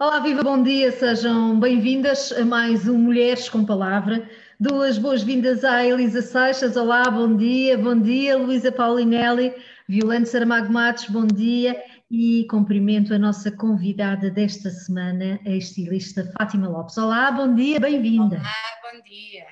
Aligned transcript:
Olá, 0.00 0.20
viva, 0.20 0.44
bom 0.44 0.62
dia, 0.62 0.92
sejam 0.92 1.58
bem-vindas 1.58 2.30
a 2.30 2.44
mais 2.44 2.86
um 2.86 2.96
Mulheres 2.96 3.48
com 3.48 3.64
Palavra. 3.64 4.30
Duas 4.60 4.96
boas-vindas 4.96 5.64
à 5.64 5.84
Elisa 5.84 6.22
Seixas, 6.22 6.76
olá, 6.76 7.10
bom 7.10 7.36
dia, 7.36 7.76
bom 7.76 8.00
dia, 8.00 8.38
Luísa 8.38 8.70
Paulinelli, 8.70 9.52
Violante 9.88 10.28
Saramago 10.28 10.72
Matos, 10.72 11.06
bom 11.06 11.26
dia, 11.26 11.82
e 12.08 12.46
cumprimento 12.48 13.12
a 13.12 13.18
nossa 13.18 13.50
convidada 13.50 14.30
desta 14.30 14.70
semana, 14.70 15.40
a 15.44 15.50
estilista 15.50 16.32
Fátima 16.38 16.68
Lopes. 16.68 16.96
Olá, 16.96 17.32
bom 17.32 17.52
dia, 17.52 17.80
bem-vinda. 17.80 18.36
Olá, 18.36 18.92
bom 18.92 19.02
dia. 19.02 19.46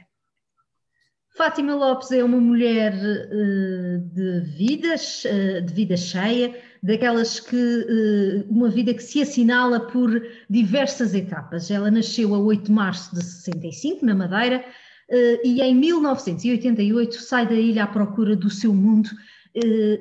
Fátima 1.37 1.75
Lopes 1.75 2.13
é 2.13 2.23
uma 2.23 2.41
mulher 2.41 2.95
uh, 2.95 3.99
de 4.15 4.41
vidas, 4.57 5.25
uh, 5.25 5.61
de 5.61 5.75
vida 5.75 5.97
cheia, 5.97 6.57
daquelas 6.83 7.41
que 7.41 7.57
uh, 7.57 8.53
uma 8.53 8.69
vida 8.69 8.95
que 8.95 9.03
se 9.03 9.23
assinala 9.23 9.81
por 9.81 10.23
diversas 10.49 11.15
etapas. 11.15 11.71
Ela 11.71 11.91
nasceu 11.91 12.35
a 12.35 12.39
8 12.39 12.65
de 12.65 12.73
março 12.73 13.15
de 13.15 13.23
65 13.25 14.05
na 14.05 14.15
Madeira 14.15 14.65
e 15.45 15.63
em 15.63 15.75
1988 15.75 17.15
sai 17.23 17.47
da 17.47 17.55
ilha 17.55 17.85
à 17.85 17.87
procura 17.87 18.35
do 18.35 18.51
seu 18.51 18.75
mundo 18.75 19.09
eh, 19.09 19.36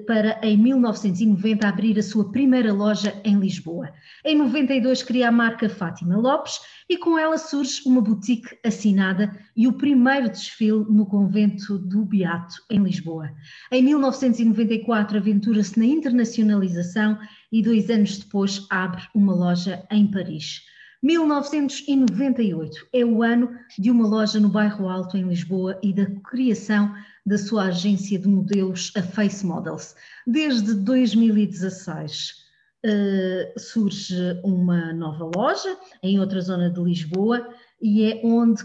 para 0.06 0.40
em 0.44 0.58
1990 0.58 1.68
abrir 1.68 1.98
a 1.98 2.04
sua 2.04 2.30
primeira 2.32 2.74
loja 2.74 3.20
em 3.24 3.40
Lisboa. 3.40 3.90
Em 4.24 4.38
92 4.38 5.02
cria 5.04 5.30
a 5.30 5.32
marca 5.32 5.70
Fátima 5.70 6.18
Lopes 6.18 6.60
e 6.90 6.98
com 6.98 7.18
ela 7.18 7.38
surge 7.38 7.82
uma 7.86 8.02
boutique 8.02 8.58
assinada 8.66 9.32
e 9.56 9.68
o 9.68 9.74
primeiro 9.74 10.30
desfile 10.30 10.86
no 10.90 11.06
convento 11.06 11.78
do 11.78 12.04
Beato 12.04 12.56
em 12.70 12.84
Lisboa. 12.84 13.32
Em 13.72 13.82
1994 13.84 15.18
aventura-se 15.18 15.80
na 15.80 15.86
internacionalização 15.86 17.18
e 17.52 17.62
dois 17.62 17.90
anos 17.90 18.18
depois 18.18 18.66
abre 18.70 19.04
uma 19.16 19.34
loja 19.34 19.86
em 19.90 20.06
Paris. 20.06 20.62
1998 21.02 22.88
é 22.92 23.06
o 23.06 23.22
ano 23.22 23.52
de 23.78 23.92
uma 23.92 24.08
loja 24.08 24.40
no 24.40 24.50
bairro 24.50 24.90
Alto 24.90 25.16
em 25.16 25.28
Lisboa 25.28 25.80
e 25.84 25.94
da 25.94 26.08
criação 26.30 26.94
da 27.26 27.38
sua 27.38 27.66
agência 27.66 28.20
de 28.20 28.28
modelos, 28.28 28.92
a 28.96 29.02
Face 29.02 29.46
Models. 29.46 29.96
Desde 30.28 30.74
2016 30.76 32.30
uh, 32.32 32.36
eh, 32.84 33.54
surge 33.58 34.40
uma 34.44 34.94
nova 34.94 35.32
loja 35.36 35.76
em 36.04 36.20
outra 36.20 36.40
zona 36.40 36.70
de 36.70 36.80
Lisboa 36.82 37.48
e 37.88 38.02
é 38.02 38.22
onde, 38.24 38.64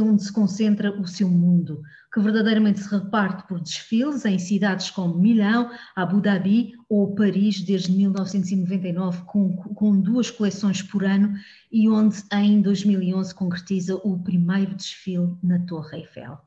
onde 0.00 0.22
se 0.22 0.32
concentra 0.32 0.98
o 0.98 1.06
seu 1.06 1.28
mundo, 1.28 1.82
que 2.10 2.18
verdadeiramente 2.18 2.80
se 2.80 2.90
reparte 2.90 3.46
por 3.46 3.60
desfiles 3.60 4.24
em 4.24 4.38
cidades 4.38 4.88
como 4.88 5.18
Milão, 5.18 5.70
Abu 5.94 6.22
Dhabi 6.22 6.72
ou 6.88 7.14
Paris 7.14 7.60
desde 7.60 7.92
1999, 7.92 9.24
com, 9.26 9.54
com 9.54 10.00
duas 10.00 10.30
coleções 10.30 10.80
por 10.80 11.04
ano 11.04 11.34
e 11.70 11.86
onde 11.86 12.22
em 12.32 12.62
2011 12.62 13.34
concretiza 13.34 13.96
o 13.96 14.18
primeiro 14.18 14.74
desfile 14.74 15.36
na 15.42 15.58
Torre 15.66 15.98
Eiffel. 15.98 16.38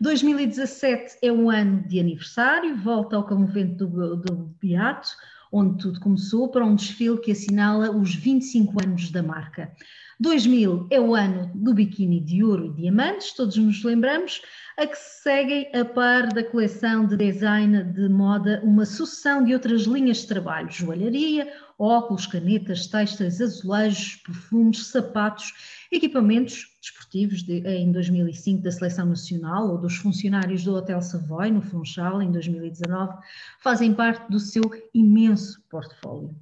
2017 0.00 1.18
é 1.20 1.30
um 1.30 1.50
ano 1.50 1.86
de 1.86 2.00
aniversário, 2.00 2.78
volta 2.78 3.14
ao 3.14 3.26
convento 3.26 3.86
do, 3.86 4.16
do 4.16 4.56
Beato, 4.58 5.10
onde 5.52 5.82
tudo 5.82 6.00
começou, 6.00 6.48
para 6.48 6.64
um 6.64 6.76
desfile 6.76 7.20
que 7.20 7.32
assinala 7.32 7.90
os 7.90 8.14
25 8.14 8.82
anos 8.82 9.10
da 9.10 9.22
marca. 9.22 9.70
2000 10.20 10.86
é 10.90 11.00
o 11.00 11.14
ano 11.14 11.50
do 11.54 11.74
biquíni 11.74 12.20
de 12.20 12.44
ouro 12.44 12.66
e 12.66 12.72
diamantes, 12.72 13.32
todos 13.32 13.56
nos 13.56 13.82
lembramos, 13.82 14.42
a 14.76 14.86
que 14.86 14.96
se 14.96 15.22
seguem 15.22 15.70
a 15.74 15.84
par 15.84 16.28
da 16.28 16.42
coleção 16.42 17.06
de 17.06 17.16
design 17.16 17.82
de 17.84 18.08
moda 18.08 18.60
uma 18.64 18.84
sucessão 18.84 19.44
de 19.44 19.52
outras 19.52 19.82
linhas 19.82 20.18
de 20.18 20.28
trabalho, 20.28 20.70
joalharia, 20.70 21.52
óculos, 21.78 22.26
canetas, 22.26 22.86
textas, 22.86 23.40
azulejos, 23.40 24.16
perfumes, 24.16 24.86
sapatos, 24.86 25.52
equipamentos 25.90 26.66
desportivos 26.80 27.42
de, 27.42 27.60
em 27.66 27.90
2005 27.90 28.62
da 28.62 28.70
Seleção 28.70 29.06
Nacional 29.06 29.70
ou 29.70 29.78
dos 29.78 29.96
funcionários 29.96 30.64
do 30.64 30.74
Hotel 30.74 31.00
Savoy, 31.02 31.50
no 31.50 31.62
Funchal, 31.62 32.22
em 32.22 32.30
2019, 32.30 33.16
fazem 33.60 33.94
parte 33.94 34.30
do 34.30 34.38
seu 34.38 34.62
imenso 34.92 35.62
portfólio. 35.68 36.34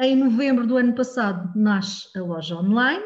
Em 0.00 0.14
novembro 0.14 0.64
do 0.64 0.76
ano 0.76 0.94
passado 0.94 1.50
nasce 1.58 2.16
a 2.16 2.22
loja 2.22 2.54
online. 2.54 3.02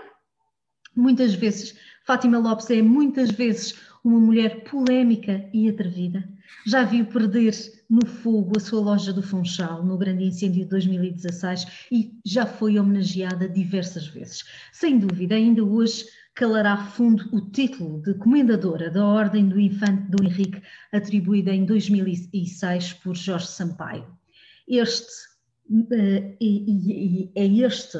Muitas 0.94 1.32
vezes, 1.32 1.74
Fátima 2.04 2.36
Lopes 2.36 2.68
é 2.68 2.82
muitas 2.82 3.30
vezes 3.30 3.80
uma 4.04 4.20
mulher 4.20 4.62
polémica 4.64 5.48
e 5.54 5.70
atrevida. 5.70 6.22
Já 6.66 6.84
viu 6.84 7.06
perder 7.06 7.54
no 7.88 8.04
fogo 8.04 8.52
a 8.58 8.60
sua 8.60 8.82
loja 8.82 9.10
do 9.10 9.22
Funchal 9.22 9.82
no 9.82 9.96
grande 9.96 10.24
incêndio 10.24 10.64
de 10.64 10.68
2016 10.68 11.66
e 11.90 12.12
já 12.26 12.44
foi 12.44 12.78
homenageada 12.78 13.48
diversas 13.48 14.06
vezes. 14.08 14.44
Sem 14.70 14.98
dúvida, 14.98 15.34
ainda 15.34 15.64
hoje 15.64 16.04
calará 16.34 16.76
fundo 16.76 17.26
o 17.32 17.40
título 17.40 18.02
de 18.02 18.12
Comendadora 18.18 18.90
da 18.90 19.06
Ordem 19.06 19.48
do 19.48 19.58
Infante 19.58 20.10
do 20.10 20.22
Henrique, 20.22 20.62
atribuída 20.92 21.54
em 21.54 21.64
2006 21.64 22.92
por 22.92 23.16
Jorge 23.16 23.46
Sampaio. 23.46 24.06
Este 24.68 25.31
eh, 25.90 26.36
e, 26.40 27.30
e, 27.30 27.32
é 27.34 27.46
este 27.46 27.98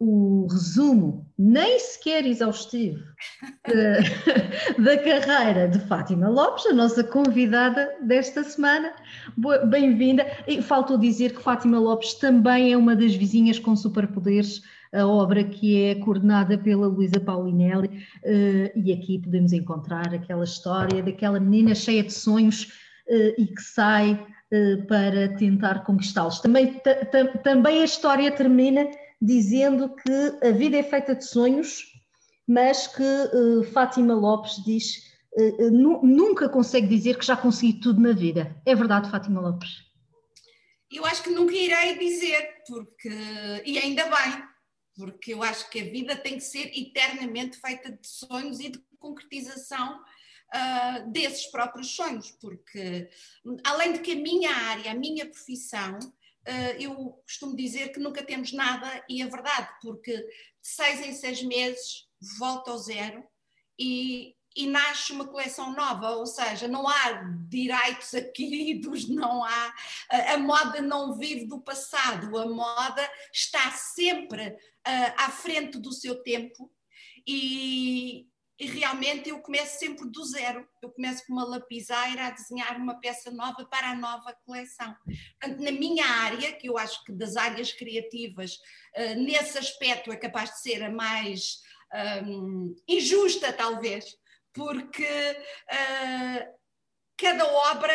o 0.00 0.46
resumo, 0.50 1.30
nem 1.38 1.78
sequer 1.78 2.24
exaustivo, 2.24 3.04
de, 3.68 4.80
da 4.82 4.96
carreira 4.96 5.68
de 5.68 5.78
Fátima 5.80 6.26
Lopes, 6.26 6.64
a 6.64 6.72
nossa 6.72 7.04
convidada 7.04 7.86
desta 8.02 8.42
semana. 8.42 8.94
Bem-vinda. 9.68 10.26
E 10.48 10.62
faltou 10.62 10.96
dizer 10.96 11.34
que 11.34 11.42
Fátima 11.42 11.78
Lopes 11.78 12.14
também 12.14 12.72
é 12.72 12.76
uma 12.78 12.96
das 12.96 13.14
vizinhas 13.14 13.58
com 13.58 13.76
superpoderes, 13.76 14.62
a 14.90 15.06
obra 15.06 15.44
que 15.44 15.82
é 15.82 15.96
coordenada 15.96 16.56
pela 16.56 16.88
Luísa 16.88 17.20
Paulinelli, 17.20 18.02
eh, 18.24 18.72
e 18.74 18.92
aqui 18.94 19.18
podemos 19.18 19.52
encontrar 19.52 20.14
aquela 20.14 20.44
história 20.44 21.02
daquela 21.02 21.38
menina 21.38 21.74
cheia 21.74 22.02
de 22.02 22.12
sonhos 22.12 22.72
eh, 23.06 23.34
e 23.36 23.46
que 23.46 23.60
sai 23.60 24.18
para 24.88 25.36
tentar 25.36 25.84
conquistá-los. 25.84 26.40
Também, 26.40 26.80
também 27.44 27.82
a 27.82 27.84
história 27.84 28.32
termina 28.32 28.90
dizendo 29.20 29.94
que 29.94 30.46
a 30.46 30.50
vida 30.50 30.78
é 30.78 30.82
feita 30.82 31.14
de 31.14 31.24
sonhos, 31.24 31.84
mas 32.46 32.86
que 32.88 33.02
uh, 33.02 33.62
Fátima 33.72 34.14
Lopes 34.14 34.62
diz 34.64 35.04
uh, 35.36 35.70
nunca 35.70 36.48
consegue 36.48 36.88
dizer 36.88 37.18
que 37.18 37.26
já 37.26 37.36
consegui 37.36 37.74
tudo 37.74 38.00
na 38.00 38.12
vida. 38.12 38.60
É 38.66 38.74
verdade, 38.74 39.10
Fátima 39.10 39.40
Lopes? 39.40 39.88
Eu 40.90 41.04
acho 41.06 41.22
que 41.22 41.30
nunca 41.30 41.54
irei 41.54 41.98
dizer, 41.98 42.62
porque 42.66 43.10
e 43.64 43.78
ainda 43.78 44.04
bem, 44.04 44.42
porque 44.96 45.34
eu 45.34 45.42
acho 45.42 45.70
que 45.70 45.80
a 45.80 45.84
vida 45.84 46.16
tem 46.16 46.34
que 46.34 46.40
ser 46.40 46.72
eternamente 46.76 47.58
feita 47.58 47.92
de 47.92 48.06
sonhos 48.06 48.58
e 48.58 48.70
de 48.70 48.82
concretização 48.98 50.00
uh, 50.54 51.10
desses 51.10 51.46
próprios 51.46 51.94
sonhos, 51.94 52.30
porque 52.32 53.08
além 53.64 53.92
de 53.94 54.00
que 54.00 54.12
a 54.12 54.16
minha 54.16 54.50
área, 54.50 54.92
a 54.92 54.94
minha 54.94 55.26
profissão, 55.26 55.98
uh, 55.98 56.72
eu 56.78 56.94
costumo 57.24 57.56
dizer 57.56 57.92
que 57.92 58.00
nunca 58.00 58.22
temos 58.22 58.52
nada 58.52 59.04
e 59.08 59.22
é 59.22 59.26
verdade, 59.26 59.68
porque 59.80 60.16
de 60.16 60.68
seis 60.68 61.00
em 61.00 61.12
seis 61.12 61.42
meses 61.42 62.08
volta 62.38 62.70
ao 62.70 62.78
zero 62.78 63.24
e, 63.78 64.36
e 64.54 64.66
nasce 64.66 65.12
uma 65.12 65.26
coleção 65.26 65.72
nova, 65.74 66.10
ou 66.10 66.26
seja, 66.26 66.68
não 66.68 66.86
há 66.86 67.22
direitos 67.48 68.12
adquiridos, 68.12 69.08
não 69.08 69.44
há. 69.44 69.74
A, 70.10 70.36
moda 70.36 70.82
não 70.82 71.16
vive 71.16 71.46
do 71.46 71.60
passado, 71.60 72.36
a 72.36 72.46
moda 72.46 73.10
está 73.32 73.70
sempre 73.70 74.48
uh, 74.48 75.14
à 75.16 75.30
frente 75.30 75.78
do 75.78 75.92
seu 75.92 76.22
tempo 76.22 76.70
e, 77.26 78.26
e 78.60 78.66
realmente 78.66 79.30
eu 79.30 79.40
começo 79.40 79.78
sempre 79.78 80.06
do 80.10 80.22
zero. 80.22 80.68
Eu 80.82 80.90
começo 80.90 81.26
com 81.26 81.32
uma 81.32 81.46
lapiseira 81.46 82.26
a 82.26 82.30
desenhar 82.30 82.76
uma 82.76 83.00
peça 83.00 83.30
nova 83.30 83.64
para 83.64 83.92
a 83.92 83.96
nova 83.96 84.34
coleção. 84.44 84.94
Portanto, 85.40 85.62
na 85.62 85.72
minha 85.72 86.04
área, 86.04 86.52
que 86.52 86.68
eu 86.68 86.76
acho 86.76 87.02
que 87.04 87.12
das 87.12 87.36
áreas 87.36 87.72
criativas, 87.72 88.56
uh, 88.98 89.14
nesse 89.16 89.56
aspecto 89.56 90.12
é 90.12 90.16
capaz 90.16 90.50
de 90.50 90.60
ser 90.60 90.82
a 90.82 90.90
mais 90.90 91.62
um, 92.26 92.76
injusta, 92.86 93.50
talvez, 93.50 94.04
porque 94.52 95.02
uh, 95.02 96.54
cada 97.16 97.46
obra 97.70 97.94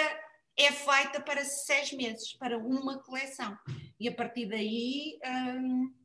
é 0.58 0.72
feita 0.72 1.22
para 1.22 1.46
seis 1.46 1.94
meses, 1.94 2.34
para 2.34 2.58
uma 2.58 2.98
coleção. 3.04 3.56
E 4.00 4.10
a 4.10 4.16
partir 4.16 4.48
daí. 4.48 5.20
Um, 5.24 6.05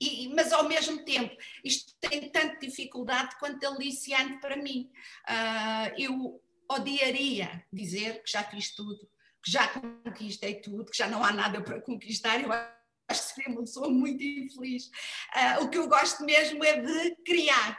e, 0.00 0.28
mas 0.34 0.52
ao 0.52 0.68
mesmo 0.68 1.04
tempo, 1.04 1.34
isto 1.64 1.94
tem 2.00 2.30
tanta 2.30 2.58
dificuldade 2.58 3.36
quanto 3.38 3.66
aliciante 3.66 4.40
para 4.40 4.56
mim. 4.56 4.90
Uh, 5.28 5.94
eu 5.98 6.42
odiaria 6.70 7.64
dizer 7.72 8.22
que 8.22 8.30
já 8.30 8.42
fiz 8.44 8.74
tudo, 8.74 8.98
que 9.42 9.50
já 9.50 9.68
conquistei 9.68 10.60
tudo, 10.60 10.90
que 10.90 10.98
já 10.98 11.08
não 11.08 11.24
há 11.24 11.32
nada 11.32 11.62
para 11.62 11.80
conquistar. 11.80 12.40
Eu 12.40 12.52
acho 12.52 12.68
que 13.08 13.34
seria 13.34 13.52
uma 13.52 13.62
pessoa 13.62 13.88
muito 13.88 14.22
infeliz. 14.22 14.86
Uh, 14.86 15.64
o 15.64 15.68
que 15.68 15.78
eu 15.78 15.88
gosto 15.88 16.24
mesmo 16.24 16.62
é 16.64 16.80
de 16.80 17.16
criar. 17.24 17.78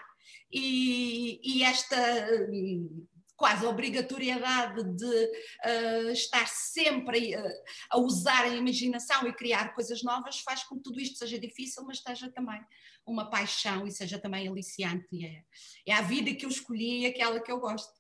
E, 0.52 1.40
e 1.44 1.64
esta 1.64 1.98
quase 3.38 3.66
obrigatoriedade 3.66 4.84
de 4.96 5.06
uh, 5.06 6.10
estar 6.12 6.48
sempre 6.48 7.36
a, 7.36 7.50
a, 7.92 8.00
usar 8.00 8.44
a 8.44 8.56
imaginação 8.56 9.28
e 9.28 9.34
criar 9.34 9.76
coisas 9.76 10.04
novas 10.04 10.40
faz 10.40 10.64
com 10.64 10.76
que 10.76 10.84
tudo 10.84 11.00
isto 11.00 11.20
seja 11.20 11.40
difícil, 11.40 11.84
mas 11.86 11.98
esteja 11.98 12.32
também 12.32 12.60
uma 13.06 13.30
paixão 13.30 13.86
e 13.86 13.92
seja 13.92 14.18
também 14.18 14.48
aliciante. 14.48 15.08
E 15.12 15.26
é, 15.26 15.44
é 15.88 15.94
a 15.94 16.02
vida 16.02 16.34
que 16.34 16.46
eu 16.46 16.50
escolhi 16.50 17.04
e 17.04 17.06
aquela 17.06 17.40
que 17.40 17.52
eu 17.52 17.60
gosto. 17.60 17.94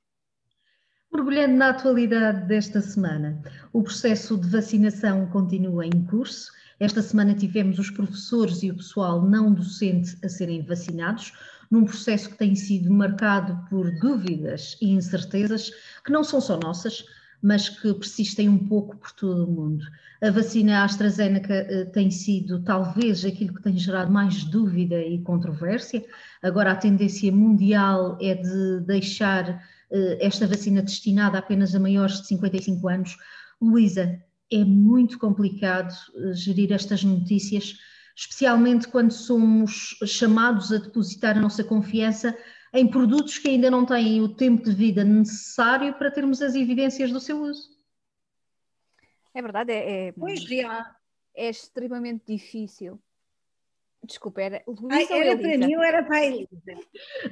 Mergulhando 1.13 1.55
na 1.55 1.69
atualidade 1.69 2.47
desta 2.47 2.81
semana, 2.81 3.41
o 3.71 3.81
processo 3.81 4.37
de 4.37 4.49
vacinação 4.49 5.29
continua 5.29 5.85
em 5.85 6.05
curso. 6.05 6.51
Esta 6.79 7.01
semana 7.01 7.33
tivemos 7.33 7.79
os 7.79 7.89
professores 7.89 8.61
e 8.61 8.71
o 8.71 8.75
pessoal 8.75 9.21
não 9.21 9.53
docente 9.53 10.17
a 10.23 10.27
serem 10.27 10.65
vacinados 10.65 11.31
num 11.69 11.85
processo 11.85 12.29
que 12.29 12.37
tem 12.37 12.55
sido 12.55 12.91
marcado 12.93 13.65
por 13.69 13.91
dúvidas 13.99 14.77
e 14.81 14.91
incertezas 14.91 15.71
que 16.03 16.11
não 16.11 16.23
são 16.23 16.39
só 16.39 16.57
nossas, 16.57 17.03
mas 17.41 17.69
que 17.69 17.93
persistem 17.93 18.49
um 18.49 18.57
pouco 18.57 18.97
por 18.97 19.11
todo 19.11 19.45
o 19.45 19.51
mundo. 19.51 19.85
A 20.21 20.31
vacina 20.31 20.83
AstraZeneca 20.83 21.53
eh, 21.53 21.85
tem 21.85 22.09
sido 22.09 22.63
talvez 22.63 23.23
aquilo 23.23 23.53
que 23.53 23.61
tem 23.61 23.77
gerado 23.77 24.11
mais 24.11 24.43
dúvida 24.43 24.99
e 24.99 25.21
controvérsia. 25.21 26.03
Agora 26.41 26.71
a 26.71 26.75
tendência 26.75 27.31
mundial 27.31 28.17
é 28.19 28.33
de 28.33 28.79
deixar 28.81 29.63
eh, 29.91 30.17
esta 30.19 30.47
vacina 30.47 30.81
destinada 30.81 31.37
apenas 31.37 31.75
a 31.75 31.79
maiores 31.79 32.21
de 32.21 32.27
55 32.27 32.87
anos. 32.87 33.17
Luísa, 33.61 34.19
é 34.51 34.63
muito 34.63 35.19
complicado 35.19 35.93
eh, 36.15 36.33
gerir 36.33 36.71
estas 36.71 37.03
notícias 37.03 37.77
especialmente 38.17 38.87
quando 38.87 39.11
somos 39.11 39.95
chamados 40.07 40.73
a 40.73 40.77
depositar 40.77 41.37
a 41.37 41.39
nossa 41.39 41.63
confiança 41.63 42.35
em 42.73 42.89
produtos 42.89 43.37
que 43.37 43.47
ainda 43.47 43.69
não 43.69 43.85
têm 43.85 44.21
o 44.21 44.35
tempo 44.35 44.63
de 44.63 44.75
vida 44.75 45.03
necessário 45.03 45.93
para 45.93 46.09
termos 46.09 46.41
as 46.41 46.55
evidências 46.55 47.11
do 47.11 47.19
seu 47.19 47.39
uso. 47.39 47.69
É 49.35 49.41
verdade, 49.41 49.71
é, 49.71 50.07
é, 50.07 50.11
pois, 50.13 50.43
é 51.35 51.49
extremamente 51.49 52.23
difícil. 52.25 52.99
Desculpa, 54.03 54.41
era 54.41 54.63
Luísa 54.65 55.13
Ai, 55.13 55.21
Era 55.21 55.37
para 55.37 55.57
mim 55.57 55.75
ou 55.75 55.83
era 55.83 56.03
para 56.03 56.17
a 56.17 56.25
Elisa? 56.25 56.49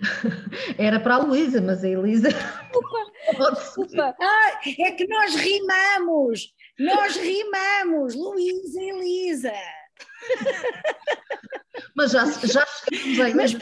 Era 0.78 1.00
para 1.00 1.16
a 1.16 1.18
Luísa, 1.20 1.62
mas 1.62 1.84
a 1.84 1.90
Elisa. 1.90 2.30
Desculpa, 2.30 3.52
desculpa. 3.56 4.16
Ah, 4.20 4.62
é 4.66 4.92
que 4.92 5.08
nós 5.08 5.36
rimamos! 5.36 6.54
Nós 6.78 7.16
rimamos! 7.16 8.14
Luísa 8.14 8.82
e 8.82 8.90
Elisa! 8.90 9.54
Mas 11.96 12.12
já, 12.12 12.26
já 12.26 12.66
chegamos 12.66 13.20
aí. 13.20 13.34
Mas, 13.34 13.54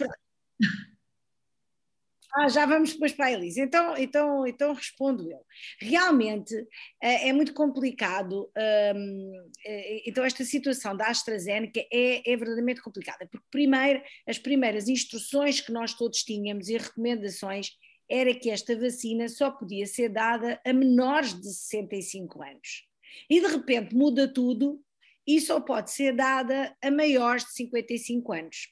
ah, 2.35 2.49
já 2.49 2.65
vamos 2.65 2.93
depois 2.93 3.11
para 3.11 3.27
a 3.27 3.31
Elisa. 3.31 3.61
Então, 3.61 3.95
então, 3.95 4.47
então 4.47 4.73
respondo 4.73 5.29
eu. 5.29 5.39
Realmente 5.79 6.55
é, 7.01 7.29
é 7.29 7.33
muito 7.33 7.53
complicado. 7.53 8.51
Hum, 8.95 9.49
é, 9.63 10.09
então, 10.09 10.25
esta 10.25 10.43
situação 10.43 10.97
da 10.97 11.09
AstraZeneca 11.09 11.79
é, 11.91 12.31
é 12.31 12.35
verdadeiramente 12.35 12.81
complicada, 12.81 13.27
porque 13.31 13.45
primeiro, 13.51 14.01
as 14.27 14.39
primeiras 14.39 14.87
instruções 14.87 15.61
que 15.61 15.71
nós 15.71 15.93
todos 15.93 16.23
tínhamos 16.23 16.69
e 16.69 16.77
recomendações 16.77 17.69
era 18.09 18.33
que 18.33 18.49
esta 18.49 18.75
vacina 18.75 19.29
só 19.29 19.51
podia 19.51 19.85
ser 19.85 20.09
dada 20.09 20.59
a 20.65 20.73
menores 20.73 21.39
de 21.39 21.53
65 21.53 22.41
anos. 22.41 22.87
E 23.29 23.39
de 23.39 23.47
repente 23.47 23.95
muda 23.95 24.27
tudo 24.27 24.83
e 25.27 25.39
só 25.39 25.59
pode 25.59 25.91
ser 25.91 26.15
dada 26.15 26.75
a 26.81 26.91
maiores 26.91 27.45
de 27.45 27.53
55 27.53 28.33
anos. 28.33 28.67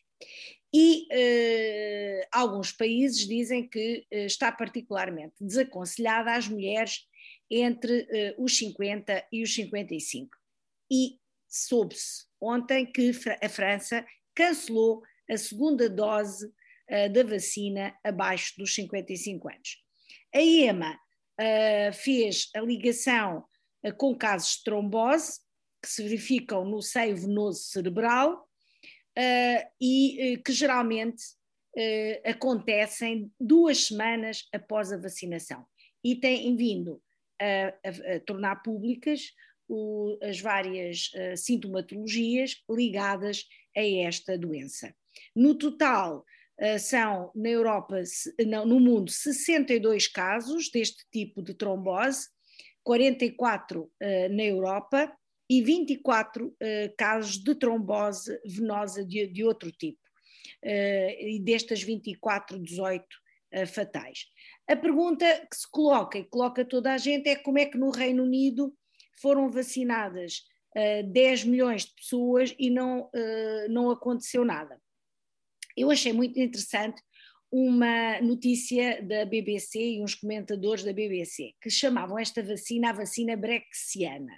E 0.74 1.08
uh, 1.12 2.28
alguns 2.32 2.72
países 2.72 3.28
dizem 3.28 3.68
que 3.68 4.06
uh, 4.12 4.18
está 4.26 4.52
particularmente 4.52 5.36
desaconselhada 5.42 6.34
às 6.34 6.48
mulheres 6.48 7.06
entre 7.50 8.04
uh, 8.04 8.44
os 8.44 8.58
50 8.58 9.28
e 9.32 9.44
os 9.44 9.54
55. 9.54 10.30
E 10.90 11.20
soube-se 11.50 12.26
ontem 12.40 12.86
que 12.86 13.12
a 13.42 13.50
França 13.50 14.06
cancelou 14.34 15.04
a 15.30 15.38
segunda 15.38 15.90
dose 15.90 16.52
da 17.14 17.24
vacina 17.24 17.98
abaixo 18.04 18.54
dos 18.58 18.76
55 18.76 19.48
anos. 19.48 19.82
A 20.36 20.42
EMA 20.42 21.00
fez 21.94 22.50
a 22.54 22.60
ligação 22.60 23.46
com 23.98 24.14
casos 24.14 24.58
de 24.58 24.64
trombose 24.66 25.40
que 25.82 25.90
se 25.90 26.04
verificam 26.04 26.64
no 26.64 26.82
seio 26.82 27.18
venoso 27.18 27.64
cerebral 27.64 28.48
uh, 29.18 29.72
e 29.80 30.36
uh, 30.36 30.44
que 30.44 30.52
geralmente 30.52 31.24
uh, 31.76 32.30
acontecem 32.30 33.32
duas 33.40 33.86
semanas 33.86 34.48
após 34.54 34.92
a 34.92 34.98
vacinação 34.98 35.66
e 36.04 36.16
têm 36.16 36.56
vindo 36.56 37.02
a, 37.40 37.74
a, 37.88 38.16
a 38.16 38.20
tornar 38.22 38.58
públicas 38.58 39.34
o, 39.68 40.18
as 40.22 40.40
várias 40.40 41.12
sintomatologias 41.38 42.62
ligadas 42.70 43.46
a 43.76 43.82
esta 43.82 44.38
doença. 44.38 44.94
No 45.34 45.56
total, 45.56 46.26
são 46.80 47.32
na 47.34 47.50
Europa, 47.50 48.02
no 48.68 48.80
mundo, 48.80 49.10
62 49.10 50.08
casos 50.08 50.70
deste 50.70 51.06
tipo 51.10 51.42
de 51.42 51.54
trombose, 51.54 52.28
44 52.84 53.90
na 54.30 54.44
Europa 54.44 55.16
e 55.52 55.62
24 55.62 56.48
uh, 56.48 56.54
casos 56.98 57.38
de 57.38 57.54
trombose 57.54 58.40
venosa 58.46 59.04
de, 59.04 59.28
de 59.28 59.44
outro 59.44 59.70
tipo. 59.70 60.00
Uh, 60.64 61.12
e 61.20 61.42
destas 61.44 61.84
24, 61.84 62.58
18 62.58 63.04
uh, 63.04 63.68
fatais. 63.68 64.28
A 64.66 64.78
pergunta 64.78 65.26
que 65.52 65.58
se 65.58 65.70
coloca 65.70 66.18
e 66.18 66.24
coloca 66.24 66.64
toda 66.64 66.94
a 66.94 66.98
gente 66.98 67.28
é 67.28 67.36
como 67.36 67.60
é 67.60 67.66
que 67.66 67.78
no 67.78 67.90
Reino 67.90 68.24
Unido 68.24 68.74
foram 69.22 69.50
vacinadas 69.50 70.50
10 71.12 71.44
milhões 71.44 71.84
de 71.84 71.94
pessoas 71.96 72.56
e 72.58 72.70
não, 72.70 73.12
não 73.70 73.92
aconteceu 73.92 74.46
nada. 74.46 74.82
Eu 75.76 75.92
achei 75.92 76.14
muito 76.14 76.40
interessante 76.40 77.02
uma 77.52 78.22
notícia 78.22 79.04
da 79.04 79.26
BBC 79.26 79.98
e 79.98 80.02
uns 80.02 80.16
comentadores 80.16 80.86
da 80.86 80.94
BBC 80.94 81.54
que 81.62 81.70
chamavam 81.70 82.18
esta 82.18 82.42
vacina 82.42 82.92
a 82.92 82.94
vacina 82.94 83.36
brexiana 83.36 84.32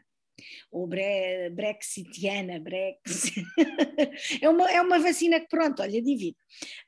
ou 0.72 0.88
bre, 0.88 1.50
brexitiana, 1.52 2.60
brex. 2.60 3.32
é, 4.42 4.50
uma, 4.50 4.72
é 4.72 4.82
uma 4.82 5.00
vacina 5.00 5.40
que, 5.40 5.48
pronto, 5.48 5.82
olha, 5.82 6.02
divide. 6.02 6.38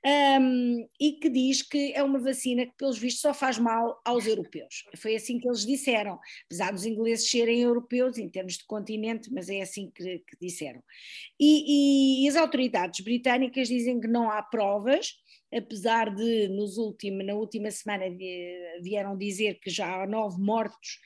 Um, 0.06 0.88
e 1.00 1.14
que 1.14 1.30
diz 1.30 1.62
que 1.62 1.94
é 1.94 2.04
uma 2.04 2.20
vacina 2.20 2.66
que, 2.66 2.74
pelos 2.78 2.98
vistos, 2.98 3.22
só 3.22 3.34
faz 3.34 3.58
mal 3.58 4.00
aos 4.06 4.26
europeus. 4.26 4.86
Foi 4.98 5.16
assim 5.16 5.40
que 5.40 5.48
eles 5.48 5.66
disseram, 5.66 6.20
apesar 6.46 6.72
dos 6.72 6.86
ingleses 6.86 7.30
serem 7.30 7.62
europeus 7.62 8.18
em 8.18 8.30
termos 8.30 8.58
de 8.58 8.66
continente, 8.66 9.32
mas 9.32 9.50
é 9.50 9.62
assim 9.62 9.92
que, 9.94 10.20
que 10.20 10.38
disseram. 10.42 10.84
E, 11.40 12.24
e, 12.24 12.26
e 12.26 12.30
as 12.30 12.36
autoridades 12.36 13.02
britânicas 13.02 13.68
dizem 13.68 14.00
que 14.00 14.08
não 14.08 14.30
há 14.30 14.42
provas 14.42 15.14
apesar 15.56 16.14
de 16.14 16.48
nos 16.50 16.78
último, 16.78 17.24
na 17.24 17.34
última 17.34 17.72
semana 17.72 18.06
vieram 18.82 19.18
dizer 19.18 19.60
que 19.60 19.70
já 19.70 20.04
há 20.04 20.08
nove 20.08 20.42
mortos, 20.42 21.00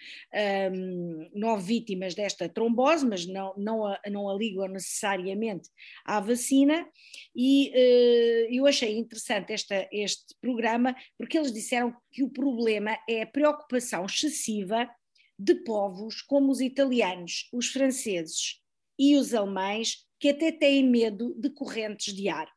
um, 0.74 1.30
nove 1.34 1.64
vítimas 1.64 2.16
desta 2.16 2.50
trombose, 2.50 3.06
mas 3.06 3.26
não, 3.26 3.54
não, 3.58 3.86
a, 3.86 4.00
não 4.10 4.30
a 4.30 4.34
ligam 4.34 4.68
necessariamente 4.68 5.70
à 6.04 6.20
vacina, 6.20 6.88
e 7.36 7.70
uh, 7.70 8.54
eu 8.54 8.66
achei 8.66 8.98
interessante 8.98 9.54
esta, 9.54 9.88
este 9.92 10.36
programa, 10.42 10.96
porque 11.18 11.38
eles 11.38 11.54
disseram 11.54 11.96
que 12.12 12.24
o 12.24 12.30
problema 12.30 12.98
é 13.08 13.22
a 13.22 13.28
preocupação 13.28 14.06
excessiva 14.06 14.90
de 15.38 15.56
povos 15.64 16.22
como 16.22 16.52
os 16.52 16.60
italianos, 16.60 17.48
os 17.54 17.68
franceses 17.68 18.60
e 18.98 19.16
os 19.16 19.34
alemães, 19.34 20.06
que 20.20 20.30
até 20.30 20.52
têm 20.52 20.84
medo 20.84 21.34
de 21.40 21.50
correntes 21.50 22.14
de 22.14 22.28
ar. 22.28 22.50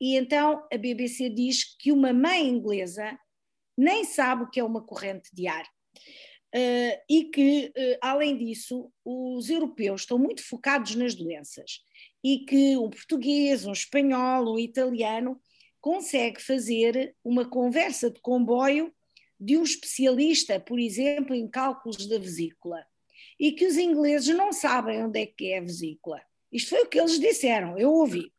E 0.00 0.16
então 0.16 0.66
a 0.72 0.76
BBC 0.76 1.28
diz 1.30 1.76
que 1.76 1.90
uma 1.90 2.12
mãe 2.12 2.46
inglesa 2.48 3.18
nem 3.76 4.04
sabe 4.04 4.44
o 4.44 4.50
que 4.50 4.60
é 4.60 4.64
uma 4.64 4.82
corrente 4.82 5.28
de 5.32 5.46
ar. 5.46 5.64
Uh, 6.54 6.96
e 7.10 7.24
que, 7.24 7.66
uh, 7.76 7.98
além 8.00 8.36
disso, 8.38 8.90
os 9.04 9.50
europeus 9.50 10.00
estão 10.00 10.18
muito 10.18 10.42
focados 10.42 10.94
nas 10.94 11.14
doenças 11.14 11.82
e 12.24 12.38
que 12.38 12.76
um 12.78 12.88
português, 12.88 13.66
um 13.66 13.72
espanhol, 13.72 14.54
um 14.54 14.58
italiano 14.58 15.38
consegue 15.80 16.40
fazer 16.40 17.14
uma 17.22 17.48
conversa 17.48 18.10
de 18.10 18.20
comboio 18.20 18.92
de 19.38 19.56
um 19.56 19.62
especialista, 19.62 20.58
por 20.58 20.78
exemplo, 20.78 21.34
em 21.34 21.48
cálculos 21.48 22.06
da 22.06 22.18
vesícula, 22.18 22.84
e 23.38 23.52
que 23.52 23.66
os 23.66 23.76
ingleses 23.76 24.34
não 24.34 24.52
sabem 24.52 25.04
onde 25.04 25.20
é 25.20 25.26
que 25.26 25.52
é 25.52 25.58
a 25.58 25.62
vesícula. 25.62 26.20
Isto 26.50 26.70
foi 26.70 26.82
o 26.82 26.88
que 26.88 26.98
eles 26.98 27.20
disseram, 27.20 27.78
eu 27.78 27.92
ouvi. 27.92 28.32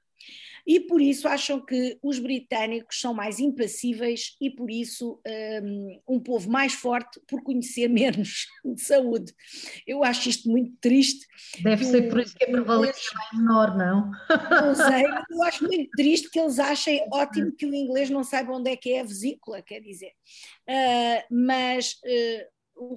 E 0.70 0.80
por 0.80 1.02
isso 1.02 1.28
acham 1.28 1.60
que 1.60 1.98
os 2.04 2.20
britânicos 2.20 3.02
são 3.02 3.12
mais 3.12 3.40
impassíveis 3.40 4.36
e 4.40 4.52
por 4.52 4.70
isso 4.70 5.20
um, 5.64 6.02
um 6.08 6.20
povo 6.20 6.48
mais 6.48 6.74
forte 6.74 7.20
por 7.28 7.42
conhecer 7.42 7.88
menos 7.90 8.46
de 8.64 8.80
saúde. 8.80 9.34
Eu 9.88 10.04
acho 10.04 10.30
isto 10.30 10.48
muito 10.48 10.72
triste. 10.80 11.26
Deve 11.64 11.84
ser 11.86 12.08
por 12.08 12.20
isso 12.20 12.36
que 12.36 12.44
a 12.44 12.52
prevalência 12.52 13.02
é 13.34 13.38
menor, 13.38 13.76
não? 13.76 14.12
Não 14.30 14.76
sei, 14.76 15.06
eu 15.32 15.42
acho 15.42 15.64
muito 15.64 15.90
triste 15.98 16.30
que 16.30 16.40
eles 16.40 16.60
achem 16.60 17.04
ótimo 17.12 17.52
que 17.52 17.66
o 17.66 17.74
inglês 17.74 18.12
não 18.12 18.24
saiba 18.24 18.54
onde 18.54 18.70
é 18.70 18.76
que 18.76 18.92
é 18.92 19.00
a 19.00 19.06
vesícula, 19.06 19.64
quer 19.64 19.80
dizer. 19.80 20.14
Uh, 20.70 21.34
mas 21.36 21.94
uh, 22.06 22.92
o 22.94 22.96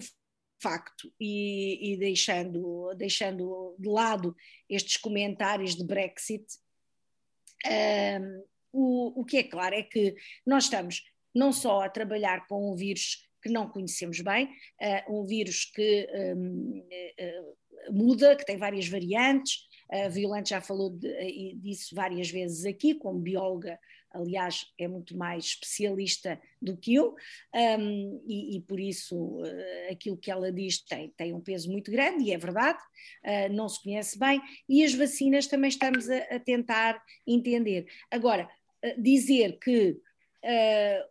facto, 0.62 1.10
e, 1.18 1.94
e, 1.94 1.96
deixando, 1.96 2.92
deixando 2.98 3.74
de 3.78 3.88
lado 3.88 4.36
estes 4.68 4.98
comentários 4.98 5.74
de 5.74 5.84
Brexit, 5.86 6.44
uh, 7.66 8.44
o, 8.72 9.20
o 9.20 9.24
que 9.24 9.38
é 9.38 9.42
claro 9.42 9.74
é 9.74 9.82
que 9.82 10.14
nós 10.46 10.64
estamos 10.64 11.02
não 11.34 11.52
só 11.52 11.82
a 11.82 11.88
trabalhar 11.88 12.46
com 12.46 12.72
um 12.72 12.74
vírus 12.74 13.28
que 13.42 13.50
não 13.50 13.68
conhecemos 13.68 14.20
bem, 14.20 14.48
um 15.08 15.24
vírus 15.24 15.64
que 15.64 16.08
um, 16.36 16.86
muda, 17.90 18.36
que 18.36 18.44
tem 18.44 18.56
várias 18.56 18.86
variantes, 18.86 19.66
a 19.90 20.08
Violante 20.08 20.50
já 20.50 20.60
falou 20.60 20.90
de, 20.90 21.54
disso 21.56 21.94
várias 21.94 22.30
vezes 22.30 22.64
aqui, 22.64 22.94
como 22.94 23.18
bióloga, 23.18 23.78
aliás, 24.14 24.66
é 24.78 24.86
muito 24.86 25.16
mais 25.16 25.44
especialista 25.44 26.40
do 26.60 26.76
que 26.76 26.94
eu, 26.94 27.14
um, 27.54 28.22
e, 28.26 28.56
e, 28.56 28.60
por 28.60 28.78
isso 28.78 29.16
uh, 29.16 29.90
aquilo 29.90 30.16
que 30.16 30.30
ela 30.30 30.52
diz 30.52 30.80
tem, 30.80 31.10
tem 31.16 31.32
um 31.32 31.40
peso 31.40 31.70
muito 31.70 31.90
grande, 31.90 32.24
e 32.24 32.32
é 32.32 32.38
verdade, 32.38 32.78
uh, 33.24 33.52
não 33.52 33.68
se 33.68 33.82
conhece 33.82 34.18
bem, 34.18 34.40
e 34.68 34.84
as 34.84 34.94
vacinas 34.94 35.46
também 35.46 35.68
estamos 35.68 36.08
a, 36.08 36.18
a 36.18 36.38
tentar 36.38 37.02
entender. 37.26 37.86
Agora, 38.10 38.48
uh, 38.84 39.02
dizer 39.02 39.58
que 39.58 40.00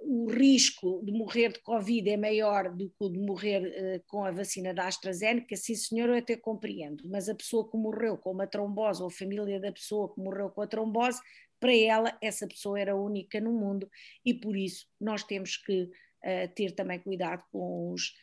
o 0.02 0.30
risco 0.30 1.02
de 1.06 1.14
morrer 1.14 1.54
de 1.54 1.60
Covid 1.62 2.10
é 2.10 2.18
maior 2.18 2.70
do 2.70 2.90
que 2.90 2.96
o 3.00 3.08
de 3.08 3.18
morrer 3.18 4.04
com 4.06 4.26
a 4.26 4.32
vacina 4.32 4.74
da 4.74 4.88
AstraZeneca, 4.88 5.56
sim 5.56 5.74
senhor, 5.74 6.10
eu 6.10 6.18
até 6.18 6.36
compreendo, 6.36 7.08
mas 7.08 7.30
a 7.30 7.36
pessoa 7.36 7.66
que 7.72 7.78
morreu 7.78 8.18
com 8.18 8.32
uma 8.32 8.46
trombose 8.46 9.02
ou 9.02 9.08
a 9.08 9.10
família 9.10 9.58
da 9.58 9.72
pessoa 9.72 10.14
que 10.14 10.20
morreu 10.20 10.50
com 10.50 10.62
a 10.62 10.68
trombose, 10.68 11.22
para 11.62 11.74
ela 11.74 12.18
essa 12.22 12.46
pessoa 12.46 12.78
era 12.78 12.96
única 12.96 13.40
no 13.40 13.54
mundo 13.54 13.90
e 14.26 14.34
por 14.34 14.58
isso 14.58 14.86
nós 15.00 15.24
temos 15.24 15.56
que 15.56 15.84
uh, 15.84 16.54
ter 16.54 16.72
também 16.72 17.00
cuidado 17.00 17.44
com 17.52 17.94
os 17.94 18.14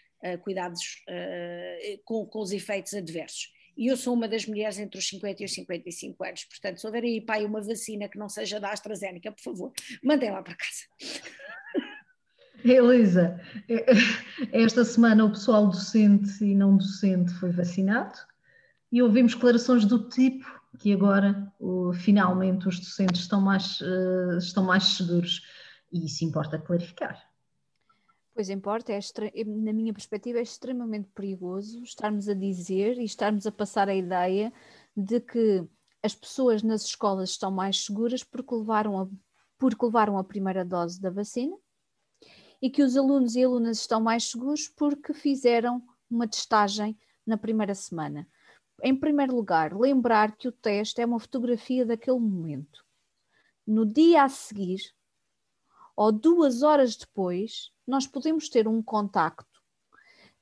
cuidados 0.43 0.81
com, 2.05 2.27
com 2.27 2.41
os 2.41 2.51
efeitos 2.51 2.93
adversos 2.93 3.53
e 3.79 3.87
eu 3.87 3.97
sou 3.97 4.13
uma 4.13 4.27
das 4.27 4.45
mulheres 4.45 4.77
entre 4.81 4.99
os 4.99 5.07
50 5.07 5.41
e 5.41 5.47
os 5.47 5.55
55 5.55 6.25
anos, 6.25 6.45
portanto, 6.47 6.81
se 6.81 6.87
houver 6.87 7.05
aí 7.05 7.21
pai 7.21 7.45
uma 7.45 7.63
vacina 7.63 8.09
que 8.09 8.19
não 8.19 8.29
seja 8.29 8.59
da 8.59 8.73
AstraZeneca, 8.73 9.31
por 9.31 9.41
favor, 9.41 9.73
mandem 10.03 10.33
lá 10.33 10.43
para 10.43 10.57
casa. 10.57 11.23
Elisa, 12.65 13.41
esta 14.53 14.85
semana 14.85 15.25
o 15.25 15.31
pessoal 15.31 15.69
docente 15.69 16.45
e 16.45 16.57
não 16.57 16.77
docente 16.77 17.33
foi 17.35 17.53
vacinado 17.53 18.19
e 18.91 19.01
ouvimos 19.01 19.35
declarações 19.35 19.85
do 19.85 20.09
tipo 20.09 20.58
que 20.79 20.93
agora 20.93 21.53
finalmente 21.95 22.69
os 22.69 22.79
docentes 22.79 23.23
estão 23.23 23.41
mais, 23.41 23.81
uh, 23.81 24.39
estão 24.39 24.65
mais 24.65 24.85
seguros 24.85 25.43
e 25.93 26.07
isso 26.07 26.25
importa 26.25 26.59
clarificar. 26.59 27.29
Pois 28.35 28.49
importa, 28.51 28.93
é 28.93 29.01
na 29.45 29.73
minha 29.73 29.93
perspectiva, 29.93 30.39
é 30.39 30.43
extremamente 30.43 31.09
perigoso 31.13 31.83
estarmos 31.83 32.29
a 32.29 32.35
dizer 32.35 32.97
e 32.97 33.05
estarmos 33.05 33.47
a 33.47 33.53
passar 33.53 33.89
a 33.89 33.95
ideia 33.95 34.53
de 34.97 35.21
que 35.21 35.67
as 36.03 36.15
pessoas 36.15 36.63
nas 36.63 36.85
escolas 36.85 37.31
estão 37.31 37.51
mais 37.51 37.85
seguras 37.85 38.23
porque 38.23 38.55
levaram 38.55 39.01
a, 39.01 39.09
porque 39.59 39.85
levaram 39.85 40.17
a 40.17 40.23
primeira 40.23 40.65
dose 40.65 41.01
da 41.01 41.11
vacina 41.11 41.57
e 42.63 42.71
que 42.71 42.83
os 42.83 42.97
alunos 42.97 43.35
e 43.35 43.43
alunas 43.43 43.79
estão 43.79 44.01
mais 44.01 44.31
seguros 44.31 44.69
porque 44.69 45.13
fizeram 45.13 45.83
uma 46.09 46.29
testagem 46.29 46.97
na 47.27 47.37
primeira 47.37 47.75
semana. 47.75 48.27
Em 48.83 48.95
primeiro 48.95 49.35
lugar, 49.35 49.77
lembrar 49.77 50.37
que 50.37 50.49
o 50.49 50.53
teste 50.53 51.01
é 51.01 51.07
uma 51.07 51.19
fotografia 51.19 51.85
daquele 51.85 52.19
momento. 52.19 52.85
No 53.67 53.85
dia 53.85 54.23
a 54.23 54.29
seguir, 54.29 54.81
ou 55.97 56.13
duas 56.13 56.63
horas 56.63 56.97
depois, 56.97 57.73
nós 57.87 58.07
podemos 58.07 58.49
ter 58.49 58.69
um 58.69 58.81
contacto 58.81 59.59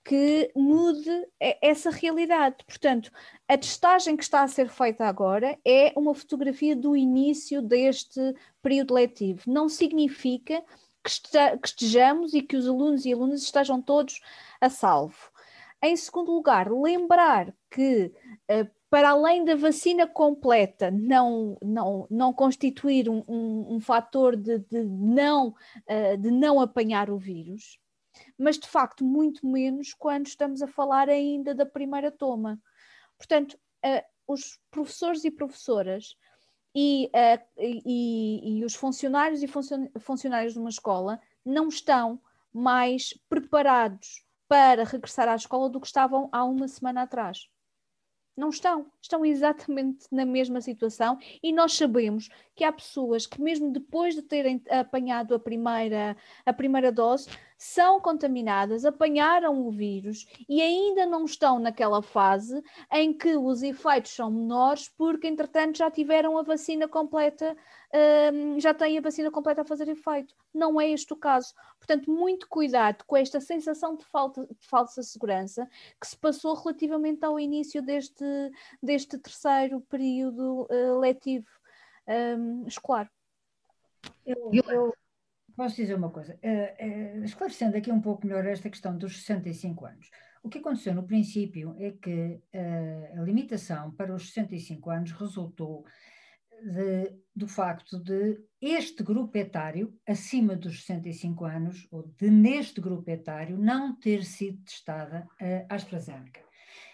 que 0.05 0.53
mude 0.55 1.11
essa 1.41 1.91
realidade. 1.91 2.65
Portanto, 2.65 3.11
a 3.49 3.59
testagem 3.59 4.17
que 4.17 4.23
está 4.23 4.43
a 4.43 4.49
ser 4.49 4.69
feita 4.69 5.05
agora 5.05 5.59
é 5.65 5.93
uma 5.97 6.15
fotografia 6.15 6.77
do 6.77 6.97
início 6.97 7.61
deste 7.61 8.21
período 8.63 8.95
letivo. 8.95 9.43
Não 9.47 9.69
significa 9.69 10.63
que, 11.03 11.11
estejamos 11.65 12.35
e 12.35 12.43
que 12.43 12.57
os 12.57 12.69
alunos 12.69 13.05
e 13.05 13.13
alunas 13.13 13.43
estejam 13.43 13.83
todos 13.83 14.21
a 14.61 14.69
salvo. 14.69 15.33
Em 15.87 15.97
segundo 15.97 16.33
lugar, 16.33 16.69
lembrar 16.69 17.55
que 17.71 18.13
uh, 18.51 18.69
para 18.91 19.11
além 19.11 19.45
da 19.45 19.55
vacina 19.55 20.05
completa 20.05 20.91
não, 20.91 21.57
não, 21.63 22.09
não 22.11 22.33
constituir 22.33 23.09
um, 23.09 23.23
um, 23.29 23.77
um 23.77 23.81
fator 23.81 24.35
de, 24.35 24.59
de, 24.59 24.83
não, 24.83 25.51
uh, 25.89 26.17
de 26.19 26.33
não 26.33 26.61
apanhar 26.61 27.09
o 27.09 27.17
vírus, 27.17 27.79
mas 28.37 28.59
de 28.59 28.67
facto 28.67 29.05
muito 29.05 29.47
menos 29.47 29.95
quando 29.95 30.27
estamos 30.27 30.61
a 30.61 30.67
falar 30.67 31.09
ainda 31.09 31.55
da 31.55 31.65
primeira 31.65 32.11
toma. 32.11 32.61
Portanto, 33.17 33.57
uh, 33.85 34.03
os 34.27 34.59
professores 34.73 35.25
e 35.25 35.31
professoras 35.31 36.17
e, 36.75 37.09
e, 37.57 38.59
e, 38.59 38.65
os 38.65 38.75
funcionários 38.75 39.41
e 39.41 39.47
funcionários 40.01 40.53
de 40.53 40.59
uma 40.59 40.69
escola 40.69 41.21
não 41.45 41.69
estão 41.69 42.21
mais 42.53 43.15
preparados 43.29 44.26
para 44.49 44.85
regressar 44.85 45.29
à 45.29 45.35
escola 45.35 45.69
do 45.69 45.81
que 45.81 45.87
estavam 45.87 46.29
há 46.33 46.45
uma 46.45 46.69
semana 46.69 47.03
atrás. 47.03 47.49
Não 48.37 48.51
estão, 48.51 48.87
estão 49.01 49.25
exatamente 49.25 50.07
na 50.13 50.27
mesma 50.27 50.61
situação 50.61 51.19
e 51.43 51.53
nós 51.53 51.73
sabemos 51.73 52.29
que 52.55 52.65
há 52.65 52.73
pessoas 52.73 53.27
que 53.27 53.41
mesmo 53.41 53.73
depois 53.73 54.15
de 54.15 54.21
terem 54.21 54.63
apanhado 54.69 55.35
a 55.35 55.39
primeira, 55.39 56.15
a 56.45 56.53
primeira 56.53 56.93
dose, 56.93 57.31
são 57.57 58.01
contaminadas, 58.01 58.85
apanharam 58.85 59.67
o 59.67 59.71
vírus 59.71 60.27
e 60.49 60.61
ainda 60.61 61.07
não 61.07 61.25
estão 61.25 61.59
naquela 61.59 62.03
fase 62.03 62.63
em 62.93 63.13
que 63.13 63.37
os 63.37 63.63
efeitos 63.63 64.13
são 64.13 64.31
menores 64.31 64.89
porque 64.91 65.27
entretanto 65.27 65.79
já 65.79 65.91
tiveram 65.91 66.37
a 66.37 66.43
vacina 66.43 66.87
completa 66.87 67.57
um, 68.33 68.61
já 68.61 68.75
têm 68.75 68.99
a 68.99 69.01
vacina 69.01 69.31
completa 69.31 69.63
a 69.63 69.65
fazer 69.65 69.89
efeito. 69.89 70.35
Não 70.53 70.81
é 70.81 70.91
este 70.91 71.13
o 71.13 71.17
caso. 71.17 71.55
Portanto, 71.79 72.11
muito 72.11 72.49
cuidado 72.49 73.05
com 73.07 73.17
esta 73.17 73.41
sensação 73.41 73.97
de, 73.97 74.05
falta, 74.05 74.47
de 74.47 74.67
falsa 74.67 75.03
segurança 75.03 75.69
que 76.01 76.07
se 76.07 76.17
passou 76.17 76.55
relativamente 76.55 77.25
ao 77.25 77.39
início 77.39 77.81
deste, 77.81 78.25
deste 78.83 79.19
terceiro 79.19 79.81
período 79.83 80.67
uh, 80.71 80.99
letivo 80.99 81.49
um, 82.39 82.67
escolar. 82.67 83.11
Eu, 84.25 84.51
eu, 84.53 84.95
posso 85.57 85.77
dizer 85.77 85.95
uma 85.95 86.11
coisa, 86.11 86.35
uh, 86.35 87.21
uh, 87.21 87.25
esclarecendo 87.25 87.77
aqui 87.77 87.91
um 87.91 88.01
pouco 88.01 88.27
melhor 88.27 88.45
esta 88.47 88.71
questão 88.71 88.97
dos 88.97 89.23
65 89.23 89.87
anos. 89.87 90.11
O 90.43 90.49
que 90.49 90.59
aconteceu 90.59 90.95
no 90.95 91.07
princípio 91.07 91.75
é 91.77 91.91
que 91.91 92.41
a 93.19 93.21
limitação 93.21 93.91
para 93.91 94.15
os 94.15 94.29
65 94.29 94.91
anos 94.91 95.11
resultou 95.11 95.85
de, 96.63 97.13
do 97.35 97.49
facto 97.49 97.99
de 97.99 98.41
este 98.61 99.03
grupo 99.03 99.37
etário, 99.37 99.93
acima 100.07 100.55
dos 100.55 100.85
65 100.85 101.45
anos, 101.45 101.89
ou 101.91 102.15
de 102.17 102.31
neste 102.31 102.81
grupo 102.81 103.11
etário, 103.11 103.59
não 103.59 103.99
ter 103.99 104.25
sido 104.25 104.63
testada 104.63 105.27
a 105.69 105.75
AstraZeneca. 105.75 106.41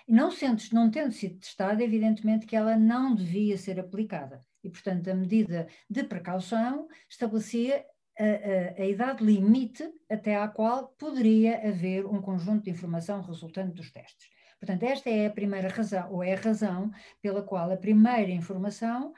Não, 0.08 0.30
sendo, 0.30 0.62
não 0.72 0.90
tendo 0.90 1.12
sido 1.12 1.38
testada, 1.38 1.82
evidentemente 1.82 2.46
que 2.46 2.56
ela 2.56 2.76
não 2.76 3.14
devia 3.14 3.56
ser 3.56 3.78
aplicada. 3.78 4.40
E, 4.64 4.70
portanto, 4.70 5.08
a 5.08 5.14
medida 5.14 5.68
de 5.88 6.04
precaução 6.04 6.88
estabelecia 7.08 7.84
a, 8.18 8.24
a, 8.24 8.82
a, 8.82 8.86
idade 8.86 9.24
limite 9.24 9.88
até 10.10 10.36
à 10.36 10.46
qual 10.48 10.88
poderia 10.98 11.68
haver 11.68 12.06
um 12.06 12.20
conjunto 12.20 12.64
de 12.64 12.70
informação 12.70 13.22
resultante 13.22 13.74
dos 13.74 13.90
testes. 13.90 14.28
Portanto, 14.60 14.82
esta 14.84 15.10
é 15.10 15.26
a 15.26 15.30
primeira 15.30 15.68
razão, 15.68 16.12
ou 16.12 16.22
é 16.22 16.34
a 16.34 16.40
razão 16.40 16.90
pela 17.20 17.42
qual 17.42 17.70
a 17.72 17.76
primeira 17.76 18.30
informação 18.30 19.12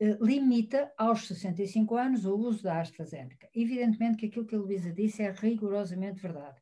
eh, 0.00 0.16
limita 0.20 0.92
aos 0.96 1.26
65 1.26 1.96
anos 1.96 2.24
o 2.24 2.34
uso 2.36 2.62
da 2.62 2.80
AstraZeneca. 2.80 3.48
Evidentemente 3.54 4.16
que 4.16 4.26
aquilo 4.26 4.46
que 4.46 4.54
a 4.54 4.58
Luísa 4.58 4.92
disse 4.92 5.22
é 5.22 5.30
rigorosamente 5.30 6.20
verdade. 6.20 6.56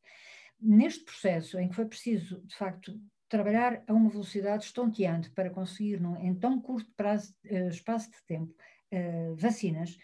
Neste 0.61 1.05
processo 1.05 1.59
em 1.59 1.69
que 1.69 1.75
foi 1.75 1.87
preciso, 1.87 2.43
de 2.47 2.57
facto, 2.57 2.99
trabalhar 3.28 3.83
a 3.87 3.93
uma 3.93 4.09
velocidade 4.09 4.64
estonteante 4.64 5.31
para 5.31 5.50
conseguir, 5.50 6.00
num, 6.00 6.16
em 6.16 6.35
tão 6.35 6.61
curto 6.61 6.90
prazo, 6.97 7.35
uh, 7.45 7.69
espaço 7.69 8.11
de 8.11 8.23
tempo, 8.26 8.55
uh, 8.93 9.35
vacinas, 9.37 9.99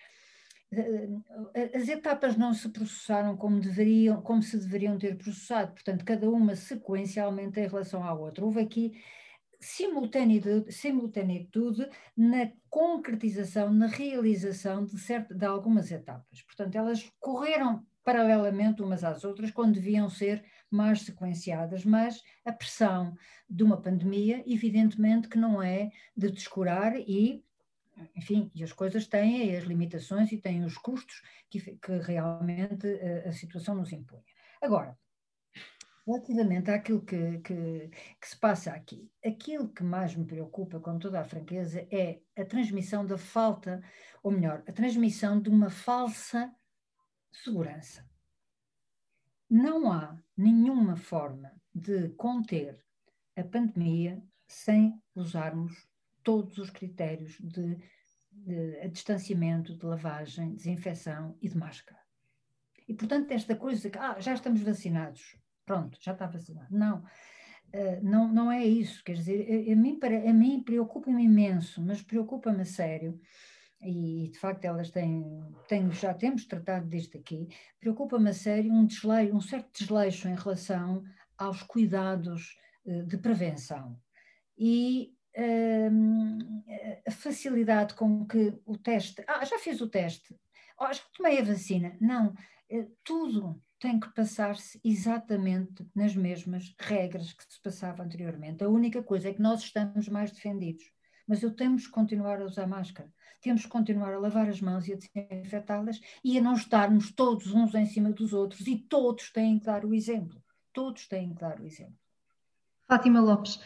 as 1.75 1.89
etapas 1.89 2.37
não 2.37 2.55
se 2.55 2.69
processaram 2.69 3.37
como, 3.37 3.61
deveriam, 3.61 4.23
como 4.23 4.43
se 4.43 4.59
deveriam 4.59 4.99
ter 4.99 5.17
processado, 5.17 5.73
portanto, 5.73 6.05
cada 6.05 6.31
uma 6.31 6.57
sequencialmente 6.57 7.61
em 7.61 7.67
relação 7.67 8.03
à 8.03 8.15
outra. 8.15 8.45
Houve 8.45 8.61
aqui 8.61 8.93
simultaneidade, 9.61 10.73
simultaneitude 10.73 11.89
na 12.17 12.51
concretização, 12.69 13.73
na 13.73 13.87
realização 13.87 14.85
de, 14.85 14.99
certo, 14.99 15.35
de 15.35 15.45
algumas 15.45 15.93
etapas. 15.93 16.43
Portanto, 16.43 16.75
elas 16.75 17.09
correram 17.21 17.87
paralelamente 18.05 18.83
umas 18.83 19.05
às 19.05 19.25
outras, 19.25 19.51
quando 19.51 19.75
deviam 19.75 20.09
ser 20.09 20.45
mais 20.71 21.03
sequenciadas, 21.03 21.85
mas 21.85 22.21
a 22.45 22.53
pressão 22.53 23.15
de 23.49 23.63
uma 23.63 23.81
pandemia, 23.81 24.43
evidentemente 24.47 25.29
que 25.29 25.39
não 25.39 25.63
é 25.63 25.91
de 26.17 26.31
descurar 26.31 26.97
e, 26.99 27.45
enfim, 28.17 28.51
e 28.55 28.63
as 28.65 28.73
coisas 28.73 29.07
têm 29.07 29.57
as 29.57 29.65
limitações 29.65 30.33
e 30.33 30.39
têm 30.39 30.65
os 30.65 30.77
custos 30.77 31.23
que, 31.51 31.61
que 31.61 31.93
realmente 31.99 32.87
a, 32.87 33.29
a 33.29 33.33
situação 33.33 33.75
nos 33.75 33.93
impõe. 33.93 34.23
Agora, 34.61 34.97
Relativamente 36.05 36.69
àquilo 36.69 37.01
que, 37.05 37.39
que, 37.39 37.89
que, 38.21 38.29
se 38.29 38.37
passa 38.37 38.73
aqui, 38.73 39.09
aquilo 39.25 39.69
que 39.69 39.85
mais 39.85 40.17
me 40.17 40.25
preocupa, 40.25 40.81
com 40.81 40.99
toda 40.99 41.21
a 41.21 41.25
franqueza, 41.25 41.87
é 41.93 42.21
a 42.37 42.45
transmissão 42.45 43.07
da 43.07 43.17
falta, 43.17 43.81
ou 44.21 44.33
melhor, 44.33 44.65
a 44.67 44.73
transmissão 44.73 45.41
de 45.41 45.49
uma 45.49 45.71
falsa 45.71 46.53
segurança. 47.33 48.05
Não 49.49 49.93
há 49.93 50.19
nenhuma 50.37 50.97
forma 50.97 51.53
de 51.73 52.09
conter 52.11 52.85
a 53.37 53.45
pandemia 53.45 54.21
sem 54.49 55.01
usarmos 55.15 55.87
todos 56.23 56.59
os 56.59 56.71
critérios 56.71 57.37
de, 57.41 57.77
de, 58.33 58.89
distanciamento, 58.89 59.77
de 59.77 59.85
lavagem, 59.85 60.55
desinfecção 60.55 61.37
e 61.41 61.49
de 61.49 61.57
máscara. 61.57 62.01
E, 62.89 62.95
portanto, 62.95 63.31
esta 63.31 63.55
coisa 63.55 63.89
que 63.89 63.99
ah, 63.99 64.19
já 64.19 64.35
estamos 64.35 64.61
vacinados, 64.61 65.37
pronto, 65.65 65.99
já 66.01 66.13
está 66.13 66.27
vacinado. 66.27 66.67
Não, 66.71 66.99
uh, 66.99 68.03
não, 68.03 68.33
não 68.33 68.53
é 68.53 68.65
isso. 68.65 69.03
Quer 69.05 69.15
dizer, 69.15 69.69
a, 69.69 69.73
a 69.73 69.77
mim, 69.77 69.99
a 70.29 70.33
mim 70.33 70.63
preocupa-me 70.63 71.25
imenso, 71.25 71.83
mas 71.83 72.03
preocupa-me 72.03 72.63
a 72.63 72.67
sério. 72.67 73.21
E 73.81 74.31
de 74.33 74.39
facto 74.39 74.65
elas 74.65 74.91
têm, 74.91 75.25
têm, 75.67 75.91
já 75.91 76.15
temos 76.15 76.45
tratado 76.45 76.89
disto 76.89 77.19
aqui, 77.19 77.49
preocupa-me 77.81 78.31
a 78.31 78.33
sério 78.33 78.73
um, 78.73 78.87
desleixo, 78.87 79.35
um 79.35 79.41
certo 79.41 79.77
desleixo 79.77 80.29
em 80.29 80.37
relação 80.37 81.03
aos 81.37 81.65
cuidados 81.65 82.57
uh, 82.85 83.03
de 83.05 83.17
prevenção. 83.17 83.99
E 84.57 85.13
a 87.07 87.11
facilidade 87.11 87.95
com 87.95 88.27
que 88.27 88.55
o 88.67 88.77
teste. 88.77 89.25
Ah, 89.27 89.45
já 89.45 89.59
fiz 89.59 89.81
o 89.81 89.89
teste. 89.89 90.35
Oh, 90.79 90.89
que 90.89 91.17
tomei 91.17 91.41
a 91.41 91.45
vacina. 91.45 91.97
Não, 92.01 92.29
uh, 92.29 92.97
tudo 93.05 93.63
tem 93.79 93.99
que 93.99 94.13
passar-se 94.15 94.81
exatamente 94.85 95.85
nas 95.95 96.15
mesmas 96.15 96.75
regras 96.79 97.33
que 97.33 97.45
se 97.45 97.61
passava 97.61 98.03
anteriormente. 98.03 98.63
A 98.63 98.69
única 98.69 99.03
coisa 99.03 99.29
é 99.29 99.35
que 99.35 99.43
nós 99.43 99.61
estamos 99.63 100.09
mais 100.09 100.31
defendidos, 100.31 100.85
mas 101.27 101.43
eu 101.43 101.55
temos 101.55 101.87
que 101.87 101.93
continuar 101.93 102.41
a 102.41 102.45
usar 102.45 102.67
máscara, 102.67 103.13
temos 103.41 103.63
que 103.63 103.69
continuar 103.69 104.15
a 104.15 104.19
lavar 104.19 104.49
as 104.49 104.61
mãos 104.61 104.87
e 104.87 104.93
a 104.93 104.97
desinfetá-las 104.97 106.01
e 106.23 106.39
a 106.39 106.43
não 106.43 106.55
estarmos 106.55 107.13
todos 107.13 107.53
uns 107.53 107.75
em 107.75 107.87
cima 107.87 108.13
dos 108.13 108.33
outros 108.33 108.67
e 108.69 108.77
todos 108.77 109.33
têm 109.33 109.59
que 109.59 109.67
dar 109.67 109.85
o 109.85 109.95
exemplo. 109.95 110.41
Todos 110.73 111.09
têm 111.09 111.35
que 111.35 111.41
dar 111.41 111.61
o 111.61 111.67
exemplo. 111.67 112.02
Fátima 112.87 113.21
Lopes, 113.21 113.61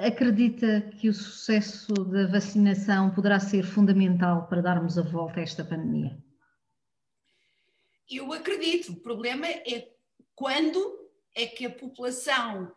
acredita 0.00 0.82
que 0.98 1.08
o 1.08 1.14
sucesso 1.14 1.92
da 1.92 2.26
vacinação 2.26 3.10
poderá 3.14 3.38
ser 3.38 3.64
fundamental 3.64 4.46
para 4.48 4.62
darmos 4.62 4.98
a 4.98 5.02
volta 5.02 5.40
a 5.40 5.42
esta 5.42 5.64
pandemia? 5.64 6.16
Eu 8.08 8.32
acredito. 8.32 8.92
O 8.92 9.00
problema 9.00 9.46
é 9.46 9.88
quando 10.34 11.10
é 11.34 11.46
que 11.46 11.66
a 11.66 11.70
população 11.70 12.72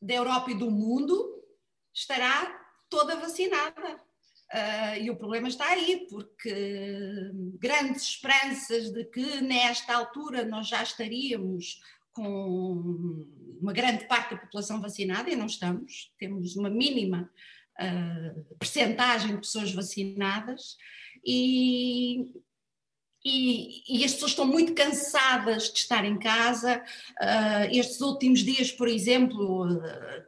da 0.00 0.14
Europa 0.14 0.50
e 0.50 0.58
do 0.58 0.70
mundo 0.70 1.42
estará 1.94 2.60
toda 2.90 3.16
vacinada. 3.16 4.00
Uh, 4.52 5.00
e 5.00 5.10
o 5.10 5.16
problema 5.16 5.48
está 5.48 5.66
aí, 5.66 6.06
porque 6.10 7.30
grandes 7.58 8.02
esperanças 8.02 8.90
de 8.90 9.04
que 9.04 9.40
nesta 9.40 9.94
altura 9.94 10.44
nós 10.44 10.68
já 10.68 10.82
estaríamos 10.82 11.80
com 12.12 13.26
uma 13.62 13.72
grande 13.72 14.04
parte 14.06 14.34
da 14.34 14.40
população 14.40 14.80
vacinada, 14.80 15.30
e 15.30 15.36
não 15.36 15.46
estamos, 15.46 16.12
temos 16.18 16.56
uma 16.56 16.68
mínima 16.68 17.30
uh, 17.80 18.56
percentagem 18.56 19.30
de 19.30 19.38
pessoas 19.38 19.72
vacinadas, 19.72 20.76
e, 21.24 22.32
e, 23.24 23.82
e, 23.88 24.04
as 24.04 24.12
pessoas 24.12 24.32
estão 24.32 24.44
muito 24.44 24.74
cansadas 24.74 25.72
de 25.72 25.78
estar 25.78 26.04
em 26.04 26.18
casa. 26.18 26.82
Uh, 27.20 27.70
estes 27.70 28.00
últimos 28.00 28.40
dias, 28.40 28.72
por 28.72 28.88
exemplo, 28.88 29.72
uh, 29.72 29.80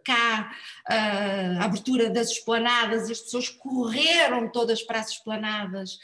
cá, 0.04 0.54
uh, 0.88 1.60
a 1.60 1.64
abertura 1.64 2.08
das 2.08 2.30
esplanadas, 2.30 3.10
as 3.10 3.20
pessoas 3.20 3.48
correram 3.48 4.50
todas 4.50 4.82
para 4.82 5.00
as 5.00 5.10
esplanadas, 5.10 5.98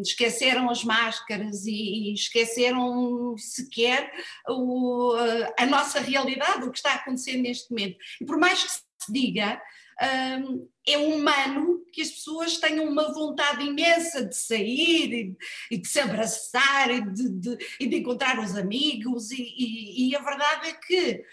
esqueceram 0.00 0.70
as 0.70 0.84
máscaras 0.84 1.66
e, 1.66 2.10
e 2.10 2.14
esqueceram 2.14 3.34
sequer 3.36 4.12
o, 4.48 5.12
a 5.58 5.66
nossa 5.66 5.98
realidade, 5.98 6.64
o 6.64 6.70
que 6.70 6.78
está 6.78 6.94
acontecendo 6.94 7.42
neste 7.42 7.70
momento. 7.70 7.96
E 8.20 8.24
por 8.24 8.38
mais 8.38 8.62
que 8.62 8.70
se 8.70 9.12
diga, 9.12 9.60
um, 10.00 10.68
é 10.86 10.98
humano 10.98 11.84
que 11.92 12.02
as 12.02 12.10
pessoas 12.10 12.56
tenham 12.56 12.86
uma 12.86 13.12
vontade 13.12 13.64
imensa 13.64 14.24
de 14.24 14.36
sair 14.36 15.12
e, 15.12 15.36
e 15.70 15.78
de 15.78 15.86
se 15.86 16.00
abraçar 16.00 16.90
e 16.90 17.00
de, 17.12 17.28
de, 17.28 17.58
e 17.78 17.86
de 17.86 17.96
encontrar 17.98 18.38
os 18.40 18.56
amigos, 18.56 19.30
e, 19.30 20.08
e, 20.08 20.16
a 20.16 20.20
verdade 20.20 20.70
é 20.70 20.72
que 20.72 21.24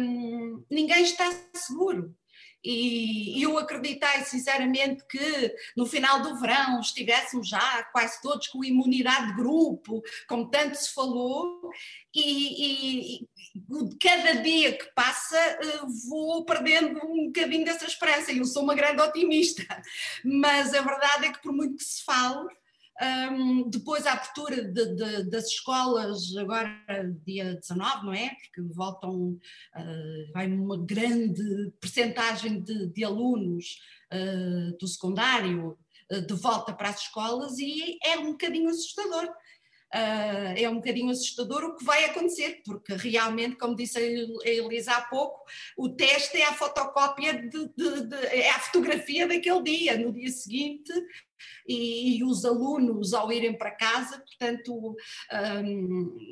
um, 0.00 0.64
ninguém 0.70 1.02
está 1.02 1.30
seguro. 1.54 2.14
E 2.64 3.40
eu 3.42 3.56
acreditei 3.58 4.24
sinceramente 4.24 5.04
que 5.06 5.54
no 5.76 5.86
final 5.86 6.20
do 6.22 6.38
verão 6.40 6.80
estivéssemos 6.80 7.48
já 7.48 7.84
quase 7.92 8.20
todos 8.20 8.48
com 8.48 8.64
imunidade 8.64 9.28
de 9.28 9.36
grupo, 9.36 10.02
como 10.28 10.50
tanto 10.50 10.76
se 10.76 10.92
falou, 10.92 11.70
e, 12.14 13.20
e, 13.20 13.28
cada 14.00 14.42
dia 14.42 14.76
que 14.76 14.86
passa 14.94 15.36
eh, 15.36 15.80
vou 16.08 16.44
perdendo 16.44 16.98
um 17.04 17.26
bocadinho 17.26 17.64
dessa 17.64 17.86
esperança. 17.86 18.32
Eu 18.32 18.44
sou 18.44 18.62
uma 18.62 18.74
grande 18.74 19.00
otimista, 19.00 19.64
mas 20.24 20.74
a 20.74 20.82
verdade 20.82 21.26
é 21.26 21.32
que 21.32 21.42
por 21.42 21.52
muito 21.52 21.76
que 21.76 21.84
se 21.84 22.04
fale, 22.04 22.48
um, 23.02 23.68
depois 23.68 24.06
a 24.06 24.12
abertura 24.12 24.64
de, 24.64 24.94
de, 24.94 25.30
das 25.30 25.48
escolas, 25.48 26.34
agora 26.36 26.70
dia 27.24 27.54
19, 27.56 28.06
não 28.06 28.14
é? 28.14 28.30
Porque 28.30 28.62
voltam, 28.74 29.32
uh, 29.32 30.32
vai 30.32 30.46
uma 30.50 30.78
grande 30.78 31.72
percentagem 31.80 32.62
de, 32.62 32.86
de 32.86 33.04
alunos 33.04 33.78
uh, 34.12 34.76
do 34.78 34.88
secundário 34.88 35.78
uh, 36.10 36.26
de 36.26 36.34
volta 36.34 36.72
para 36.72 36.88
as 36.88 37.02
escolas 37.02 37.58
e 37.58 37.98
é 38.02 38.18
um 38.18 38.32
bocadinho 38.32 38.70
assustador. 38.70 39.28
Uh, 39.96 40.52
é 40.54 40.68
um 40.68 40.74
bocadinho 40.74 41.10
assustador 41.10 41.64
o 41.64 41.74
que 41.74 41.82
vai 41.82 42.04
acontecer, 42.04 42.60
porque 42.66 42.92
realmente, 42.94 43.56
como 43.56 43.74
disse 43.74 43.96
a 43.96 44.02
Elisa 44.46 44.92
há 44.92 45.00
pouco, 45.00 45.42
o 45.74 45.88
teste 45.88 46.36
é 46.36 46.44
a 46.44 46.52
fotocópia, 46.52 47.32
de, 47.32 47.68
de, 47.74 48.02
de, 48.02 48.16
é 48.26 48.50
a 48.50 48.58
fotografia 48.58 49.26
daquele 49.26 49.62
dia, 49.62 49.96
no 49.96 50.12
dia 50.12 50.28
seguinte, 50.28 50.92
e, 51.66 52.18
e 52.18 52.24
os 52.24 52.44
alunos 52.44 53.14
ao 53.14 53.32
irem 53.32 53.56
para 53.56 53.70
casa, 53.70 54.18
portanto, 54.18 54.74
um, 54.74 54.96
ah, 55.30 55.62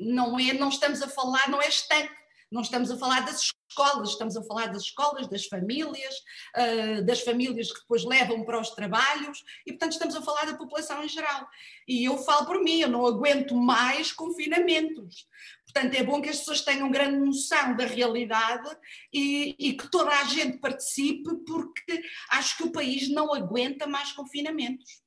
não, 0.01 0.39
é, 0.39 0.53
não 0.53 0.69
estamos 0.69 1.01
a 1.01 1.07
falar, 1.07 1.49
não 1.49 1.59
é 1.59 1.67
estanque, 1.67 2.13
não 2.51 2.61
estamos 2.61 2.91
a 2.91 2.97
falar 2.97 3.21
das 3.21 3.41
escolas, 3.41 4.09
estamos 4.09 4.37
a 4.37 4.43
falar 4.43 4.67
das 4.67 4.83
escolas, 4.83 5.27
das 5.27 5.45
famílias, 5.45 6.15
uh, 6.55 7.05
das 7.05 7.21
famílias 7.21 7.71
que 7.71 7.79
depois 7.79 8.03
levam 8.05 8.43
para 8.45 8.59
os 8.59 8.69
trabalhos 8.71 9.43
e, 9.65 9.71
portanto, 9.71 9.93
estamos 9.93 10.15
a 10.15 10.21
falar 10.21 10.45
da 10.45 10.57
população 10.57 11.03
em 11.03 11.09
geral. 11.09 11.47
E 11.87 12.05
eu 12.05 12.17
falo 12.19 12.45
por 12.45 12.61
mim, 12.61 12.79
eu 12.79 12.89
não 12.89 13.05
aguento 13.05 13.55
mais 13.55 14.11
confinamentos. 14.11 15.27
Portanto, 15.65 15.95
é 15.95 16.03
bom 16.03 16.21
que 16.21 16.29
as 16.29 16.39
pessoas 16.39 16.61
tenham 16.61 16.89
grande 16.89 17.17
noção 17.17 17.75
da 17.75 17.85
realidade 17.85 18.69
e, 19.11 19.55
e 19.59 19.73
que 19.73 19.89
toda 19.89 20.11
a 20.11 20.23
gente 20.23 20.57
participe, 20.59 21.35
porque 21.45 22.01
acho 22.31 22.57
que 22.57 22.63
o 22.63 22.71
país 22.71 23.09
não 23.09 23.33
aguenta 23.33 23.85
mais 23.85 24.11
confinamentos 24.13 25.04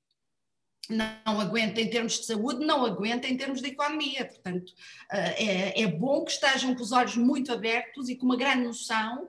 não 0.88 1.40
aguenta 1.40 1.80
em 1.80 1.90
termos 1.90 2.18
de 2.18 2.26
saúde, 2.26 2.64
não 2.64 2.84
aguenta 2.84 3.28
em 3.28 3.36
termos 3.36 3.60
de 3.60 3.68
economia. 3.68 4.24
Portanto, 4.24 4.72
eh, 5.12 5.44
é, 5.44 5.82
é 5.82 5.86
bom 5.86 6.24
que 6.24 6.32
estejam 6.32 6.74
com 6.74 6.82
os 6.82 6.92
olhos 6.92 7.16
muito 7.16 7.52
abertos 7.52 8.08
e 8.08 8.16
com 8.16 8.26
uma 8.26 8.36
grande 8.36 8.64
noção 8.64 9.28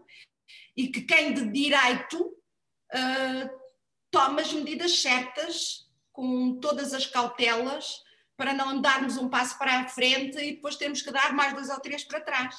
e 0.76 0.88
que 0.88 1.02
quem 1.02 1.34
de 1.34 1.52
direito 1.52 2.24
uh, 2.24 3.50
tome 4.10 4.42
as 4.42 4.54
medidas 4.54 5.02
certas, 5.02 5.90
com 6.14 6.58
todas 6.60 6.94
as 6.94 7.06
cautelas, 7.06 8.02
para 8.38 8.54
não 8.54 8.80
darmos 8.80 9.18
um 9.18 9.28
passo 9.28 9.58
para 9.58 9.82
a 9.82 9.88
frente 9.88 10.38
e 10.40 10.54
depois 10.54 10.78
temos 10.78 11.02
que 11.02 11.12
dar 11.12 11.34
mais 11.34 11.54
dois 11.54 11.70
ou 11.70 11.80
três 11.82 12.06
para 12.06 12.22
trás. 12.22 12.56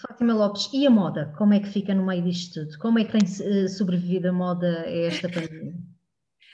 Fátima 0.00 0.32
Lopes, 0.32 0.70
e 0.72 0.86
a 0.86 0.90
moda? 0.90 1.34
Como 1.36 1.52
é 1.54 1.60
que 1.60 1.68
fica 1.68 1.92
no 1.94 2.06
meio 2.06 2.22
disto 2.22 2.64
tudo? 2.64 2.78
Como 2.78 2.98
é 2.98 3.04
que 3.04 3.12
tem 3.12 3.22
eh, 3.22 3.68
sobrevivido 3.68 4.28
a 4.28 4.32
moda 4.32 4.82
a 4.82 4.90
esta 4.90 5.28
pandemia? 5.28 5.74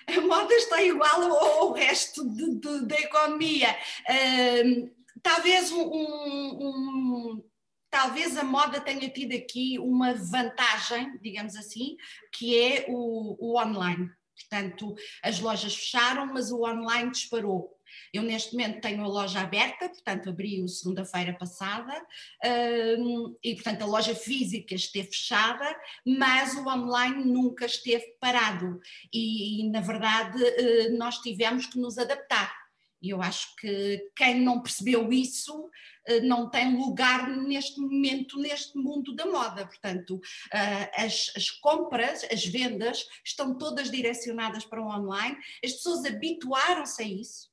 A 0.07 0.21
moda 0.21 0.55
está 0.55 0.83
igual 0.83 1.23
ao, 1.23 1.73
resto 1.73 2.29
de, 2.29 2.55
de, 2.57 2.87
da 2.87 2.97
economia. 2.97 3.77
Uh, 4.09 4.91
talvez 5.23 5.71
um, 5.73 5.83
um, 5.83 7.45
talvez 7.91 8.37
a 8.37 8.45
moda 8.45 8.81
tenha 8.81 9.09
tido 9.09 9.35
aqui 9.35 9.79
uma 9.79 10.15
vantagem, 10.15 11.19
digamos 11.21 11.57
assim, 11.57 11.97
que 12.33 12.59
é 12.59 12.87
o, 12.89 13.37
o 13.39 13.59
online. 13.59 14.11
Portanto, 14.41 14.95
as 15.23 15.39
lojas 15.39 15.75
fecharam, 15.75 16.27
mas 16.27 16.51
o 16.51 16.63
online 16.63 17.11
disparou. 17.11 17.77
Eu, 18.13 18.23
neste 18.23 18.53
momento, 18.53 18.81
tenho 18.81 19.03
a 19.03 19.09
loja 19.09 19.41
aberta, 19.41 19.89
portanto, 19.89 20.31
abri-o 20.31 20.69
segunda-feira 20.69 21.35
passada, 21.35 21.95
hum, 22.99 23.37
e, 23.43 23.55
portanto, 23.55 23.83
a 23.83 23.87
loja 23.87 24.15
física 24.15 24.75
esteve 24.75 25.09
fechada, 25.09 25.77
mas 26.07 26.55
o 26.55 26.67
online 26.69 27.25
nunca 27.25 27.67
esteve 27.67 28.17
parado. 28.21 28.81
E, 29.13 29.69
na 29.71 29.81
verdade, 29.81 30.43
eh, 30.43 30.89
nós 30.91 31.19
tivemos 31.19 31.67
que 31.67 31.79
nos 31.79 31.99
adaptar. 31.99 32.61
E 33.03 33.11
eu 33.11 33.23
acho 33.23 33.57
que 33.57 34.11
quem 34.15 34.41
não 34.41 34.63
percebeu 34.63 35.11
isso 35.11 35.71
eh, 36.07 36.21
não 36.21 36.51
tem 36.51 36.77
lugar 36.77 37.29
neste 37.29 37.81
momento, 37.81 38.39
neste 38.39 38.77
mundo 38.77 39.15
da 39.15 39.27
moda. 39.27 39.67
Portanto, 39.67 40.21
eh, 40.53 41.05
as, 41.05 41.33
as, 41.35 41.51
compras, 41.51 42.25
as 42.31 42.45
vendas 42.45 43.07
estão 43.25 43.57
todas 43.57 43.91
direcionadas 43.91 44.65
para 44.65 44.83
o 44.83 44.87
online, 44.87 45.37
as 45.65 45.73
pessoas 45.73 46.05
habituaram-se 46.05 47.03
a 47.03 47.07
isso 47.07 47.50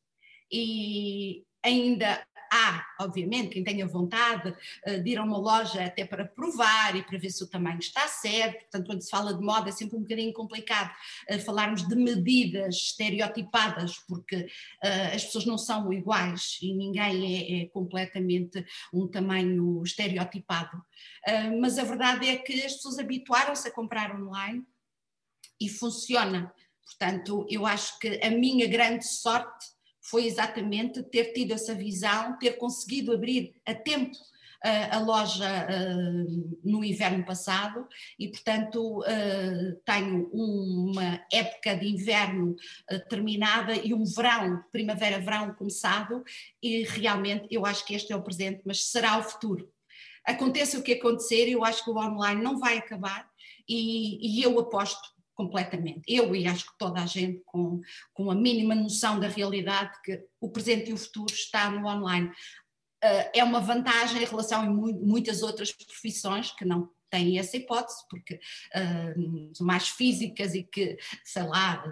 e 0.51 1.43
ainda 1.63 2.25
há, 2.51 2.85
obviamente, 3.01 3.49
quem 3.49 3.63
tenha 3.63 3.87
vontade 3.87 4.55
eh, 4.85 4.99
de 4.99 5.11
ir 5.11 5.17
a 5.17 5.23
uma 5.23 5.37
loja 5.37 5.83
até 5.83 6.05
para 6.05 6.25
provar 6.25 6.95
e 6.95 7.03
para 7.03 7.17
ver 7.17 7.29
se 7.29 7.43
o 7.43 7.47
tamanho 7.47 7.79
está 7.79 8.07
certo. 8.07 8.61
Portanto, 8.61 8.85
quando 8.85 9.01
se 9.01 9.09
fala 9.09 9.33
de 9.33 9.41
moda 9.41 9.69
é 9.69 9.71
sempre 9.71 9.97
um 9.97 10.01
bocadinho 10.01 10.33
complicado 10.33 10.91
uh, 11.29 11.39
falarmos 11.39 11.87
de 11.87 11.95
medidas 11.95 12.75
estereotipadas, 12.75 13.97
porque 14.07 14.35
uh, 14.37 15.15
as 15.15 15.25
pessoas 15.25 15.45
não 15.45 15.57
são 15.57 15.91
iguais 15.91 16.57
e 16.61 16.73
ninguém 16.73 17.61
é, 17.61 17.63
é 17.63 17.65
completamente 17.67 18.65
um 18.93 19.07
tamanho 19.07 19.81
estereotipado. 19.83 20.81
Mas 21.59 21.77
a 21.77 21.83
verdade 21.83 22.27
é 22.27 22.37
que 22.37 22.53
as 22.63 22.73
pessoas 22.73 22.99
habituaram-se 22.99 23.67
a 23.67 23.71
comprar 23.71 24.15
online 24.15 24.63
e 25.59 25.67
funciona. 25.67 26.53
Portanto, 26.85 27.45
eu 27.49 27.65
acho 27.65 27.99
que 27.99 28.19
a 28.23 28.29
minha 28.29 28.65
grande 28.67 29.05
sorte 29.05 29.76
foi 30.09 30.25
exatamente 30.25 31.03
ter 31.03 31.33
tido 31.33 31.53
essa 31.53 31.75
visão, 31.75 32.37
ter 32.39 32.53
conseguido 32.53 33.11
abrir 33.11 33.55
a 33.65 33.73
tempo 33.73 34.15
uh, 34.15 34.95
a 34.95 34.99
loja 34.99 35.67
uh, 35.67 36.59
no 36.63 36.83
inverno 36.83 37.25
passado. 37.25 37.85
E, 38.17 38.29
portanto, 38.29 38.99
uh, 38.99 39.75
tenho 39.85 40.29
uma 40.31 41.21
época 41.31 41.75
de 41.75 41.87
inverno 41.87 42.55
terminada 43.09 43.73
e 43.73 43.93
um 43.93 44.05
verão, 44.05 44.63
primavera-verão 44.71 45.53
começado. 45.53 46.23
E 46.61 46.83
realmente 46.83 47.47
eu 47.51 47.65
acho 47.65 47.85
que 47.85 47.93
este 47.93 48.13
é 48.13 48.15
o 48.15 48.23
presente, 48.23 48.61
mas 48.65 48.85
será 48.85 49.17
o 49.17 49.23
futuro. 49.23 49.69
Aconteça 50.25 50.77
o 50.77 50.83
que 50.83 50.93
acontecer, 50.93 51.49
eu 51.49 51.63
acho 51.63 51.83
que 51.83 51.89
o 51.89 51.97
online 51.97 52.41
não 52.41 52.59
vai 52.59 52.77
acabar. 52.77 53.29
E, 53.67 54.39
e 54.39 54.43
eu 54.43 54.57
aposto 54.59 55.16
completamente. 55.37 56.01
Eu 56.07 56.35
e 56.35 56.47
acho 56.47 56.65
que 56.65 56.77
toda 56.79 56.99
a 56.99 57.05
gente 57.05 57.43
com, 57.45 57.79
com 58.11 58.31
a 58.31 58.35
mínima 58.35 58.73
noção 58.73 59.19
da 59.19 59.27
realidade 59.27 59.91
que 60.03 60.19
o 60.41 60.49
presente 60.49 60.89
e 60.89 60.93
o 60.93 60.97
futuro 60.97 61.31
está 61.31 61.69
no 61.69 61.87
online. 61.87 62.27
Uh, 63.03 63.29
é 63.31 63.43
uma 63.43 63.61
vantagem 63.61 64.23
em 64.23 64.25
relação 64.25 64.61
a 64.61 64.65
muitas 64.65 65.43
outras 65.43 65.71
profissões 65.71 66.51
que 66.51 66.65
não 66.65 66.89
têm 67.11 67.37
essa 67.37 67.55
hipótese, 67.55 67.99
porque 68.09 68.35
uh, 68.35 69.55
são 69.55 69.65
mais 69.65 69.89
físicas 69.89 70.55
e 70.55 70.63
que, 70.63 70.97
sei 71.23 71.43
lá, 71.43 71.83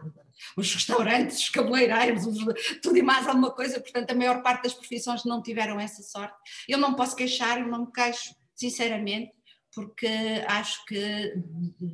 os 0.57 0.73
restaurantes, 0.73 1.37
os 1.37 1.49
cabeleireiros, 1.49 2.25
os, 2.25 2.39
tudo 2.81 2.97
e 2.97 3.03
mais 3.03 3.27
alguma 3.27 3.51
coisa, 3.51 3.79
portanto 3.79 4.09
a 4.09 4.15
maior 4.15 4.41
parte 4.41 4.63
das 4.63 4.73
profissões 4.73 5.23
não 5.23 5.41
tiveram 5.43 5.79
essa 5.79 6.01
sorte. 6.01 6.35
Eu 6.67 6.79
não 6.79 6.95
posso 6.95 7.15
queixar, 7.15 7.59
eu 7.59 7.67
não 7.67 7.85
me 7.85 7.91
queixo, 7.91 8.35
sinceramente, 8.55 9.34
porque 9.75 10.07
acho 10.47 10.85
que, 10.85 11.35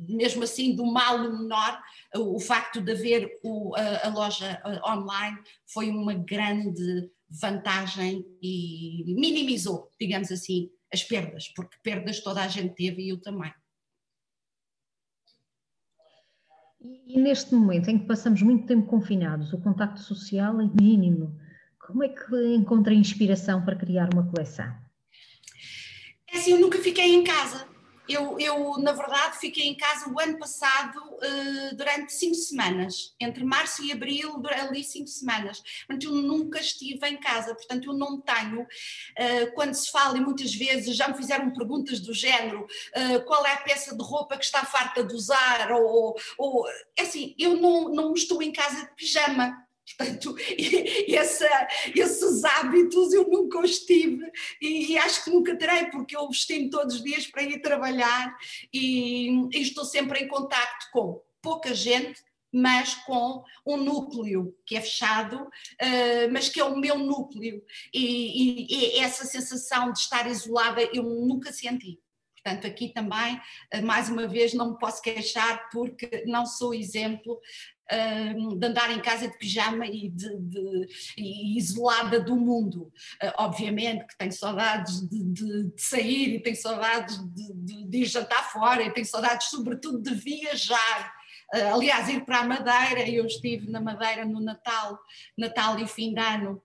mesmo 0.08 0.44
assim, 0.44 0.76
do 0.76 0.86
mal 0.86 1.18
menor, 1.18 1.82
o, 2.14 2.38
facto 2.38 2.80
de 2.80 2.92
haver 2.92 3.40
o, 3.42 3.74
a, 3.74 4.06
a, 4.06 4.08
loja 4.08 4.62
online 4.86 5.38
foi 5.66 5.90
uma 5.90 6.14
grande 6.14 7.10
vantagem 7.28 8.24
e 8.40 9.14
minimizou, 9.18 9.90
digamos 10.00 10.30
assim, 10.30 10.70
as 10.92 11.02
perdas, 11.02 11.48
porque 11.48 11.76
perdas 11.82 12.20
toda 12.20 12.42
a 12.42 12.48
gente 12.48 12.74
teve 12.74 13.02
e 13.02 13.08
eu 13.08 13.20
também. 13.20 13.52
E 16.80 17.20
neste 17.20 17.54
momento 17.54 17.88
em 17.88 17.98
que 17.98 18.06
passamos 18.06 18.42
muito 18.42 18.66
tempo 18.66 18.86
confinados, 18.86 19.52
o 19.52 19.60
contacto 19.60 20.00
social 20.00 20.60
é 20.60 20.70
mínimo, 20.80 21.36
como 21.78 22.04
é 22.04 22.08
que 22.08 22.54
encontra 22.54 22.94
inspiração 22.94 23.64
para 23.64 23.76
criar 23.76 24.12
uma 24.12 24.26
coleção? 24.26 24.72
É 26.32 26.38
assim, 26.38 26.52
eu 26.52 26.60
nunca 26.60 26.78
fiquei 26.78 27.14
em 27.14 27.22
casa, 27.22 27.71
eu, 28.08 28.38
eu, 28.38 28.78
na 28.78 28.92
verdade, 28.92 29.38
fiquei 29.38 29.64
em 29.64 29.76
casa 29.76 30.10
o 30.10 30.20
ano 30.20 30.38
passado 30.38 30.98
uh, 30.98 31.76
durante 31.76 32.12
cinco 32.12 32.34
semanas, 32.34 33.14
entre 33.20 33.44
março 33.44 33.82
e 33.84 33.92
abril, 33.92 34.42
ali 34.60 34.82
cinco 34.82 35.08
semanas. 35.08 35.62
Portanto, 35.86 36.04
eu 36.04 36.22
nunca 36.22 36.60
estive 36.60 37.06
em 37.06 37.16
casa, 37.18 37.54
portanto, 37.54 37.90
eu 37.90 37.94
não 37.94 38.20
tenho. 38.20 38.62
Uh, 38.62 39.52
quando 39.54 39.74
se 39.74 39.90
fala, 39.90 40.18
e 40.18 40.20
muitas 40.20 40.54
vezes 40.54 40.96
já 40.96 41.08
me 41.08 41.16
fizeram 41.16 41.52
perguntas 41.52 42.00
do 42.00 42.12
género: 42.12 42.64
uh, 42.64 43.24
qual 43.24 43.46
é 43.46 43.52
a 43.52 43.58
peça 43.58 43.96
de 43.96 44.02
roupa 44.02 44.36
que 44.36 44.44
está 44.44 44.64
farta 44.64 45.04
de 45.04 45.14
usar? 45.14 45.70
Ou, 45.72 46.16
ou 46.38 46.68
é 46.96 47.02
assim, 47.02 47.34
eu 47.38 47.56
não, 47.56 47.88
não 47.88 48.14
estou 48.14 48.42
em 48.42 48.52
casa 48.52 48.84
de 48.84 48.94
pijama. 48.94 49.62
Portanto, 49.84 50.36
essa, 51.08 51.68
esses 51.94 52.44
hábitos 52.44 53.12
eu 53.12 53.28
nunca 53.28 53.58
os 53.58 53.80
tive 53.80 54.30
e, 54.60 54.92
e, 54.92 54.98
acho 54.98 55.24
que 55.24 55.30
nunca 55.30 55.56
terei, 55.56 55.86
porque 55.86 56.16
eu 56.16 56.28
vesti-me 56.28 56.70
todos 56.70 56.96
os 56.96 57.02
dias 57.02 57.26
para 57.26 57.42
ir 57.42 57.60
trabalhar 57.60 58.36
e, 58.72 59.28
e 59.52 59.60
estou 59.60 59.84
sempre 59.84 60.20
em 60.20 60.28
contacto 60.28 60.86
com 60.92 61.20
pouca 61.42 61.74
gente, 61.74 62.22
mas 62.52 62.94
com 62.94 63.42
um 63.66 63.78
núcleo 63.78 64.54
que 64.66 64.76
é 64.76 64.80
fechado, 64.80 65.42
uh, 65.42 66.32
mas 66.32 66.48
que 66.48 66.60
é 66.60 66.64
o 66.64 66.76
meu 66.76 66.98
núcleo. 66.98 67.62
E, 67.92 68.66
e, 68.66 68.66
e, 68.68 68.98
essa 68.98 69.24
sensação 69.24 69.90
de 69.92 69.98
estar 69.98 70.30
isolada 70.30 70.82
eu 70.92 71.02
nunca 71.02 71.52
senti. 71.52 71.98
Portanto, 72.44 72.66
aqui 72.66 72.88
também, 72.88 73.40
eh, 73.70 73.80
mais 73.80 74.08
uma 74.08 74.26
vez, 74.26 74.52
não 74.52 74.72
me 74.72 74.78
posso 74.78 75.00
queixar 75.00 75.70
porque 75.70 76.24
não 76.26 76.44
sou 76.44 76.74
exemplo 76.74 77.40
de 78.58 78.66
andar 78.66 78.90
em 78.90 79.00
casa 79.00 79.28
de 79.28 79.36
pijama 79.36 79.86
e, 79.86 80.08
de, 80.08 80.36
de, 80.38 80.88
e 81.16 81.58
isolada 81.58 82.20
do 82.20 82.36
mundo. 82.36 82.92
Uh, 83.22 83.32
obviamente 83.38 84.06
que 84.06 84.16
tenho 84.16 84.32
saudades 84.32 85.08
de, 85.08 85.22
de, 85.24 85.72
sair 85.76 86.34
e 86.34 86.40
tenho 86.40 86.56
saudades 86.56 87.18
de, 87.34 87.98
ir 87.98 88.06
jantar 88.06 88.50
fora 88.50 88.82
e 88.82 88.90
tenho 88.90 89.06
saudades, 89.06 89.48
sobretudo, 89.48 90.00
de 90.00 90.14
viajar. 90.14 91.14
Uh, 91.54 91.74
aliás, 91.74 92.08
ir 92.08 92.24
para 92.24 92.38
a 92.38 92.44
Madeira, 92.44 93.08
eu 93.08 93.26
estive 93.26 93.70
na 93.70 93.80
Madeira 93.80 94.24
no 94.24 94.40
Natal, 94.40 94.98
Natal 95.36 95.78
e 95.78 95.86
fim 95.86 96.14
de 96.14 96.20
ano 96.20 96.62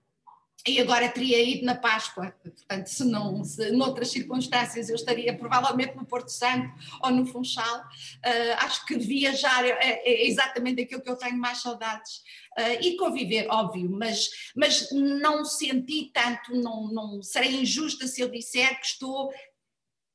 e 0.66 0.80
agora 0.80 1.10
teria 1.10 1.42
ido 1.42 1.66
na 1.66 1.76
Páscoa, 1.76 2.34
portanto, 2.44 2.88
se 2.88 3.04
não, 3.06 3.44
se 3.44 3.72
noutras 3.72 4.10
circunstâncias 4.10 4.90
eu 4.90 4.96
estaria 4.96 5.38
provavelmente 5.38 5.96
no 5.96 6.06
Porto 6.06 6.30
Santo 6.30 6.74
ou 7.02 7.12
no 7.12 7.26
Funchal, 7.26 7.80
uh, 7.80 8.54
acho 8.60 8.86
que 8.86 8.98
viajar 8.98 9.66
é, 9.66 10.02
é, 10.04 10.28
exatamente 10.28 10.82
aquilo 10.82 11.02
que 11.02 11.10
eu 11.10 11.16
tenho 11.16 11.38
mais 11.38 11.62
saudades, 11.62 12.18
uh, 12.58 12.82
e 12.82 12.98
conviver, 12.98 13.48
óbvio, 13.50 13.90
mas, 13.90 14.30
mas 14.56 14.92
não 14.92 15.46
senti 15.46 16.12
tanto, 16.14 16.54
não, 16.56 16.88
não 16.88 17.22
serei 17.22 17.62
injusta 17.62 18.08
se 18.08 18.22
eu 18.22 18.30
disser 18.30 18.80
que 18.80 18.86
estou, 18.86 19.32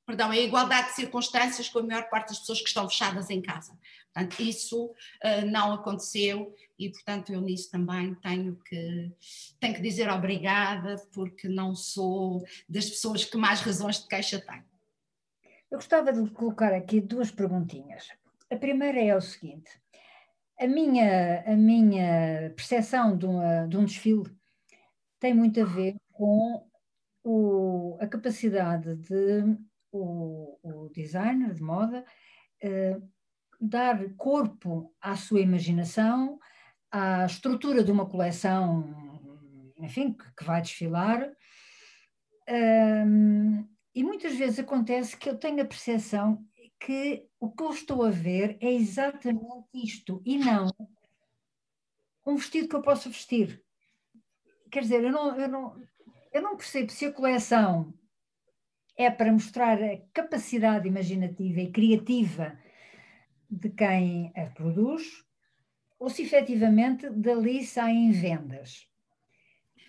perdão, 0.07 0.33
em 0.33 0.45
igualdade 0.45 0.89
de 0.89 0.95
circunstâncias 0.97 1.69
com 1.69 1.79
a 1.79 1.83
maior 1.83 2.09
parte 2.11 2.29
das 2.29 2.41
pessoas 2.41 2.61
que 2.61 2.69
estão 2.69 2.89
fechadas 2.89 3.31
em 3.31 3.41
casa. 3.41 3.73
Portanto, 4.13 4.41
isso 4.41 4.87
uh, 4.87 5.47
não 5.51 5.73
aconteceu 5.73 6.55
e, 6.79 6.91
portanto, 6.91 7.33
eu 7.33 7.41
nisso 7.41 7.71
também 7.71 8.15
tenho 8.17 8.57
que, 8.57 9.11
tenho 9.59 9.75
que 9.75 9.81
dizer 9.81 10.11
obrigada, 10.11 10.97
porque 11.13 11.49
não 11.49 11.75
sou 11.75 12.45
das 12.69 12.91
pessoas 12.91 13.25
que 13.25 13.37
mais 13.37 13.61
razões 13.61 14.03
de 14.03 14.09
queixa 14.09 14.39
têm. 14.39 14.63
Eu 15.71 15.79
gostava 15.79 16.13
de 16.13 16.31
colocar 16.31 16.75
aqui 16.75 17.01
duas 17.01 17.31
perguntinhas. 17.31 18.09
A 18.51 18.57
primeira 18.57 19.01
é 19.01 19.17
o 19.17 19.21
seguinte: 19.21 19.71
a 20.61 20.67
minha, 20.67 21.43
a 21.47 21.57
minha 21.57 22.53
percepção 22.55 23.17
de, 23.17 23.25
uma, 23.25 23.67
de 23.67 23.77
um 23.79 23.85
desfile 23.85 24.31
tem 25.19 25.33
muito 25.33 25.61
a 25.61 25.65
ver 25.65 25.97
com 26.13 26.69
o, 27.25 27.97
a 28.01 28.07
capacidade 28.07 28.95
de 28.97 29.57
o, 29.91 30.59
o 30.63 30.89
designer 30.91 31.55
de 31.55 31.63
moda 31.63 32.05
uh, 32.65 33.12
dar 33.63 34.13
corpo 34.17 34.93
à 35.01 35.15
sua 35.15 35.41
imaginação, 35.41 36.39
à 36.91 37.25
estrutura 37.25 37.85
de 37.85 37.93
uma 37.93 38.07
coleção, 38.07 38.85
enfim, 39.79 40.13
que, 40.13 40.25
que 40.35 40.45
vai 40.45 40.61
desfilar. 40.61 41.31
Um, 42.49 43.65
e 43.95 44.03
muitas 44.03 44.35
vezes 44.35 44.59
acontece 44.59 45.17
que 45.17 45.29
eu 45.29 45.39
tenho 45.39 45.63
a 45.63 45.67
percepção 45.67 46.45
que 46.81 47.25
o 47.39 47.51
que 47.51 47.63
eu 47.63 47.71
estou 47.71 48.03
a 48.03 48.11
ver 48.11 48.59
é 48.61 48.73
exatamente 48.73 49.69
isto 49.73 50.21
e 50.27 50.37
não 50.37 50.69
um 52.27 52.37
vestido 52.37 52.69
que 52.69 52.75
eu 52.75 52.83
possa 52.83 53.09
vestir. 53.09 53.63
Quer 54.71 54.81
dizer, 54.81 55.05
eu 55.05 55.13
não, 55.13 55.39
eu 55.39 55.49
não, 55.49 55.83
eu 56.33 56.43
não 56.43 56.57
percebo 56.57 56.91
se 56.91 57.05
a 57.05 57.13
coleção 57.13 57.95
é 58.97 59.11
para 59.11 59.33
mostrar 59.33 59.81
a 59.83 59.99
capacidade 60.13 60.89
imaginativa 60.89 61.61
e 61.61 61.71
criativa 61.71 62.59
de 63.53 63.69
quem 63.69 64.33
a 64.35 64.47
produz, 64.47 65.23
ou 65.99 66.09
se 66.09 66.23
efetivamente 66.23 67.11
dali 67.11 67.63
saem 67.67 68.11
vendas. 68.11 68.89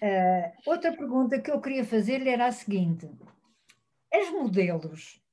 Uh, 0.02 0.70
outra 0.70 0.92
pergunta 0.92 1.40
que 1.40 1.50
eu 1.50 1.62
queria 1.62 1.86
fazer-lhe 1.86 2.30
era 2.30 2.48
a 2.48 2.52
seguinte: 2.52 3.10
as 4.14 4.30
modelos, 4.32 5.24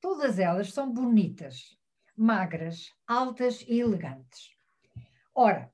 todas 0.00 0.38
elas 0.38 0.72
são 0.72 0.90
bonitas, 0.90 1.78
magras, 2.16 2.90
altas 3.06 3.62
e 3.68 3.80
elegantes. 3.80 4.50
Ora, 5.34 5.70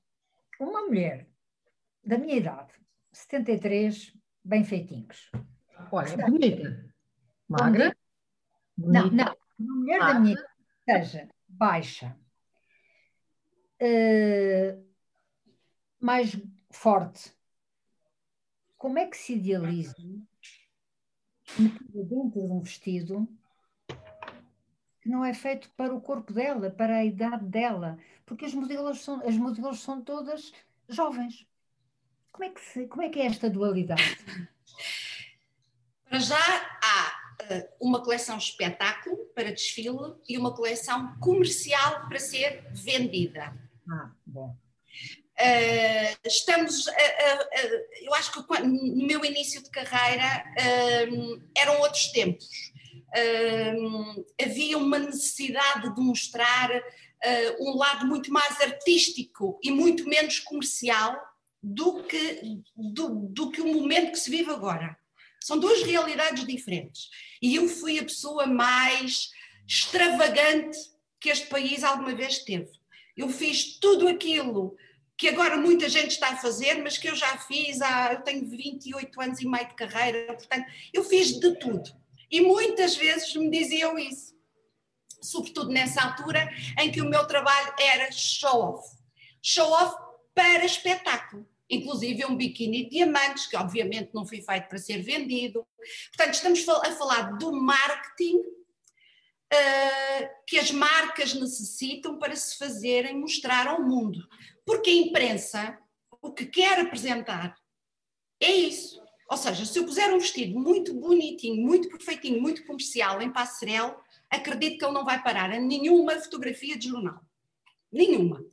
uma 0.59 0.81
mulher 0.81 1.29
da 2.03 2.17
minha 2.17 2.35
idade, 2.35 2.73
73, 3.13 4.13
bem 4.43 4.65
feitinhos. 4.65 5.31
Olha, 5.89 6.17
bonita. 6.27 6.93
Magra? 7.47 7.95
Bonita. 8.75 9.05
Não, 9.05 9.11
não. 9.11 9.37
Uma 9.57 9.75
mulher 9.77 9.99
da 9.99 10.19
minha 10.19 10.33
idade, 10.33 10.49
seja 10.83 11.32
baixa, 11.57 12.17
uh, 13.81 14.83
mais 15.99 16.35
forte, 16.69 17.33
como 18.77 18.99
é 18.99 19.07
que 19.07 19.17
se 19.17 19.33
idealiza 19.35 19.95
metida 21.57 22.03
dentro 22.03 22.41
de 22.41 22.51
um 22.51 22.61
vestido 22.61 23.27
que 25.01 25.09
não 25.09 25.23
é 25.23 25.33
feito 25.33 25.69
para 25.71 25.93
o 25.93 26.01
corpo 26.01 26.31
dela, 26.31 26.71
para 26.71 26.97
a 26.97 27.05
idade 27.05 27.45
dela, 27.45 27.97
porque 28.25 28.45
as 28.45 28.53
modelos 28.53 29.03
são, 29.03 29.25
as 29.27 29.37
modelos 29.37 29.81
são 29.81 30.01
todas 30.01 30.53
jovens. 30.87 31.45
Como 32.31 32.45
é 32.45 32.49
que, 32.49 32.61
se, 32.61 32.87
como 32.87 33.03
é, 33.03 33.09
que 33.09 33.19
é 33.19 33.25
esta 33.25 33.49
dualidade? 33.49 34.01
Para 36.05 36.19
já 36.19 36.37
há 36.37 37.33
uh, 37.41 37.69
uma 37.81 38.01
coleção 38.01 38.37
espetáculo 38.37 39.22
para 39.33 39.51
desfile 39.51 40.15
e 40.27 40.37
uma 40.37 40.53
coleção 40.53 41.15
comercial 41.19 42.07
para 42.07 42.19
ser 42.19 42.65
vendida. 42.71 43.53
Ah, 43.89 44.11
bom. 44.25 44.55
Uh, 45.39 46.27
estamos, 46.27 46.85
uh, 46.85 46.91
uh, 46.91 48.03
eu 48.03 48.13
acho 48.13 48.31
que 48.31 48.63
no 48.63 49.07
meu 49.07 49.25
início 49.25 49.63
de 49.63 49.69
carreira 49.71 50.45
eram 51.57 51.79
outros 51.81 52.07
tempos. 52.11 52.47
havia 54.41 54.77
uma 54.77 54.99
necessidade 54.99 55.93
de 55.93 56.01
mostrar 56.01 56.69
um 57.59 57.75
lado 57.77 58.05
muito 58.05 58.31
mais 58.31 58.59
artístico 58.61 59.59
e 59.63 59.71
muito 59.71 60.07
menos 60.07 60.39
comercial 60.39 61.19
do 61.61 62.03
que, 62.03 62.61
do, 62.75 63.27
do 63.29 63.49
que 63.49 63.61
o 63.61 63.73
momento 63.73 64.11
que 64.11 64.19
se 64.19 64.29
vive 64.29 64.51
agora. 64.51 64.97
São 65.43 65.59
duas 65.59 65.83
realidades 65.83 66.45
diferentes. 66.45 67.09
E 67.41 67.55
eu 67.55 67.67
fui 67.67 67.99
a 67.99 68.03
pessoa 68.03 68.47
mais 68.47 69.29
extravagante 69.67 70.77
que 71.19 71.29
este 71.29 71.47
país 71.47 71.83
alguma 71.83 72.15
vez 72.15 72.39
teve. 72.39 72.71
Eu 73.15 73.27
fiz 73.29 73.77
tudo 73.79 74.07
aquilo 74.07 74.75
que 75.17 75.27
agora 75.27 75.57
muita 75.57 75.89
gente 75.89 76.11
está 76.11 76.29
a 76.29 76.37
fazer, 76.37 76.81
mas 76.81 76.97
que 76.97 77.09
eu 77.09 77.15
já 77.15 77.37
fiz 77.37 77.81
há, 77.81 78.13
eu 78.13 78.21
tenho 78.21 78.47
28 78.47 79.21
anos 79.21 79.39
e 79.41 79.47
meio 79.47 79.67
de 79.67 79.75
carreira, 79.75 80.33
portanto, 80.33 80.65
eu 80.93 81.03
fiz 81.03 81.39
de 81.39 81.59
tudo. 81.59 81.89
E 82.31 82.41
muitas 82.41 82.95
vezes 82.95 83.35
me 83.35 83.49
diziam 83.49 83.99
isso, 83.99 84.33
sobretudo 85.21 85.69
nessa 85.69 86.01
altura 86.01 86.49
em 86.79 86.91
que 86.91 87.01
o 87.01 87.09
meu 87.09 87.27
trabalho 87.27 87.73
era 87.79 88.11
show-off. 88.11 88.97
Show-off 89.41 89.95
para 90.33 90.65
espetáculo. 90.65 91.47
Inclusive 91.69 92.25
um 92.25 92.35
biquíni 92.35 92.83
de 92.83 92.91
diamantes, 92.91 93.47
que 93.47 93.55
obviamente 93.55 94.11
não 94.13 94.25
foi 94.25 94.41
feito 94.41 94.67
para 94.67 94.77
ser 94.77 95.01
vendido. 95.01 95.65
Portanto, 96.15 96.35
estamos 96.35 96.67
a 96.67 96.91
falar 96.91 97.37
do 97.37 97.51
marketing 97.51 98.37
uh, 98.37 100.29
que 100.45 100.59
as 100.59 100.71
marcas 100.71 101.33
necessitam 101.33 102.17
para 102.17 102.35
se 102.35 102.57
fazerem 102.57 103.19
mostrar 103.19 103.67
ao 103.67 103.81
mundo. 103.81 104.27
Porque 104.65 104.89
a 104.89 104.93
imprensa, 104.93 105.77
o 106.21 106.31
que 106.31 106.45
quer 106.45 106.79
apresentar, 106.79 107.55
é 108.39 108.51
isso. 108.51 109.01
Ou 109.29 109.37
seja, 109.37 109.65
se 109.65 109.79
eu 109.79 109.85
puser 109.85 110.13
um 110.13 110.19
vestido 110.19 110.59
muito 110.59 110.93
bonitinho, 110.93 111.65
muito 111.65 111.89
perfeitinho, 111.89 112.41
muito 112.41 112.65
comercial 112.65 113.21
em 113.21 113.31
passarela, 113.31 113.99
acredito 114.29 114.77
que 114.77 114.85
ele 114.85 114.93
não 114.93 115.05
vai 115.05 115.21
parar 115.23 115.51
a 115.51 115.59
nenhuma 115.59 116.19
fotografia 116.19 116.77
de 116.77 116.89
jornal. 116.89 117.21
Nenhuma. 117.91 118.43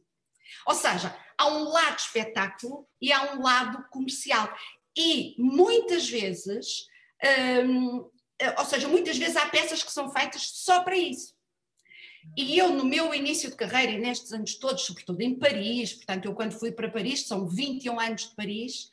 Ou 0.67 0.75
seja, 0.75 1.17
há 1.41 1.49
um 1.49 1.65
lado 1.65 1.99
espetáculo 1.99 2.87
e 3.01 3.11
há 3.11 3.33
um 3.33 3.43
lado 3.43 3.83
comercial. 3.91 4.53
E 4.97 5.35
muitas 5.39 6.09
vezes, 6.09 6.87
hum, 7.65 8.05
ou 8.59 8.65
seja, 8.67 8.87
muitas 8.87 9.17
vezes 9.17 9.37
há 9.37 9.47
peças 9.47 9.83
que 9.83 9.91
são 9.91 10.13
feitas 10.13 10.43
só 10.43 10.83
para 10.83 10.97
isso. 10.97 11.35
E 12.37 12.59
eu, 12.59 12.69
no 12.69 12.85
meu 12.85 13.15
início 13.15 13.49
de 13.49 13.57
carreira, 13.57 13.93
e 13.93 13.99
nestes 13.99 14.31
anos 14.35 14.55
todos, 14.57 14.83
sobretudo 14.83 15.23
em 15.23 15.39
Paris, 15.39 15.95
portanto, 15.95 16.27
eu 16.27 16.35
quando 16.35 16.53
fui 16.53 16.71
para 16.71 16.91
Paris, 16.91 17.27
são 17.27 17.49
21 17.49 17.99
anos 17.99 18.29
de 18.29 18.37
Paris, 18.37 18.91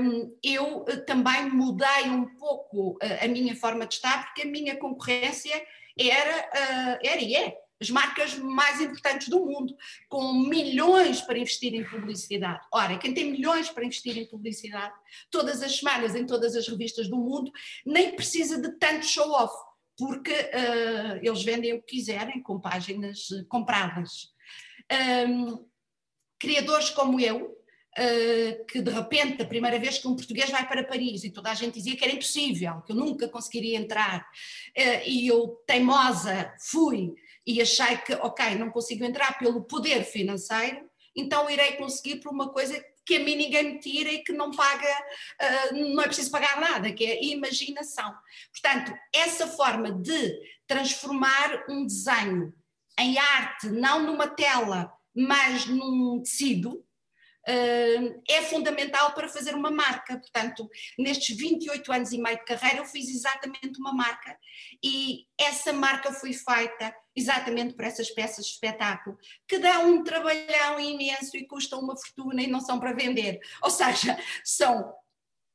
hum, 0.00 0.38
eu 0.44 0.84
eh, 0.86 0.96
também 0.98 1.50
mudei 1.50 2.04
um 2.08 2.36
pouco 2.36 2.96
eh, 3.02 3.24
a 3.24 3.28
minha 3.28 3.56
forma 3.56 3.84
de 3.84 3.94
estar, 3.94 4.26
porque 4.26 4.42
a 4.42 4.50
minha 4.50 4.76
concorrência 4.76 5.60
era, 5.98 6.50
eh, 6.54 6.98
era 7.02 7.20
e 7.20 7.34
é 7.34 7.65
as 7.80 7.90
marcas 7.90 8.38
mais 8.38 8.80
importantes 8.80 9.28
do 9.28 9.44
mundo, 9.44 9.76
com 10.08 10.32
milhões 10.32 11.20
para 11.20 11.38
investir 11.38 11.74
em 11.74 11.84
publicidade. 11.84 12.64
Ora, 12.72 12.98
quem 12.98 13.12
tem 13.12 13.30
milhões 13.30 13.68
para 13.68 13.84
investir 13.84 14.16
em 14.16 14.26
publicidade, 14.26 14.94
todas 15.30 15.62
as 15.62 15.76
semanas, 15.76 16.14
em 16.14 16.24
todas 16.24 16.56
as 16.56 16.66
revistas 16.66 17.08
do 17.08 17.16
mundo, 17.16 17.50
nem 17.84 18.14
precisa 18.14 18.60
de 18.60 18.78
tanto 18.78 19.04
show-off 19.04 19.54
porque 19.96 20.32
uh, 20.32 21.18
eles 21.22 21.42
vendem 21.42 21.72
o 21.72 21.82
que 21.82 21.96
quiserem 21.96 22.42
com 22.42 22.60
páginas 22.60 23.30
uh, 23.30 23.44
compradas. 23.46 24.28
Um, 25.26 25.66
criadores 26.38 26.90
como 26.90 27.18
eu, 27.18 27.46
uh, 27.46 28.66
que 28.66 28.82
de 28.82 28.90
repente, 28.90 29.42
a 29.42 29.46
primeira 29.46 29.78
vez 29.78 29.98
que 29.98 30.06
um 30.06 30.14
português 30.14 30.50
vai 30.50 30.68
para 30.68 30.84
Paris 30.84 31.24
e 31.24 31.32
toda 31.32 31.50
a 31.50 31.54
gente 31.54 31.74
dizia 31.74 31.96
que 31.96 32.04
era 32.04 32.12
impossível, 32.12 32.82
que 32.82 32.92
eu 32.92 32.96
nunca 32.96 33.26
conseguiria 33.28 33.78
entrar, 33.78 34.28
e 35.06 35.26
eu, 35.26 35.62
teimosa, 35.66 36.54
fui 36.60 37.14
e 37.46 37.62
achei 37.62 37.96
que, 37.98 38.12
ok, 38.14 38.56
não 38.56 38.70
consigo 38.70 39.04
entrar 39.04 39.38
pelo 39.38 39.64
poder 39.64 40.04
financeiro, 40.04 40.90
então 41.14 41.48
irei 41.48 41.74
conseguir 41.74 42.16
por 42.16 42.32
uma 42.32 42.50
coisa 42.50 42.84
que 43.06 43.16
a 43.16 43.20
mim 43.20 43.36
ninguém 43.36 43.74
me 43.74 43.78
tira 43.78 44.10
e 44.10 44.24
que 44.24 44.32
não 44.32 44.50
paga, 44.50 44.88
uh, 44.90 45.94
não 45.94 46.02
é 46.02 46.06
preciso 46.06 46.30
pagar 46.30 46.60
nada, 46.60 46.92
que 46.92 47.06
é 47.06 47.24
imaginação. 47.24 48.12
Portanto, 48.52 48.92
essa 49.14 49.46
forma 49.46 49.92
de 49.92 50.36
transformar 50.66 51.64
um 51.68 51.86
desenho 51.86 52.52
em 52.98 53.16
arte, 53.16 53.68
não 53.68 54.02
numa 54.02 54.26
tela, 54.26 54.92
mas 55.14 55.66
num 55.66 56.20
tecido, 56.22 56.84
é 57.46 58.42
fundamental 58.42 59.12
para 59.12 59.28
fazer 59.28 59.54
uma 59.54 59.70
marca. 59.70 60.18
Portanto, 60.18 60.68
nestes 60.98 61.36
28 61.36 61.92
anos 61.92 62.12
e 62.12 62.18
meio 62.18 62.38
de 62.38 62.44
carreira, 62.44 62.78
eu 62.78 62.84
fiz 62.84 63.08
exatamente 63.08 63.78
uma 63.78 63.92
marca 63.92 64.36
e 64.82 65.26
essa 65.38 65.72
marca 65.72 66.12
foi 66.12 66.32
feita 66.32 66.94
exatamente 67.14 67.74
por 67.74 67.84
essas 67.84 68.10
peças 68.10 68.44
de 68.44 68.52
espetáculo, 68.52 69.16
que 69.48 69.58
dão 69.58 69.90
um 69.90 70.04
trabalhão 70.04 70.78
imenso 70.78 71.36
e 71.36 71.46
custam 71.46 71.80
uma 71.80 71.96
fortuna 71.96 72.42
e 72.42 72.46
não 72.46 72.60
são 72.60 72.78
para 72.78 72.92
vender. 72.92 73.40
Ou 73.62 73.70
seja, 73.70 74.18
são 74.44 74.92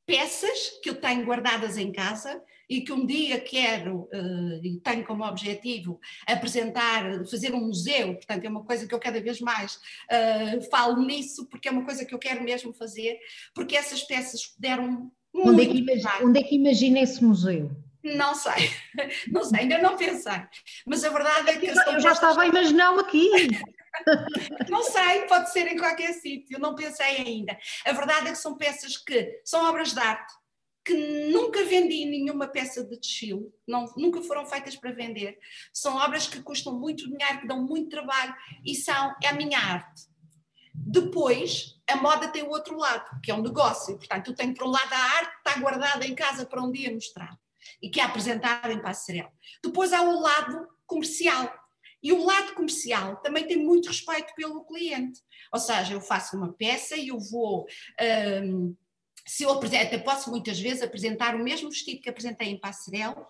peças 0.04 0.80
que 0.82 0.90
eu 0.90 1.00
tenho 1.00 1.24
guardadas 1.24 1.76
em 1.76 1.92
casa 1.92 2.42
e 2.72 2.80
que 2.80 2.92
um 2.92 3.04
dia 3.04 3.38
quero 3.38 4.08
uh, 4.12 4.64
e 4.64 4.80
tenho 4.80 5.04
como 5.04 5.24
objetivo 5.24 6.00
apresentar, 6.26 7.22
fazer 7.26 7.52
um 7.52 7.66
museu, 7.66 8.14
portanto 8.14 8.44
é 8.44 8.48
uma 8.48 8.64
coisa 8.64 8.86
que 8.86 8.94
eu 8.94 8.98
cada 8.98 9.20
vez 9.20 9.40
mais 9.40 9.74
uh, 9.74 10.70
falo 10.70 11.04
nisso, 11.04 11.46
porque 11.50 11.68
é 11.68 11.70
uma 11.70 11.84
coisa 11.84 12.06
que 12.06 12.14
eu 12.14 12.18
quero 12.18 12.42
mesmo 12.42 12.72
fazer, 12.72 13.18
porque 13.54 13.76
essas 13.76 14.02
peças 14.02 14.54
deram 14.58 15.12
muito 15.34 15.50
onde 15.50 15.62
é 15.62 15.66
que 15.66 15.78
imagina, 15.78 16.18
onde 16.22 16.40
é 16.40 16.42
que 16.42 16.56
imagina 16.56 17.00
esse 17.00 17.22
museu? 17.22 17.70
Não 18.02 18.34
sei, 18.34 18.70
não 19.30 19.44
sei, 19.44 19.60
ainda 19.60 19.78
não 19.78 19.96
pensei. 19.96 20.42
Mas 20.86 21.04
a 21.04 21.10
verdade 21.10 21.50
é 21.50 21.56
que. 21.58 21.66
Eu, 21.66 21.74
eu 21.74 22.00
já 22.00 22.12
estava 22.12 22.42
a 22.42 22.46
imaginá-lo 22.46 23.00
aqui. 23.00 23.28
não 24.68 24.82
sei, 24.82 25.22
pode 25.28 25.52
ser 25.52 25.66
em 25.68 25.76
qualquer 25.76 26.12
sítio, 26.14 26.58
não 26.58 26.74
pensei 26.74 27.18
ainda. 27.18 27.56
A 27.84 27.92
verdade 27.92 28.28
é 28.28 28.30
que 28.30 28.38
são 28.38 28.56
peças 28.56 28.96
que 28.96 29.40
são 29.44 29.68
obras 29.68 29.92
de 29.92 30.00
arte, 30.00 30.32
que 30.84 30.94
nunca 31.30 31.64
vendi 31.64 32.04
nenhuma 32.04 32.48
peça 32.48 32.84
de 32.84 32.98
desfile, 32.98 33.52
não, 33.66 33.84
nunca 33.96 34.20
foram 34.22 34.44
feitas 34.44 34.76
para 34.76 34.92
vender. 34.92 35.38
São 35.72 35.96
obras 35.96 36.26
que 36.26 36.42
custam 36.42 36.78
muito 36.78 37.08
dinheiro, 37.08 37.40
que 37.40 37.46
dão 37.46 37.64
muito 37.64 37.88
trabalho 37.88 38.34
e 38.64 38.74
são 38.74 39.14
é 39.22 39.28
a 39.28 39.34
minha 39.34 39.58
arte. 39.58 40.02
Depois, 40.74 41.78
a 41.88 41.96
moda 41.96 42.28
tem 42.28 42.42
o 42.42 42.50
outro 42.50 42.76
lado, 42.76 43.20
que 43.22 43.30
é 43.30 43.34
um 43.34 43.42
negócio. 43.42 43.96
Portanto, 43.96 44.30
eu 44.30 44.34
tenho 44.34 44.54
por 44.54 44.66
um 44.66 44.70
lado 44.70 44.92
a 44.92 44.98
arte 44.98 45.30
que 45.30 45.48
está 45.48 45.60
guardada 45.60 46.06
em 46.06 46.14
casa 46.14 46.46
para 46.46 46.62
um 46.62 46.72
dia 46.72 46.92
mostrar 46.92 47.38
e 47.80 47.88
que 47.88 48.00
é 48.00 48.04
apresentada 48.04 48.72
em 48.72 48.82
passarela. 48.82 49.30
Depois 49.62 49.92
há 49.92 50.02
o 50.02 50.20
lado 50.20 50.68
comercial. 50.86 51.52
E 52.02 52.12
o 52.12 52.24
lado 52.24 52.54
comercial 52.54 53.16
também 53.18 53.46
tem 53.46 53.56
muito 53.56 53.86
respeito 53.86 54.34
pelo 54.34 54.64
cliente. 54.64 55.20
Ou 55.52 55.60
seja, 55.60 55.92
eu 55.92 56.00
faço 56.00 56.36
uma 56.36 56.52
peça 56.52 56.96
e 56.96 57.08
eu 57.08 57.18
vou. 57.20 57.64
Um, 58.42 58.74
se 59.26 59.44
eu 59.44 59.50
apresento, 59.50 60.02
posso 60.02 60.30
muitas 60.30 60.58
vezes 60.58 60.82
apresentar 60.82 61.34
o 61.34 61.42
mesmo 61.42 61.70
vestido 61.70 62.00
que 62.00 62.10
apresentei 62.10 62.48
em 62.48 62.58
Passarel, 62.58 63.26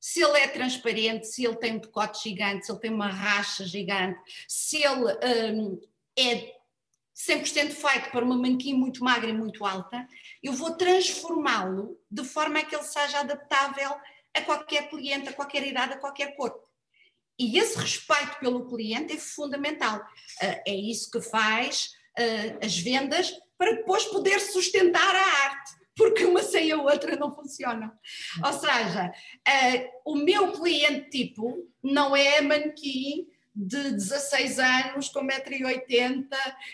se 0.00 0.20
ele 0.20 0.38
é 0.38 0.48
transparente, 0.48 1.28
se 1.28 1.44
ele 1.44 1.56
tem 1.56 1.74
um 1.74 1.78
decote 1.78 2.28
gigante, 2.28 2.66
se 2.66 2.72
ele 2.72 2.80
tem 2.80 2.90
uma 2.92 3.08
racha 3.08 3.64
gigante, 3.64 4.18
se 4.48 4.82
ele 4.82 5.04
um, 5.54 5.80
é 6.18 6.54
100% 7.14 7.70
feito 7.70 8.10
para 8.10 8.24
uma 8.24 8.36
manequim 8.36 8.74
muito 8.74 9.04
magra 9.04 9.30
e 9.30 9.32
muito 9.32 9.64
alta, 9.64 10.06
eu 10.42 10.52
vou 10.52 10.74
transformá-lo 10.74 11.98
de 12.10 12.24
forma 12.24 12.58
a 12.58 12.64
que 12.64 12.74
ele 12.74 12.84
seja 12.84 13.20
adaptável 13.20 13.94
a 14.34 14.42
qualquer 14.42 14.88
cliente, 14.88 15.28
a 15.28 15.32
qualquer 15.32 15.66
idade, 15.66 15.92
a 15.92 15.98
qualquer 15.98 16.34
corpo. 16.34 16.66
E 17.38 17.58
esse 17.58 17.78
respeito 17.78 18.38
pelo 18.40 18.66
cliente 18.68 19.14
é 19.14 19.18
fundamental. 19.18 19.98
Uh, 19.98 20.62
é 20.66 20.74
isso 20.74 21.10
que 21.10 21.20
faz 21.20 21.92
uh, 22.18 22.64
as 22.64 22.76
vendas 22.78 23.32
para 23.62 23.76
depois 23.76 24.04
poder 24.06 24.40
sustentar 24.40 25.14
a 25.14 25.44
arte, 25.44 25.70
porque 25.94 26.24
uma 26.24 26.42
sem 26.42 26.72
a 26.72 26.82
outra 26.82 27.14
não 27.14 27.32
funcionam. 27.32 27.92
Ou 28.44 28.52
seja, 28.54 29.08
uh, 29.08 30.12
o 30.12 30.16
meu 30.16 30.50
cliente 30.50 31.10
tipo 31.10 31.70
não 31.80 32.16
é 32.16 32.40
manequim 32.40 33.28
de 33.54 33.92
16 33.92 34.58
anos, 34.58 35.08
com 35.10 35.20
1,80m 35.20 36.26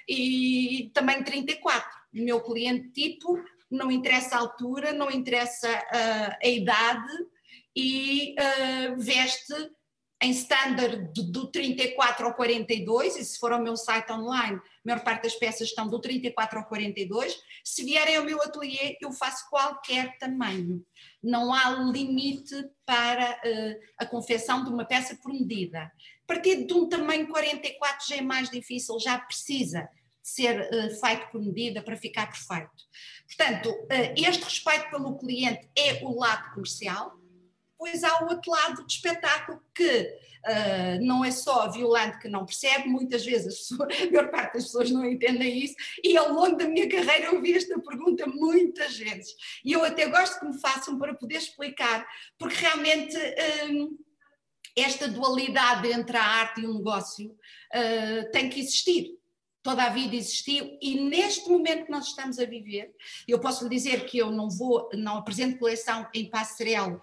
e 0.09 0.91
também 0.95 1.23
34. 1.23 1.87
O 2.15 2.23
meu 2.23 2.41
cliente 2.41 2.89
tipo 2.89 3.39
não 3.71 3.91
interessa 3.91 4.37
a 4.37 4.39
altura, 4.39 4.91
não 4.95 5.11
interessa 5.11 5.69
uh, 5.69 6.37
a 6.43 6.49
idade 6.49 7.13
e 7.77 8.35
uh, 8.41 8.97
veste 8.99 9.53
em 10.21 10.31
standard 10.33 11.13
do, 11.15 11.23
do 11.23 11.47
34 11.51 12.27
ao 12.27 12.35
42, 12.35 13.17
e 13.17 13.25
se 13.25 13.39
for 13.39 13.53
ao 13.53 13.63
meu 13.63 13.77
site 13.77 14.11
online, 14.13 14.57
a 14.57 14.61
maior 14.85 15.05
parte 15.05 15.23
das 15.23 15.35
peças 15.35 15.69
estão 15.69 15.89
do 15.89 16.01
34 16.01 16.59
ao 16.59 16.65
42. 16.67 17.39
Se 17.63 17.85
vierem 17.85 18.17
ao 18.17 18.25
meu 18.25 18.43
ateliê, 18.43 18.97
eu 19.01 19.13
faço 19.13 19.49
qualquer 19.49 20.19
tamanho. 20.19 20.85
Não 21.23 21.55
há 21.55 21.71
limite 21.71 22.55
para 22.85 23.31
uh, 23.31 23.81
a 23.97 24.07
confecção 24.07 24.65
de 24.65 24.71
uma 24.71 24.85
peça 24.85 25.17
por 25.23 25.33
medida. 25.33 25.85
A 25.85 26.27
partir 26.27 26.65
de 26.65 26.75
um 26.75 26.89
tamanho 26.89 27.29
44 27.29 28.09
já 28.09 28.17
é 28.17 28.21
mais 28.21 28.51
difícil, 28.51 28.99
já 28.99 29.19
precisa 29.19 29.89
ser 30.21 30.61
uh, 30.61 31.01
feito 31.01 31.31
por 31.31 31.41
medida 31.41 31.81
para 31.81 31.97
ficar 31.97 32.27
perfeito. 32.27 32.71
Portanto, 33.27 33.71
uh, 33.71 34.15
este 34.17 34.43
respeito 34.43 34.91
pelo 34.91 35.17
cliente 35.17 35.71
é 35.77 36.03
o 36.03 36.19
lado 36.19 36.55
comercial, 36.55 37.17
depois 37.79 38.03
há 38.03 38.25
o 38.25 38.29
outro 38.29 38.51
lado 38.51 38.83
do 38.83 38.89
espetáculo 38.89 39.63
que 39.73 40.01
uh, 40.45 41.07
não 41.07 41.25
é 41.25 41.31
só 41.31 41.71
violante 41.71 42.19
que 42.19 42.29
não 42.29 42.45
percebe, 42.45 42.89
muitas 42.89 43.25
vezes 43.25 43.71
a 43.81 44.11
maior 44.11 44.31
parte 44.31 44.55
das 44.55 44.65
pessoas 44.65 44.91
não 44.91 45.05
entendem 45.05 45.65
isso, 45.65 45.77
e 46.03 46.17
ao 46.17 46.33
longo 46.33 46.57
da 46.57 46.67
minha 46.67 46.89
carreira 46.89 47.27
eu 47.27 47.41
vi 47.41 47.55
esta 47.55 47.79
pergunta 47.79 48.27
muitas 48.27 48.97
vezes, 48.97 49.35
e 49.65 49.73
eu 49.73 49.85
até 49.85 50.09
gosto 50.09 50.41
que 50.41 50.47
me 50.47 50.61
façam 50.61 50.99
para 50.99 51.15
poder 51.15 51.37
explicar, 51.37 52.05
porque 52.37 52.57
realmente 52.57 53.17
um, 53.71 53.97
esta 54.77 55.07
dualidade 55.07 55.89
entre 55.93 56.17
a 56.17 56.23
arte 56.23 56.61
e 56.61 56.67
o 56.67 56.75
negócio 56.75 57.31
uh, 57.31 58.31
tem 58.33 58.49
que 58.49 58.61
existir. 58.61 59.17
Toda 59.61 59.83
a 59.83 59.91
vida 59.91 60.15
existiu 60.15 60.79
e 60.81 61.01
neste 61.01 61.51
momento 61.51 61.87
que 61.87 61.91
nós 61.91 62.07
estamos 62.07 62.39
a 62.39 62.45
viver, 62.45 62.95
eu 63.27 63.41
posso 63.41 63.65
lhe 63.65 63.71
dizer 63.71 64.07
que 64.07 64.17
eu 64.17 64.31
não 64.31 64.49
vou, 64.49 64.89
não 64.95 65.19
apresento 65.19 65.59
coleção 65.59 66.09
em 66.15 66.31
Passarel 66.31 66.95
uh, 66.95 67.01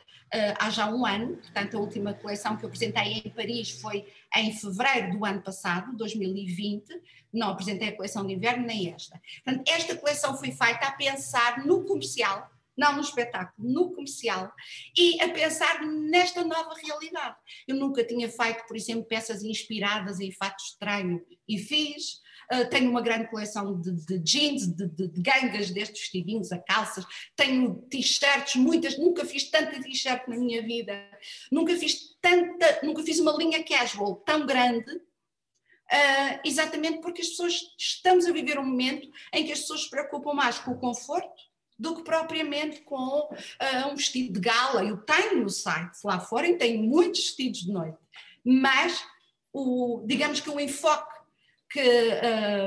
há 0.60 0.70
já 0.70 0.90
um 0.90 1.06
ano, 1.06 1.38
portanto 1.38 1.78
a 1.78 1.80
última 1.80 2.14
coleção 2.14 2.58
que 2.58 2.66
eu 2.66 2.68
apresentei 2.68 3.22
em 3.26 3.30
Paris 3.30 3.72
foi 3.82 4.06
em 4.36 4.52
fevereiro 4.52 5.18
do 5.18 5.26
ano 5.26 5.42
passado, 5.42 5.96
2020, 5.96 7.02
não 7.34 7.50
apresentei 7.50 7.90
a 7.90 7.96
coleção 7.96 8.26
de 8.26 8.34
inverno 8.34 8.66
nem 8.66 8.94
esta. 8.94 9.22
Portanto, 9.44 9.70
esta 9.70 9.96
coleção 9.96 10.38
foi 10.38 10.52
feita 10.52 10.88
a 10.88 10.92
pensar 10.92 11.66
no 11.66 11.86
comercial, 11.86 12.50
não 12.78 12.94
no 12.94 13.02
espetáculo, 13.02 13.70
no 13.70 13.94
comercial, 13.94 14.52
e 14.98 15.22
a 15.22 15.30
pensar 15.30 15.82
nesta 15.86 16.44
nova 16.44 16.74
realidade. 16.76 17.36
Eu 17.68 17.76
nunca 17.76 18.04
tinha 18.04 18.30
feito, 18.30 18.66
por 18.68 18.76
exemplo, 18.76 19.06
peças 19.06 19.44
inspiradas 19.44 20.20
em 20.20 20.32
fato 20.32 20.60
estranho, 20.62 21.22
e 21.48 21.58
fiz, 21.58 22.22
Uh, 22.52 22.70
tenho 22.70 22.90
uma 22.90 23.02
grande 23.02 23.28
coleção 23.28 23.80
de, 23.80 23.92
de 23.92 24.20
jeans, 24.20 24.68
de, 24.68 24.88
de, 24.88 25.08
de, 25.08 25.22
gangas 25.22 25.72
destes 25.72 26.02
vestidinhos, 26.02 26.52
a 26.52 26.60
calças, 26.60 27.06
tenho 27.36 27.76
t-shirts, 27.90 28.56
muitas, 28.56 28.98
nunca 28.98 29.26
fiz 29.26 29.50
tanta 29.50 29.82
t-shirt 29.82 30.28
na 30.28 30.38
minha 30.38 30.62
vida, 30.62 30.94
nunca 31.52 31.76
fiz 31.76 32.16
tanta, 32.22 32.80
nunca 32.84 33.04
fiz 33.04 33.20
uma 33.20 33.36
linha 33.36 33.64
casual 33.64 34.16
tão 34.18 34.46
grande, 34.46 34.92
uh, 34.92 36.40
exatamente 36.44 37.00
porque 37.02 37.22
as 37.22 37.30
pessoas, 37.30 37.62
estamos 37.78 38.26
a 38.26 38.32
viver 38.32 38.60
um 38.60 38.66
momento 38.66 39.10
em 39.34 39.46
que 39.46 39.52
as 39.52 39.62
pessoas 39.62 39.84
se 39.84 39.90
preocupam 39.90 40.34
mais 40.34 40.60
com 40.60 40.72
o 40.72 40.80
conforto 40.80 41.44
do 41.78 41.96
que 41.96 42.04
propriamente 42.04 42.82
com 42.82 43.30
uh, 43.30 43.92
um 43.92 43.96
vestido 43.96 44.34
de 44.34 44.40
gala. 44.40 44.84
Eu 44.84 44.98
tenho 44.98 45.44
no 45.44 45.50
site 45.50 45.98
lá 46.04 46.20
fora 46.20 46.48
e 46.48 46.58
tenho 46.58 46.82
muitos 46.84 47.22
vestidos 47.22 47.62
de 47.62 47.72
noite, 47.72 47.98
mas 48.44 49.04
o, 49.52 50.04
digamos 50.06 50.40
que 50.40 50.50
o 50.50 50.60
enfoque 50.60 51.15
que 51.76 51.82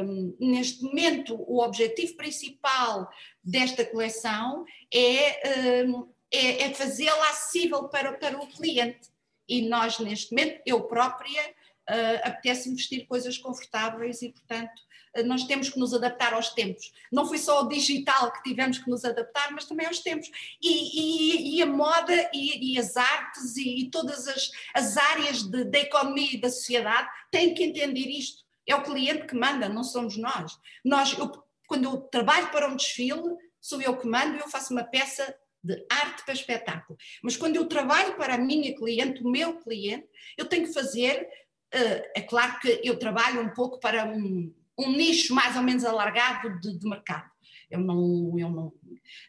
um, 0.05 0.37
neste 0.39 0.85
momento 0.85 1.35
o 1.35 1.65
objetivo 1.65 2.15
principal 2.15 3.09
desta 3.43 3.83
coleção 3.83 4.67
é, 4.93 5.87
um, 5.87 6.07
é, 6.31 6.65
é 6.65 6.75
fazê-la 6.75 7.31
acessível 7.31 7.89
para, 7.89 8.13
para 8.13 8.39
o 8.39 8.47
cliente. 8.47 9.09
E 9.49 9.67
nós, 9.67 9.99
neste 9.99 10.31
momento, 10.31 10.61
eu 10.67 10.83
própria, 10.83 11.43
uh, 11.89 12.21
apetece-me 12.23 12.77
vestir 12.77 13.07
coisas 13.07 13.39
confortáveis 13.39 14.21
e, 14.21 14.29
portanto, 14.29 14.79
uh, 15.17 15.23
nós 15.25 15.45
temos 15.45 15.71
que 15.71 15.79
nos 15.79 15.95
adaptar 15.95 16.35
aos 16.35 16.51
tempos. 16.51 16.93
Não 17.11 17.27
foi 17.27 17.39
só 17.39 17.63
o 17.63 17.69
digital 17.69 18.31
que 18.31 18.43
tivemos 18.43 18.77
que 18.77 18.91
nos 18.91 19.07
adaptar, 19.07 19.51
mas 19.53 19.65
também 19.65 19.87
aos 19.87 20.01
tempos. 20.01 20.31
E, 20.61 20.67
e, 20.69 21.57
e 21.57 21.63
a 21.63 21.67
moda 21.67 22.31
e, 22.35 22.75
e, 22.75 22.79
as 22.79 22.95
artes 22.95 23.57
e, 23.57 23.89
todas 23.91 24.29
as, 24.29 24.51
as 24.75 24.99
áreas 24.99 25.45
de, 25.45 25.65
da 25.65 25.79
economia 25.79 26.35
e 26.35 26.41
da 26.41 26.51
sociedade 26.51 27.09
têm 27.31 27.55
que 27.55 27.65
entender 27.65 28.07
isto 28.07 28.47
é 28.69 28.77
o 28.77 28.83
cliente 28.83 29.27
que 29.27 29.35
manda, 29.35 29.69
não 29.69 29.83
somos 29.83 30.17
nós. 30.17 30.53
Nós, 30.85 31.17
eu, 31.19 31.33
quando 31.67 31.85
eu 31.85 31.97
trabalho 32.03 32.51
para 32.51 32.69
um 32.69 32.77
desfile, 32.77 33.37
sou 33.61 33.81
eu 33.81 33.97
que 33.97 34.07
mando 34.07 34.37
e 34.37 34.41
eu 34.41 34.49
faço 34.49 34.73
uma 34.73 34.85
peça 34.85 35.35
de 35.65 35.87
arte 35.91 36.25
para 36.25 36.35
espetáculo. 36.35 36.99
Mas 37.23 37.37
quando 37.37 37.57
eu 37.57 37.67
trabalho 37.67 38.15
para 38.17 38.35
a 38.35 38.39
minha 38.39 38.75
cliente, 38.77 39.23
o 39.23 39.31
meu 39.31 39.59
cliente, 39.59 40.07
eu 40.37 40.47
tenho 40.47 40.67
que 40.67 40.73
fazer. 40.73 41.29
Uh, 41.75 42.03
é 42.15 42.23
claro 42.23 42.59
que 42.61 42.81
eu 42.85 42.99
trabalho 42.99 43.43
um 43.43 43.51
pouco 43.51 43.81
para 43.81 44.07
um, 44.07 44.55
um 44.79 44.93
nicho 44.93 45.35
mais 45.35 45.57
ou 45.57 45.63
menos 45.63 45.85
alargado 45.85 46.61
de, 46.61 46.79
de 46.79 46.89
mercado. 46.89 47.29
Eu 47.71 47.81
não, 47.81 48.39
eu 48.39 48.51
não, 48.51 48.73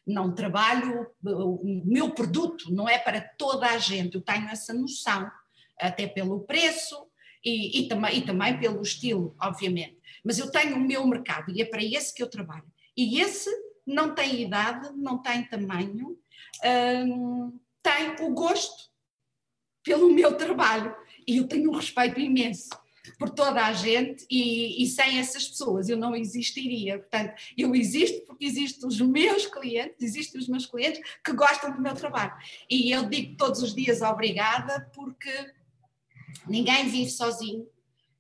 não 0.08 0.36
trabalho, 0.36 1.08
o 1.26 1.84
meu 1.86 2.12
produto 2.12 2.72
não 2.72 2.88
é 2.88 2.98
para 2.98 3.20
toda 3.38 3.68
a 3.68 3.78
gente, 3.78 4.16
eu 4.16 4.22
tenho 4.22 4.48
essa 4.48 4.74
noção, 4.74 5.30
até 5.78 6.08
pelo 6.08 6.42
preço, 6.42 7.09
e, 7.44 7.80
e, 7.80 7.88
também, 7.88 8.18
e 8.18 8.22
também 8.22 8.60
pelo 8.60 8.82
estilo, 8.82 9.36
obviamente. 9.42 9.98
Mas 10.24 10.40
eu 10.40 10.52
tenho 10.52 10.76
o 10.76 10.80
meu 10.80 11.06
mercado 11.08 11.52
e 11.52 11.62
é 11.62 11.66
para 11.66 11.84
esse 11.84 12.14
que 12.14 12.22
eu 12.22 12.30
trabalho. 12.30 12.66
E 12.96 13.22
esse 13.22 13.50
não 13.86 14.14
tem 14.14 14.42
idade, 14.42 14.90
não 14.96 15.22
tem 15.22 15.44
tamanho, 15.44 16.18
hum, 16.64 17.60
tem 17.82 18.26
o 18.26 18.34
gosto 18.34 18.90
pelo 19.84 20.14
meu 20.14 20.36
trabalho 20.36 20.96
e 21.28 21.38
eu 21.38 21.48
tenho 21.48 21.72
um 21.72 21.76
respeito 21.76 22.20
imenso 22.20 22.70
por 23.18 23.30
toda 23.30 23.66
a 23.66 23.74
gente 23.74 24.26
e, 24.30 24.84
e, 24.84 24.88
sem 24.88 25.18
essas 25.18 25.48
pessoas 25.48 25.90
eu 25.90 25.98
não 25.98 26.16
existiria. 26.16 27.00
Portanto, 27.00 27.34
eu 27.58 27.74
existo 27.74 28.26
porque 28.26 28.46
existem 28.46 28.88
os 28.88 29.00
meus 29.02 29.46
clientes, 29.46 29.96
existem 30.02 30.40
os 30.40 30.48
meus 30.48 30.66
clientes 30.66 31.02
que 31.24 31.34
gostam 31.34 31.72
do 31.72 31.82
meu 31.82 31.96
trabalho. 31.96 32.34
E 32.70 32.92
eu 32.92 33.10
digo 33.10 33.36
todos 33.38 33.64
os 33.64 33.74
dias 33.74 34.02
obrigada 34.02 34.90
porque 34.94 35.32
Ninguém 36.48 36.90
vive 36.90 37.10
sozinho 37.10 37.68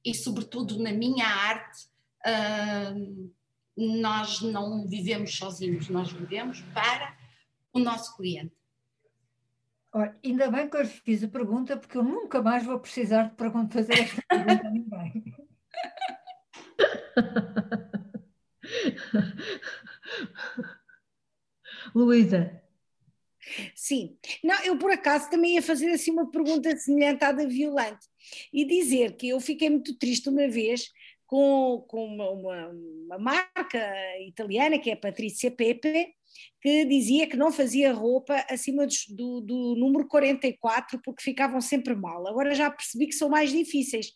e, 0.03 0.13
sobretudo, 0.13 0.81
na 0.81 0.91
minha 0.91 1.25
arte, 1.25 1.87
uh, 2.25 3.31
nós 3.75 4.41
não 4.41 4.87
vivemos 4.87 5.35
sozinhos, 5.35 5.89
nós 5.89 6.11
vivemos 6.11 6.61
para 6.73 7.17
o 7.73 7.79
nosso 7.79 8.15
cliente. 8.17 8.53
Olha, 9.91 10.15
ainda 10.23 10.51
bem 10.51 10.69
que 10.69 10.77
eu 10.77 10.85
fiz 10.85 11.23
a 11.23 11.27
pergunta, 11.27 11.75
porque 11.75 11.97
eu 11.97 12.03
nunca 12.03 12.41
mais 12.41 12.63
vou 12.63 12.79
precisar 12.79 13.23
de 13.23 13.73
fazer 13.73 13.99
esta 13.99 14.21
pergunta 14.27 14.67
a 14.67 14.71
ninguém. 14.71 15.35
Luísa, 21.95 22.58
Sim, 23.89 24.15
não, 24.43 24.63
eu 24.63 24.77
por 24.77 24.91
acaso 24.91 25.31
também 25.31 25.55
ia 25.55 25.63
fazer 25.63 25.89
assim 25.89 26.11
uma 26.11 26.29
pergunta 26.29 26.77
semelhante 26.77 27.23
à 27.23 27.31
da 27.31 27.47
Violante 27.47 28.05
e 28.53 28.63
dizer 28.63 29.17
que 29.17 29.29
eu 29.29 29.39
fiquei 29.39 29.67
muito 29.67 29.97
triste 29.97 30.29
uma 30.29 30.47
vez 30.47 30.91
com, 31.25 31.83
com 31.87 32.05
uma, 32.05 32.29
uma, 32.29 32.67
uma 32.67 33.17
marca 33.17 33.91
italiana 34.27 34.77
que 34.77 34.91
é 34.91 34.93
a 34.93 34.97
Patrícia 34.97 35.49
Pepe, 35.49 36.13
que 36.61 36.85
dizia 36.85 37.25
que 37.25 37.35
não 37.35 37.51
fazia 37.51 37.91
roupa 37.91 38.45
acima 38.47 38.85
do, 38.85 38.91
do, 39.09 39.41
do, 39.41 39.75
número 39.75 40.07
44 40.07 41.01
porque 41.03 41.23
ficavam 41.23 41.59
sempre 41.59 41.95
mal. 41.95 42.27
Agora 42.27 42.53
já 42.53 42.69
percebi 42.69 43.07
que 43.07 43.15
são 43.15 43.27
mais 43.27 43.49
difíceis, 43.51 44.11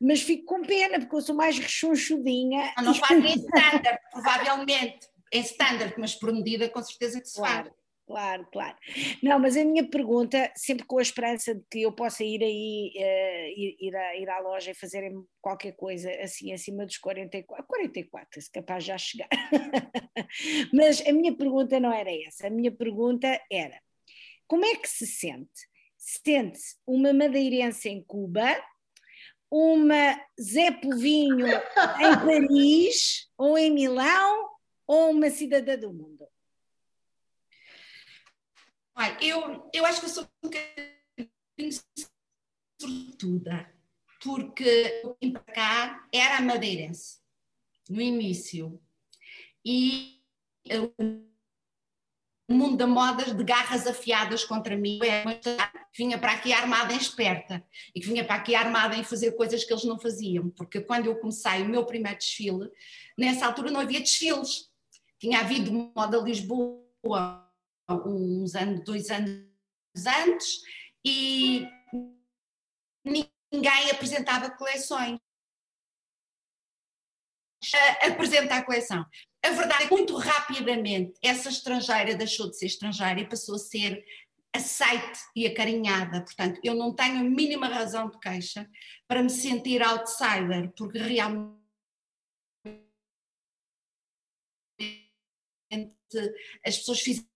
mas 0.00 0.20
fico 0.20 0.46
com 0.46 0.62
pena 0.62 0.98
porque 0.98 1.14
eu 1.14 1.20
sou 1.20 1.36
mais 1.36 1.56
rechonchudinha. 1.60 2.74
Não, 2.78 2.86
não 2.86 2.94
fazem 2.96 3.22
standard, 3.38 3.98
provavelmente 4.10 5.06
em 5.32 5.40
standard, 5.42 5.94
mas 5.96 6.16
por 6.16 6.32
medida, 6.32 6.68
com 6.68 6.82
certeza 6.82 7.20
que 7.20 7.28
se 7.28 7.36
claro. 7.36 7.66
faz. 7.66 7.81
Claro, 8.12 8.46
claro. 8.52 8.76
Não, 9.22 9.38
mas 9.38 9.56
a 9.56 9.64
minha 9.64 9.88
pergunta, 9.88 10.52
sempre 10.54 10.84
com 10.84 10.98
a 10.98 11.02
esperança 11.02 11.54
de 11.54 11.62
que 11.70 11.80
eu 11.80 11.92
possa 11.92 12.22
ir 12.22 12.42
aí, 12.42 12.92
uh, 12.94 13.58
ir, 13.58 13.76
ir, 13.80 13.96
à, 13.96 14.16
ir 14.18 14.28
à 14.28 14.38
loja 14.38 14.70
e 14.70 14.74
fazer 14.74 15.10
qualquer 15.40 15.72
coisa 15.72 16.10
assim 16.20 16.52
acima 16.52 16.84
dos 16.84 16.98
44, 16.98 17.64
44, 17.66 18.42
se 18.42 18.52
capaz 18.52 18.84
já 18.84 18.98
chegar. 18.98 19.30
mas 20.74 21.00
a 21.06 21.10
minha 21.10 21.34
pergunta 21.34 21.80
não 21.80 21.90
era 21.90 22.10
essa, 22.26 22.48
a 22.48 22.50
minha 22.50 22.70
pergunta 22.70 23.40
era: 23.50 23.80
como 24.46 24.66
é 24.66 24.76
que 24.76 24.90
se 24.90 25.06
sente? 25.06 25.66
Sente-se 25.96 26.76
uma 26.86 27.14
madeirense 27.14 27.88
em 27.88 28.04
Cuba, 28.04 28.62
uma 29.50 30.20
Zé 30.38 30.70
Povinho 30.70 31.46
em 31.46 31.48
Paris, 32.26 33.30
ou 33.38 33.56
em 33.56 33.70
Milão, 33.70 34.50
ou 34.86 35.12
uma 35.12 35.30
cidadã 35.30 35.78
do 35.78 35.94
mundo? 35.94 36.26
Olha, 38.94 39.16
eu, 39.20 39.70
eu 39.72 39.86
acho 39.86 40.00
que 40.00 40.06
eu 40.06 40.10
sou 40.10 40.24
um 40.24 40.48
bocadinho 40.48 41.82
sortuda, 42.80 43.72
porque 44.22 45.00
eu 45.02 45.16
vim 45.20 45.32
para 45.32 45.42
cá, 45.42 46.08
era 46.12 46.40
madeirense, 46.40 47.20
no 47.88 48.00
início, 48.00 48.80
e 49.64 50.20
o 52.48 52.52
mundo 52.52 52.76
da 52.76 52.86
moda 52.86 53.34
de 53.34 53.44
garras 53.44 53.86
afiadas 53.86 54.44
contra 54.44 54.76
mim, 54.76 54.98
que 55.00 55.96
vinha 55.96 56.18
para 56.18 56.32
aqui 56.32 56.52
armada 56.52 56.92
em 56.92 56.98
esperta, 56.98 57.64
e 57.94 58.00
que 58.00 58.06
vinha 58.06 58.24
para 58.24 58.34
aqui 58.34 58.54
armada 58.54 58.94
em 58.94 59.04
fazer 59.04 59.32
coisas 59.32 59.64
que 59.64 59.72
eles 59.72 59.84
não 59.84 59.98
faziam, 59.98 60.50
porque 60.50 60.80
quando 60.80 61.06
eu 61.06 61.16
comecei 61.16 61.62
o 61.62 61.68
meu 61.68 61.86
primeiro 61.86 62.18
desfile, 62.18 62.70
nessa 63.16 63.46
altura 63.46 63.70
não 63.70 63.80
havia 63.80 64.00
desfiles, 64.00 64.70
tinha 65.18 65.40
havido 65.40 65.72
moda 65.94 66.18
Lisboa 66.18 67.41
uns 67.88 68.54
anos, 68.54 68.84
dois 68.84 69.10
anos 69.10 69.46
antes, 69.96 70.62
e 71.04 71.66
ninguém 73.04 73.90
apresentava 73.90 74.50
coleções. 74.50 75.18
Apresenta 78.02 78.56
a 78.56 78.64
coleção. 78.64 79.06
A 79.44 79.50
verdade 79.50 79.84
é 79.84 79.88
que 79.88 79.94
muito 79.94 80.16
rapidamente 80.16 81.12
essa 81.22 81.48
estrangeira 81.48 82.14
deixou 82.14 82.50
de 82.50 82.58
ser 82.58 82.66
estrangeira 82.66 83.20
e 83.20 83.28
passou 83.28 83.54
a 83.54 83.58
ser 83.58 84.04
aceite 84.54 85.20
e 85.34 85.46
acarinhada. 85.46 86.22
Portanto, 86.22 86.60
eu 86.62 86.74
não 86.74 86.94
tenho 86.94 87.20
a 87.20 87.24
mínima 87.24 87.68
razão 87.68 88.10
de 88.10 88.18
queixa 88.18 88.68
para 89.08 89.22
me 89.22 89.30
sentir 89.30 89.82
outsider, 89.82 90.72
porque 90.76 90.98
realmente 90.98 91.62
as 96.64 96.76
pessoas 96.78 97.00
fizeram 97.00 97.31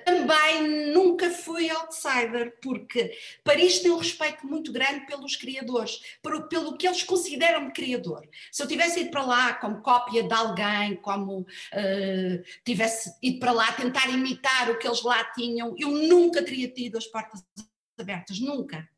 também 0.00 0.92
nunca 0.92 1.30
fui 1.30 1.68
outsider, 1.70 2.58
porque 2.62 3.16
Paris 3.42 3.80
tem 3.80 3.90
um 3.90 3.98
respeito 3.98 4.46
muito 4.46 4.72
grande 4.72 5.06
pelos 5.06 5.36
criadores, 5.36 6.00
pelo, 6.22 6.48
pelo 6.48 6.76
que 6.76 6.86
eles 6.86 7.02
consideram 7.02 7.66
de 7.66 7.72
criador. 7.72 8.26
Se 8.50 8.62
eu 8.62 8.66
tivesse 8.66 9.00
ido 9.00 9.10
para 9.10 9.24
lá 9.24 9.54
como 9.54 9.82
cópia 9.82 10.22
de 10.22 10.32
alguém, 10.32 10.96
como 10.96 11.40
uh, 11.40 12.44
tivesse 12.64 13.14
ido 13.22 13.38
para 13.38 13.52
lá 13.52 13.72
tentar 13.72 14.08
imitar 14.08 14.70
o 14.70 14.78
que 14.78 14.86
eles 14.86 15.02
lá 15.02 15.22
tinham, 15.32 15.74
eu 15.78 15.90
nunca 15.90 16.42
teria 16.42 16.68
tido 16.68 16.96
as 16.96 17.06
portas 17.06 17.44
abertas, 17.98 18.40
nunca. 18.40 18.88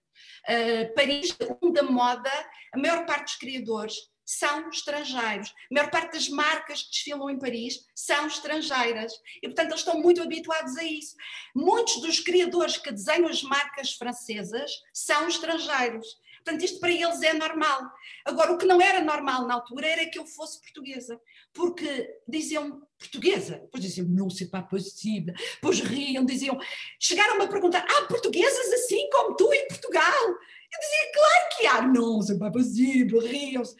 Uh, 0.48 0.94
Paris, 0.94 1.36
um 1.60 1.72
da 1.72 1.82
moda, 1.82 2.30
a 2.72 2.78
maior 2.78 3.04
parte 3.04 3.24
dos 3.24 3.36
criadores 3.36 3.94
são 4.26 4.68
estrangeiros. 4.68 5.54
A 5.70 5.74
maior 5.74 5.90
parte 5.90 6.14
das 6.14 6.28
marcas 6.28 6.82
que 6.82 6.90
desfilam 6.90 7.30
em 7.30 7.38
Paris 7.38 7.86
são 7.94 8.26
estrangeiras 8.26 9.12
e, 9.40 9.46
portanto, 9.46 9.68
eles 9.68 9.80
estão 9.80 10.00
muito 10.00 10.20
habituados 10.20 10.76
a 10.76 10.82
isso. 10.82 11.14
Muitos 11.54 12.00
dos 12.00 12.18
criadores 12.18 12.76
que 12.76 12.90
desenham 12.90 13.28
as 13.28 13.42
marcas 13.42 13.92
francesas 13.92 14.70
são 14.92 15.28
estrangeiros. 15.28 16.06
Portanto, 16.46 16.64
isto 16.64 16.78
para 16.78 16.92
eles 16.92 17.22
é 17.22 17.32
normal. 17.32 17.80
Agora, 18.24 18.52
o 18.52 18.58
que 18.58 18.66
não 18.66 18.80
era 18.80 19.02
normal 19.02 19.46
na 19.48 19.54
altura 19.54 19.88
era 19.88 20.08
que 20.08 20.16
eu 20.16 20.24
fosse 20.24 20.60
portuguesa, 20.60 21.20
porque 21.52 22.08
diziam 22.26 22.86
portuguesa, 22.96 23.58
depois 23.58 23.82
diziam 23.82 24.06
não 24.08 24.30
c'est 24.30 24.48
pas 24.48 24.62
possível, 24.62 25.34
depois 25.54 25.80
riam, 25.80 26.24
diziam, 26.24 26.56
chegaram-me 27.00 27.44
a 27.44 27.48
perguntar, 27.48 27.84
há 27.84 28.02
portuguesas 28.02 28.72
assim 28.74 29.08
como 29.10 29.34
tu 29.34 29.52
em 29.52 29.66
Portugal? 29.66 30.38
Eu 30.76 30.80
dizia, 30.80 31.12
claro 31.14 31.48
que 31.56 31.66
há, 31.66 31.82
não, 31.82 32.20
isso 32.20 32.44
é 32.44 32.50
possível, 32.50 33.20
riam-se. 33.20 33.74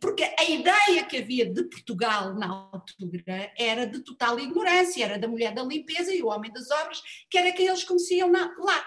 Porque 0.00 0.22
a 0.22 0.44
ideia 0.44 1.04
que 1.04 1.18
havia 1.18 1.46
de 1.52 1.64
Portugal 1.64 2.34
na 2.34 2.70
altura 2.72 3.52
era 3.58 3.86
de 3.86 4.00
total 4.00 4.38
ignorância, 4.38 5.04
era 5.04 5.18
da 5.18 5.26
mulher 5.26 5.52
da 5.52 5.64
limpeza 5.64 6.14
e 6.14 6.22
o 6.22 6.28
homem 6.28 6.52
das 6.52 6.70
obras, 6.70 7.02
que 7.28 7.36
era 7.36 7.52
quem 7.52 7.66
eles 7.66 7.84
conheciam 7.84 8.30
lá. 8.30 8.86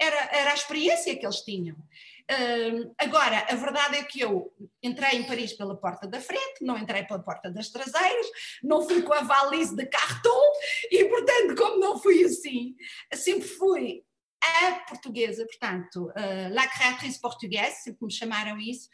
Era, 0.00 0.28
era 0.32 0.50
a 0.50 0.54
experiência 0.54 1.16
que 1.16 1.24
eles 1.24 1.40
tinham. 1.42 1.76
Uh, 1.76 2.94
agora, 2.98 3.46
a 3.50 3.54
verdade 3.54 3.96
é 3.96 4.02
que 4.02 4.20
eu 4.20 4.50
entrei 4.82 5.18
em 5.18 5.24
Paris 5.24 5.52
pela 5.52 5.76
porta 5.76 6.08
da 6.08 6.20
frente, 6.20 6.62
não 6.62 6.78
entrei 6.78 7.04
pela 7.04 7.22
porta 7.22 7.50
das 7.50 7.68
traseiras, 7.68 8.26
não 8.62 8.82
fui 8.88 9.02
com 9.02 9.12
a 9.12 9.20
valise 9.20 9.76
de 9.76 9.84
cartão 9.84 10.52
e, 10.90 11.04
portanto, 11.04 11.54
como 11.54 11.78
não 11.78 12.00
fui 12.00 12.24
assim, 12.24 12.74
sempre 13.12 13.46
fui 13.46 14.02
a 14.44 14.80
portuguesa, 14.88 15.46
portanto, 15.46 16.10
uh, 16.10 16.52
la 16.52 16.66
créatrice 16.68 17.20
portuguesa, 17.20 17.76
sempre 17.76 18.06
me 18.06 18.12
chamaram 18.12 18.58
isso, 18.58 18.88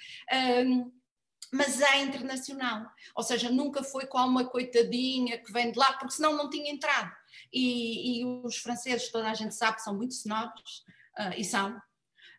um, 0.66 0.92
mas 1.52 1.82
a 1.82 1.96
internacional, 1.96 2.86
ou 3.14 3.22
seja, 3.22 3.50
nunca 3.50 3.82
foi 3.82 4.06
com 4.06 4.18
uma 4.18 4.44
coitadinha 4.44 5.38
que 5.38 5.52
vem 5.52 5.72
de 5.72 5.78
lá, 5.78 5.94
porque 5.94 6.14
senão 6.14 6.36
não 6.36 6.48
tinha 6.48 6.70
entrado. 6.70 7.10
E, 7.52 8.20
e 8.20 8.24
os 8.44 8.58
franceses, 8.58 9.10
toda 9.10 9.28
a 9.28 9.34
gente 9.34 9.54
sabe, 9.54 9.82
são 9.82 9.96
muito 9.96 10.12
snobs, 10.12 10.84
uh, 11.18 11.34
e 11.36 11.44
são, 11.44 11.80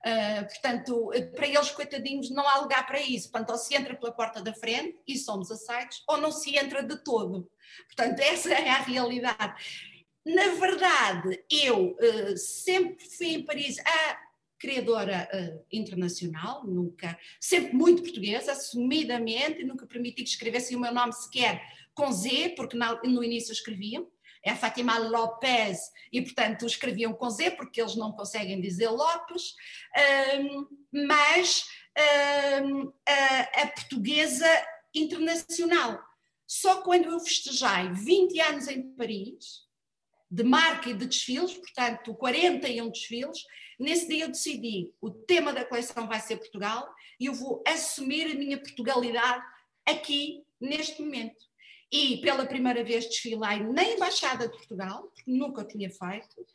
Uh, 0.01 0.47
portanto, 0.47 1.11
para 1.35 1.47
eles, 1.47 1.69
coitadinhos, 1.69 2.31
não 2.31 2.47
há 2.47 2.57
lugar 2.57 2.87
para 2.87 2.99
isso. 2.99 3.29
Portanto, 3.29 3.51
ou 3.51 3.57
se 3.57 3.75
entra 3.75 3.95
pela 3.95 4.11
porta 4.11 4.41
da 4.41 4.53
frente 4.53 4.99
e 5.07 5.15
somos 5.15 5.51
aceitos, 5.51 6.03
ou 6.07 6.17
não 6.17 6.31
se 6.31 6.57
entra 6.57 6.81
de 6.81 7.03
todo. 7.03 7.49
Portanto, 7.87 8.19
essa 8.21 8.51
é 8.51 8.69
a 8.69 8.81
realidade. 8.81 9.90
Na 10.25 10.49
verdade, 10.49 11.43
eu 11.49 11.97
uh, 11.97 12.37
sempre 12.37 13.03
fui 13.09 13.27
em 13.27 13.43
Paris 13.43 13.79
a 13.79 14.21
criadora 14.59 15.27
uh, 15.33 15.65
internacional, 15.71 16.63
nunca, 16.65 17.17
sempre 17.39 17.73
muito 17.73 18.03
portuguesa, 18.03 18.51
assumidamente, 18.51 19.63
nunca 19.63 19.87
permiti 19.87 20.23
que 20.23 20.29
escrevessem 20.29 20.77
o 20.77 20.79
meu 20.79 20.93
nome 20.93 21.13
sequer 21.13 21.59
com 21.95 22.11
Z, 22.11 22.53
porque 22.55 22.77
na, 22.77 23.01
no 23.03 23.23
início 23.23 23.51
escreviam, 23.51 24.07
é 24.43 24.51
a 24.51 24.55
Fátima 24.55 24.97
Lopes, 24.99 25.79
e 26.11 26.21
portanto 26.21 26.65
escreviam 26.65 27.13
com 27.13 27.29
Z, 27.29 27.51
porque 27.51 27.81
eles 27.81 27.95
não 27.95 28.11
conseguem 28.11 28.61
dizer 28.61 28.89
Lopes, 28.89 29.55
um, 30.39 30.67
mas 31.07 31.65
um, 32.63 32.93
a, 33.07 33.61
a 33.63 33.67
portuguesa 33.67 34.47
internacional. 34.93 35.99
Só 36.47 36.81
quando 36.81 37.05
eu 37.05 37.19
festejei 37.19 37.91
20 37.93 38.39
anos 38.41 38.67
em 38.67 38.83
Paris, 38.93 39.70
de 40.31 40.43
marca 40.43 40.89
e 40.89 40.93
de 40.93 41.05
desfiles, 41.05 41.53
portanto 41.53 42.15
41 42.15 42.89
desfiles. 42.89 43.45
Nesse 43.77 44.07
dia 44.07 44.23
eu 44.23 44.29
decidi, 44.29 44.93
o 45.01 45.09
tema 45.11 45.51
da 45.51 45.65
coleção 45.65 46.07
vai 46.07 46.21
ser 46.21 46.37
Portugal 46.37 46.87
e 47.19 47.25
eu 47.25 47.33
vou 47.33 47.61
assumir 47.67 48.31
a 48.31 48.35
minha 48.35 48.57
Portugalidade 48.57 49.43
aqui, 49.85 50.41
neste 50.59 51.01
momento. 51.01 51.51
E 51.91 52.21
pela 52.21 52.45
primeira 52.45 52.81
vez 52.81 53.05
desfilei 53.05 53.59
na 53.63 53.83
Embaixada 53.83 54.47
de 54.47 54.55
Portugal, 54.55 55.11
porque 55.13 55.29
nunca 55.29 55.65
tinha 55.65 55.89
feito, 55.89 56.47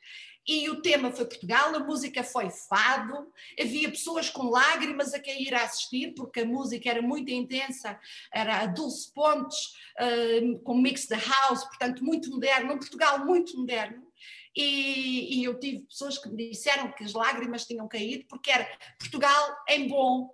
e 0.47 0.70
o 0.70 0.80
tema 0.80 1.11
foi 1.11 1.24
Portugal, 1.24 1.74
a 1.74 1.80
música 1.80 2.22
foi 2.22 2.49
fado, 2.51 3.32
havia 3.61 3.90
pessoas 3.90 4.30
com 4.30 4.49
lágrimas 4.49 5.12
a 5.12 5.18
quem 5.18 5.42
ir 5.42 5.55
a 5.55 5.64
assistir, 5.64 6.14
porque 6.14 6.40
a 6.40 6.44
música 6.44 6.88
era 6.88 7.03
muito 7.03 7.30
intensa, 7.30 7.99
era 8.32 8.61
a 8.61 8.66
Dulce 8.66 9.12
Pontes, 9.12 9.74
uh, 10.01 10.59
com 10.61 10.74
mix 10.74 11.07
de 11.07 11.16
house, 11.16 11.64
portanto 11.64 12.05
muito 12.05 12.30
moderno, 12.30 12.74
um 12.74 12.78
Portugal 12.78 13.24
muito 13.24 13.59
moderno, 13.59 14.07
e, 14.55 15.40
e, 15.40 15.44
eu 15.44 15.59
tive 15.61 15.80
pessoas 15.80 16.16
que 16.16 16.30
me 16.30 16.49
disseram 16.49 16.90
que 16.90 17.05
as 17.05 17.12
lágrimas 17.12 17.66
tinham 17.66 17.86
caído, 17.86 18.24
porque 18.26 18.51
era 18.51 18.66
Portugal 18.99 19.55
em 19.68 19.86
bom, 19.86 20.30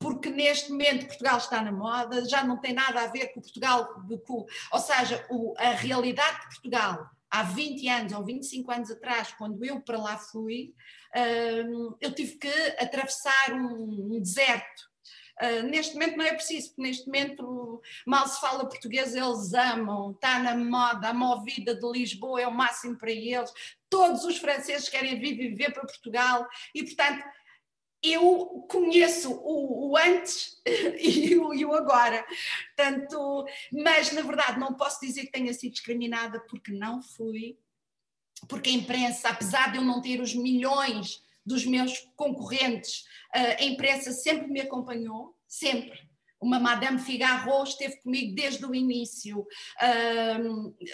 porque 0.00 0.30
neste 0.30 0.70
momento 0.70 1.06
Portugal 1.06 1.38
está 1.38 1.62
na 1.62 1.70
moda, 1.70 2.28
já 2.28 2.42
não 2.42 2.60
tem 2.60 2.72
nada 2.72 3.02
a 3.02 3.06
ver 3.06 3.28
com 3.28 3.40
Portugal, 3.40 3.88
com, 4.26 4.46
ou 4.72 4.80
seja, 4.80 5.24
o, 5.30 5.54
a 5.58 5.70
realidade 5.70 6.40
de 6.40 6.46
Portugal 6.46 7.15
há 7.30 7.42
20 7.42 7.88
anos 7.88 8.12
ou 8.12 8.24
25 8.24 8.70
anos 8.70 8.90
atrás, 8.90 9.32
quando 9.32 9.64
eu 9.64 9.80
para 9.80 9.98
lá 9.98 10.16
fui, 10.16 10.74
hum, 11.66 11.94
eu 12.00 12.12
tive 12.14 12.36
que 12.36 12.52
atravessar 12.78 13.52
um, 13.52 14.20
deserto. 14.20 14.96
Uh, 15.42 15.62
neste 15.64 15.92
momento 15.92 16.16
não 16.16 16.24
é 16.24 16.32
preciso, 16.32 16.68
porque 16.68 16.82
neste 16.82 17.06
momento 17.06 17.82
mal 18.06 18.26
se 18.26 18.40
fala 18.40 18.68
português, 18.68 19.14
eles 19.14 19.52
amam, 19.52 20.12
está 20.12 20.38
na 20.38 20.56
moda, 20.56 21.08
a 21.08 21.14
movida 21.14 21.74
de 21.74 21.92
Lisboa 21.92 22.40
é 22.40 22.48
o 22.48 22.54
máximo 22.54 22.96
para 22.96 23.10
eles, 23.10 23.52
todos 23.90 24.24
os 24.24 24.38
franceses 24.38 24.88
querem 24.88 25.20
vir 25.20 25.36
viver 25.36 25.72
para 25.72 25.84
Portugal 25.84 26.46
e, 26.74 26.82
portanto, 26.82 27.22
eu 28.02 28.66
conheço 28.70 29.32
o, 29.32 29.90
o 29.90 29.96
antes 29.96 30.60
e 30.98 31.36
o, 31.36 31.54
e 31.54 31.64
o, 31.64 31.74
agora. 31.74 32.24
Tanto, 32.76 33.46
mas, 33.72 34.12
na 34.12 34.22
verdade, 34.22 34.58
não 34.58 34.74
posso 34.74 35.00
dizer 35.00 35.22
que 35.22 35.32
tenha 35.32 35.52
sido 35.52 35.72
discriminada 35.72 36.40
porque 36.40 36.72
não 36.72 37.02
fui, 37.02 37.58
porque 38.48 38.70
a 38.70 38.74
imprensa, 38.74 39.28
apesar 39.28 39.72
de 39.72 39.78
eu 39.78 39.82
não 39.82 40.00
ter 40.00 40.20
os 40.20 40.34
milhões 40.34 41.22
dos 41.44 41.64
meus 41.64 41.98
concorrentes, 42.16 43.04
a 43.32 43.62
imprensa 43.64 44.12
sempre 44.12 44.48
me 44.48 44.60
acompanhou, 44.60 45.36
sempre 45.46 46.05
uma 46.40 46.58
Madame 46.58 46.98
Figaro 46.98 47.62
esteve 47.62 48.00
comigo 48.02 48.34
desde 48.34 48.64
o 48.64 48.74
início, 48.74 49.46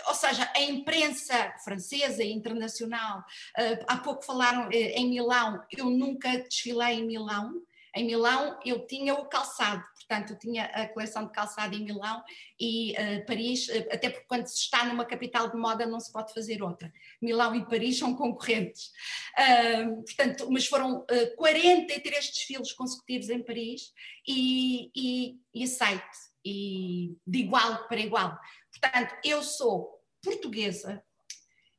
ou 0.07 0.15
seja, 0.15 0.51
a 0.55 0.61
imprensa 0.61 1.53
francesa 1.65 2.23
e 2.23 2.33
internacional, 2.33 3.19
uh, 3.19 3.85
há 3.89 3.97
pouco 3.99 4.25
falaram 4.25 4.69
uh, 4.69 4.73
em 4.73 5.09
Milão, 5.09 5.63
eu 5.77 5.91
nunca 5.91 6.39
desfilei 6.39 7.01
em 7.01 7.07
Milão, 7.07 7.53
em 7.95 8.07
Milão 8.07 8.59
eu 8.65 8.87
tinha 8.87 9.15
o 9.15 9.27
calçado, 9.27 9.85
portanto 10.13 10.39
tinha 10.39 10.65
a 10.67 10.87
coleção 10.89 11.27
de 11.27 11.33
calçado 11.33 11.75
em 11.75 11.85
Milão 11.85 12.23
e 12.61 12.93
uh, 12.93 13.27
Paris, 13.27 13.69
uh, 13.69 13.89
até 13.91 14.11
porque 14.11 14.27
quando 14.27 14.47
se 14.47 14.59
está 14.59 14.85
numa 14.85 15.07
capital 15.07 15.51
de 15.51 15.57
moda 15.57 15.87
não 15.87 15.99
se 15.99 16.13
pode 16.13 16.35
fazer 16.35 16.63
outra. 16.63 16.93
Milão 17.21 17.55
e 17.55 17.65
Paris 17.65 17.99
são 17.99 18.15
concorrentes. 18.15 18.91
Uh, 19.39 20.03
portanto, 20.03 20.49
mas 20.51 20.67
foram 20.67 21.07
43 21.37 22.27
desfiles 22.27 22.73
consecutivos 22.73 23.31
em 23.31 23.43
Paris 23.43 23.93
e, 24.27 24.91
e, 24.95 25.37
e 25.55 25.65
aceite, 25.65 26.05
e 26.45 27.17
de 27.27 27.39
igual 27.39 27.89
para 27.89 28.01
igual. 28.01 28.39
Portanto, 28.71 29.15
eu 29.25 29.43
sou 29.43 29.99
portuguesa, 30.23 31.03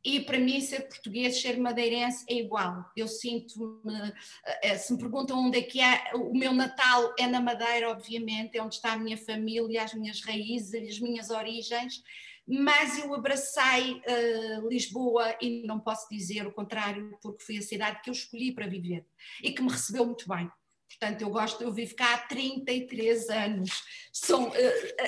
e 0.03 0.19
para 0.19 0.37
mim, 0.37 0.59
ser 0.59 0.81
português, 0.81 1.39
ser 1.39 1.57
madeirense 1.57 2.25
é 2.29 2.33
igual. 2.33 2.85
Eu 2.95 3.07
sinto-me. 3.07 4.13
Eh, 4.61 4.77
se 4.77 4.91
me 4.91 4.99
perguntam 4.99 5.39
onde 5.39 5.59
é 5.59 5.61
que 5.61 5.79
é, 5.79 6.11
o 6.13 6.33
meu 6.33 6.51
Natal 6.51 7.13
é 7.17 7.25
na 7.25 7.39
Madeira, 7.39 7.89
obviamente, 7.89 8.57
é 8.57 8.61
onde 8.61 8.75
está 8.75 8.93
a 8.93 8.97
minha 8.97 9.17
família, 9.17 9.81
as 9.81 9.93
minhas 9.93 10.21
raízes, 10.21 10.73
as 10.73 10.99
minhas 10.99 11.29
origens, 11.29 12.03
mas 12.45 12.99
eu 12.99 13.13
abracei 13.13 13.93
uh, 13.93 14.67
Lisboa 14.67 15.37
e 15.41 15.65
não 15.65 15.79
posso 15.79 16.09
dizer 16.11 16.45
o 16.45 16.51
contrário, 16.51 17.17
porque 17.21 17.41
foi 17.41 17.57
a 17.57 17.61
cidade 17.61 18.01
que 18.01 18.09
eu 18.09 18.13
escolhi 18.13 18.51
para 18.51 18.67
viver 18.67 19.05
e 19.41 19.53
que 19.53 19.61
me 19.61 19.71
recebeu 19.71 20.05
muito 20.05 20.27
bem. 20.27 20.51
Portanto, 20.89 21.21
eu 21.21 21.29
gosto, 21.29 21.63
eu 21.63 21.71
vivo 21.71 21.95
cá 21.95 22.15
há 22.15 22.17
33 22.17 23.29
anos, 23.29 23.83
São, 24.11 24.49
uh, 24.49 24.53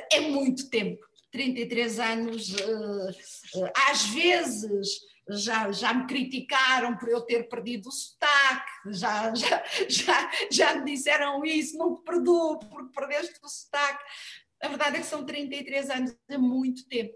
é 0.09 0.21
muito 0.21 0.69
tempo. 0.69 1.05
33 1.35 1.99
anos, 1.99 2.55
eh, 2.55 2.63
eh, 2.63 3.15
às 3.89 4.05
vezes 4.07 4.99
já, 5.29 5.71
já 5.71 5.93
me 5.93 6.05
criticaram 6.05 6.95
por 6.97 7.09
eu 7.09 7.21
ter 7.21 7.47
perdido 7.49 7.89
o 7.89 7.91
sotaque, 7.91 8.71
já, 8.91 9.33
já, 9.33 9.63
já, 9.89 10.31
já 10.51 10.75
me 10.75 10.85
disseram 10.85 11.43
isso, 11.43 11.77
não 11.77 11.95
te 11.95 12.03
perdoo 12.03 12.59
porque 12.59 12.93
perdeste 12.93 13.39
o 13.43 13.49
sotaque. 13.49 14.03
A 14.61 14.67
verdade 14.67 14.97
é 14.97 14.99
que 14.99 15.05
são 15.05 15.25
33 15.25 15.89
anos, 15.89 16.15
é 16.29 16.37
muito 16.37 16.87
tempo. 16.87 17.13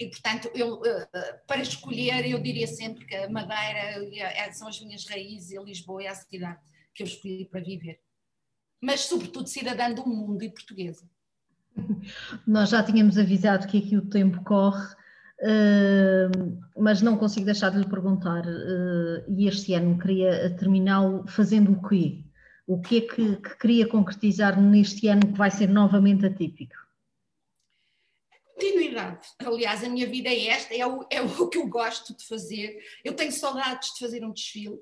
E, 0.00 0.08
portanto, 0.08 0.50
eu, 0.54 0.82
eh, 0.84 1.40
para 1.46 1.62
escolher, 1.62 2.28
eu 2.28 2.40
diria 2.40 2.66
sempre 2.66 3.04
que 3.04 3.14
a 3.14 3.30
Madeira 3.30 4.52
são 4.52 4.66
as 4.66 4.80
minhas 4.80 5.06
raízes 5.06 5.52
e 5.52 5.62
Lisboa 5.62 6.02
é 6.02 6.08
a 6.08 6.14
cidade 6.14 6.60
que 6.92 7.02
eu 7.02 7.06
escolhi 7.06 7.44
para 7.44 7.60
viver. 7.60 8.00
Mas, 8.80 9.02
sobretudo, 9.02 9.48
cidadã 9.48 9.92
do 9.92 10.06
mundo 10.06 10.42
e 10.42 10.50
portuguesa. 10.50 11.08
Nós 12.46 12.70
já 12.70 12.82
tínhamos 12.82 13.18
avisado 13.18 13.66
que 13.68 13.78
aqui 13.78 13.96
o 13.96 14.08
tempo 14.08 14.42
corre, 14.44 14.94
uh, 15.40 16.62
mas 16.76 17.02
não 17.02 17.16
consigo 17.16 17.46
deixar 17.46 17.70
de 17.70 17.78
lhe 17.78 17.88
perguntar, 17.88 18.44
uh, 18.46 19.24
e 19.28 19.46
este 19.48 19.74
ano 19.74 19.98
queria 19.98 20.54
terminá-lo 20.56 21.26
fazendo 21.26 21.72
o 21.72 21.88
quê? 21.88 22.24
O 22.66 22.80
que 22.80 22.98
é 22.98 23.00
que, 23.02 23.36
que, 23.36 23.58
queria 23.58 23.86
concretizar 23.86 24.60
neste 24.60 25.08
ano 25.08 25.26
que 25.26 25.38
vai 25.38 25.50
ser 25.50 25.68
novamente 25.68 26.24
atípico? 26.24 26.74
Continuidade. 28.54 29.28
Aliás, 29.44 29.84
a 29.84 29.88
minha 29.88 30.06
vida 30.06 30.28
é 30.28 30.46
esta, 30.46 30.74
é 30.74 30.86
o, 30.86 31.06
é 31.10 31.20
o 31.20 31.48
que 31.48 31.58
eu 31.58 31.68
gosto 31.68 32.16
de 32.16 32.26
fazer. 32.26 32.78
Eu 33.04 33.14
tenho 33.14 33.32
saudades 33.32 33.92
de 33.92 33.98
fazer 33.98 34.24
um 34.24 34.32
desfile 34.32 34.78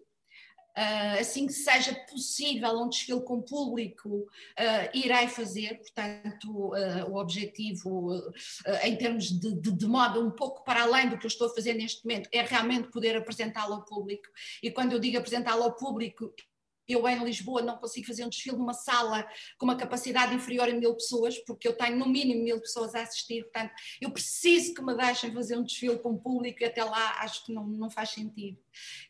Uh, 0.77 1.21
assim 1.21 1.47
que 1.47 1.53
seja 1.53 1.95
possível 2.11 2.81
um 2.81 2.89
desfile 2.89 3.21
com 3.23 3.43
público, 3.43 4.09
uh, 4.09 4.91
irei 4.95 5.29
fazer, 5.29 5.79
portanto, 5.79 6.51
uh, 6.51 7.11
o 7.11 7.17
objetivo 7.17 8.23
em 8.83 8.97
termos 8.97 9.25
de, 9.27 9.53
de, 9.55 9.71
de, 9.71 9.87
moda 9.87 10.19
um 10.19 10.31
pouco 10.31 10.65
para 10.65 10.83
além 10.83 11.11
do 11.11 11.19
que 11.19 11.27
eu 11.27 11.29
estou 11.29 11.49
a 11.49 11.55
fazer 11.55 11.75
neste 11.75 12.05
momento, 12.07 12.29
é 12.33 12.41
realmente 12.41 12.89
poder 12.89 13.15
apresentá-lo 13.17 13.75
ao 13.75 13.85
público. 13.85 14.29
E 14.63 14.71
quando 14.71 14.93
eu 14.93 14.99
digo 14.99 15.19
apresentá-lo 15.19 15.63
ao 15.63 15.77
público, 15.77 16.33
eu 16.89 17.07
em 17.09 17.25
Lisboa 17.25 17.63
não 17.63 17.77
consigo 17.77 18.07
fazer 18.07 18.25
um 18.25 18.29
desfile 18.29 18.57
numa 18.57 18.75
sala 18.75 19.27
com 19.59 19.65
uma 19.65 19.77
capacidade 19.77 20.35
inferior 20.35 20.69
a 20.69 20.73
mil 20.73 20.95
pessoas, 20.95 21.39
porque 21.39 21.67
eu 21.67 21.77
tenho 21.77 21.97
no 21.97 22.07
mínimo 22.07 22.43
mil 22.43 22.61
pessoas 22.61 22.95
a 22.95 23.03
assistir, 23.03 23.43
portanto, 23.45 23.73
eu 24.01 24.11
preciso 24.11 24.75
que 24.75 24.83
me 24.83 24.95
deixem 24.97 25.33
fazer 25.33 25.57
um 25.57 25.63
desfile 25.63 25.99
com 25.99 26.17
público 26.17 26.63
e 26.63 26.65
até 26.65 26.83
lá 26.85 27.21
acho 27.21 27.47
que 27.47 27.53
não, 27.53 27.67
não 27.67 27.91
faz 27.91 28.11
sentido. 28.11 28.59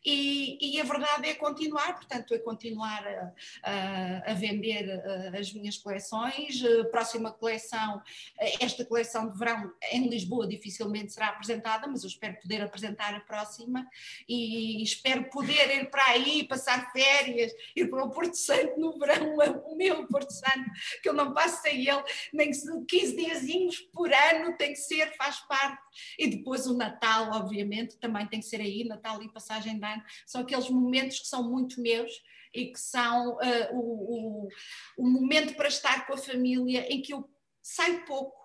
E, 0.05 0.75
e 0.75 0.81
a 0.81 0.83
verdade 0.83 1.29
é 1.29 1.35
continuar, 1.35 1.93
portanto, 1.93 2.33
é 2.33 2.39
continuar 2.39 3.07
a, 3.07 3.33
a, 3.63 4.31
a 4.31 4.33
vender 4.33 4.89
as 5.37 5.53
minhas 5.53 5.77
coleções. 5.77 6.61
Próxima 6.91 7.31
coleção, 7.31 8.01
esta 8.59 8.85
coleção 8.85 9.31
de 9.31 9.37
verão 9.37 9.71
em 9.91 10.07
Lisboa 10.07 10.47
dificilmente 10.47 11.13
será 11.13 11.29
apresentada, 11.29 11.87
mas 11.87 12.03
eu 12.03 12.09
espero 12.09 12.37
poder 12.41 12.61
apresentar 12.61 13.13
a 13.13 13.21
próxima 13.21 13.87
e 14.27 14.83
espero 14.83 15.29
poder 15.29 15.69
ir 15.75 15.89
para 15.89 16.05
aí, 16.07 16.45
passar 16.47 16.91
férias 16.91 17.51
ir 17.75 17.89
para 17.89 18.03
o 18.03 18.09
Porto 18.09 18.35
Santo 18.35 18.79
no 18.79 18.97
verão, 18.97 19.35
o 19.65 19.75
meu 19.75 20.07
Porto 20.07 20.31
Santo, 20.31 20.69
que 21.01 21.09
eu 21.09 21.13
não 21.13 21.33
passo 21.33 21.61
sem 21.61 21.87
ele, 21.87 22.03
nem 22.33 22.51
que 22.51 22.59
15 22.87 23.15
diazinhos 23.15 23.79
por 23.93 24.11
ano 24.11 24.55
tem 24.57 24.69
que 24.69 24.79
ser, 24.79 25.15
faz 25.15 25.39
parte. 25.41 25.81
E 26.17 26.27
depois 26.27 26.65
o 26.67 26.77
Natal, 26.77 27.31
obviamente, 27.31 27.97
também 27.97 28.27
tem 28.27 28.39
que 28.39 28.45
ser 28.45 28.61
aí, 28.61 28.83
Natal 28.83 29.21
e 29.21 29.31
passagem 29.31 29.79
de 29.79 29.85
ano, 29.85 30.03
são 30.25 30.41
aqueles 30.41 30.69
momentos 30.69 31.19
que 31.19 31.27
são 31.27 31.49
muito 31.49 31.81
meus 31.81 32.11
e 32.53 32.67
que 32.67 32.79
são 32.79 33.35
uh, 33.35 33.75
o, 33.75 34.45
o, 34.45 34.47
o 34.97 35.09
momento 35.09 35.55
para 35.55 35.67
estar 35.67 36.05
com 36.05 36.13
a 36.13 36.17
família 36.17 36.85
em 36.91 37.01
que 37.01 37.13
eu 37.13 37.27
saio 37.61 38.05
pouco 38.05 38.42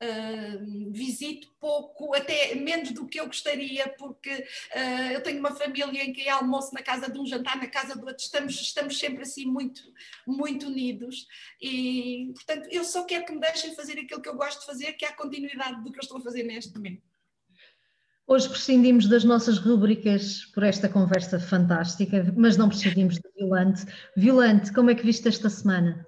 Uh, 0.00 0.92
visito 0.92 1.48
pouco, 1.58 2.14
até 2.14 2.54
menos 2.54 2.92
do 2.92 3.08
que 3.08 3.18
eu 3.18 3.26
gostaria, 3.26 3.88
porque 3.98 4.32
uh, 4.32 5.12
eu 5.12 5.20
tenho 5.24 5.40
uma 5.40 5.56
família 5.56 6.04
em 6.04 6.12
que 6.12 6.22
é 6.22 6.30
almoço 6.30 6.72
na 6.72 6.82
casa 6.82 7.10
de 7.10 7.18
um, 7.18 7.26
jantar 7.26 7.56
na 7.56 7.66
casa 7.66 7.96
do 7.96 8.06
outro, 8.06 8.22
estamos, 8.22 8.54
estamos 8.60 8.96
sempre 8.96 9.22
assim 9.22 9.44
muito, 9.44 9.82
muito 10.24 10.68
unidos 10.68 11.26
e, 11.60 12.30
portanto, 12.32 12.68
eu 12.70 12.84
só 12.84 13.02
quero 13.02 13.26
que 13.26 13.32
me 13.32 13.40
deixem 13.40 13.74
fazer 13.74 13.98
aquilo 13.98 14.22
que 14.22 14.28
eu 14.28 14.36
gosto 14.36 14.60
de 14.60 14.66
fazer, 14.66 14.92
que 14.92 15.04
é 15.04 15.08
a 15.08 15.16
continuidade 15.16 15.82
do 15.82 15.90
que 15.90 15.98
eu 15.98 16.02
estou 16.02 16.18
a 16.18 16.22
fazer 16.22 16.44
neste 16.44 16.72
momento. 16.76 17.02
Hoje 18.30 18.46
prescindimos 18.50 19.08
das 19.08 19.24
nossas 19.24 19.56
rubricas 19.56 20.44
por 20.54 20.62
esta 20.62 20.86
conversa 20.86 21.40
fantástica, 21.40 22.30
mas 22.36 22.58
não 22.58 22.68
prescindimos 22.68 23.14
de 23.14 23.22
Violante. 23.34 23.86
Violante, 24.14 24.70
como 24.72 24.90
é 24.90 24.94
que 24.94 25.02
viste 25.02 25.26
esta 25.26 25.48
semana? 25.48 26.06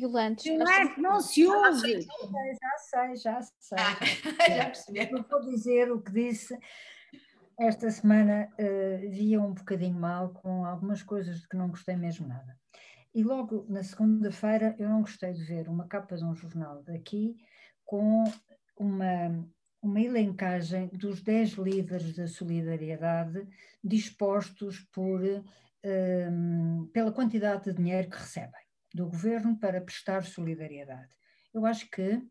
Violentos. 0.00 0.44
Violante, 0.44 1.00
não 1.00 1.20
se 1.20 1.46
ouve. 1.46 2.00
Já 2.00 2.78
sei, 2.78 3.16
já 3.16 3.42
sei. 3.42 3.78
Já 4.56 4.64
percebi. 4.66 4.98
Eu 5.12 5.22
vou 5.22 5.40
dizer 5.42 5.92
o 5.92 6.00
que 6.00 6.12
disse. 6.12 6.58
Esta 7.58 7.90
semana 7.90 8.48
uh, 8.58 9.10
via 9.10 9.40
um 9.40 9.52
bocadinho 9.52 9.98
mal 9.98 10.30
com 10.30 10.64
algumas 10.64 11.02
coisas 11.02 11.40
de 11.40 11.48
que 11.48 11.56
não 11.56 11.68
gostei 11.68 11.94
mesmo 11.94 12.26
nada. 12.26 12.56
E 13.14 13.22
logo 13.22 13.66
na 13.68 13.82
segunda-feira 13.82 14.74
eu 14.78 14.88
não 14.88 15.02
gostei 15.02 15.32
de 15.32 15.44
ver 15.44 15.68
uma 15.68 15.86
capa 15.86 16.16
de 16.16 16.24
um 16.24 16.34
jornal 16.34 16.82
daqui 16.82 17.36
com 17.84 18.24
uma, 18.78 19.46
uma 19.82 20.00
elencagem 20.00 20.88
dos 20.88 21.20
10 21.20 21.50
líderes 21.54 22.16
da 22.16 22.26
solidariedade 22.28 23.46
dispostos 23.82 24.78
por, 24.92 25.20
um, 25.20 25.42
ehm, 25.82 26.86
pela 26.92 27.12
quantidade 27.12 27.64
de 27.64 27.72
dinheiro 27.72 28.08
que 28.08 28.16
recebem 28.16 28.69
do 28.94 29.06
governo 29.06 29.58
para 29.58 29.80
prestar 29.80 30.24
solidariedade. 30.24 31.14
Eu 31.52 31.64
acho 31.66 31.88
que 31.90 32.22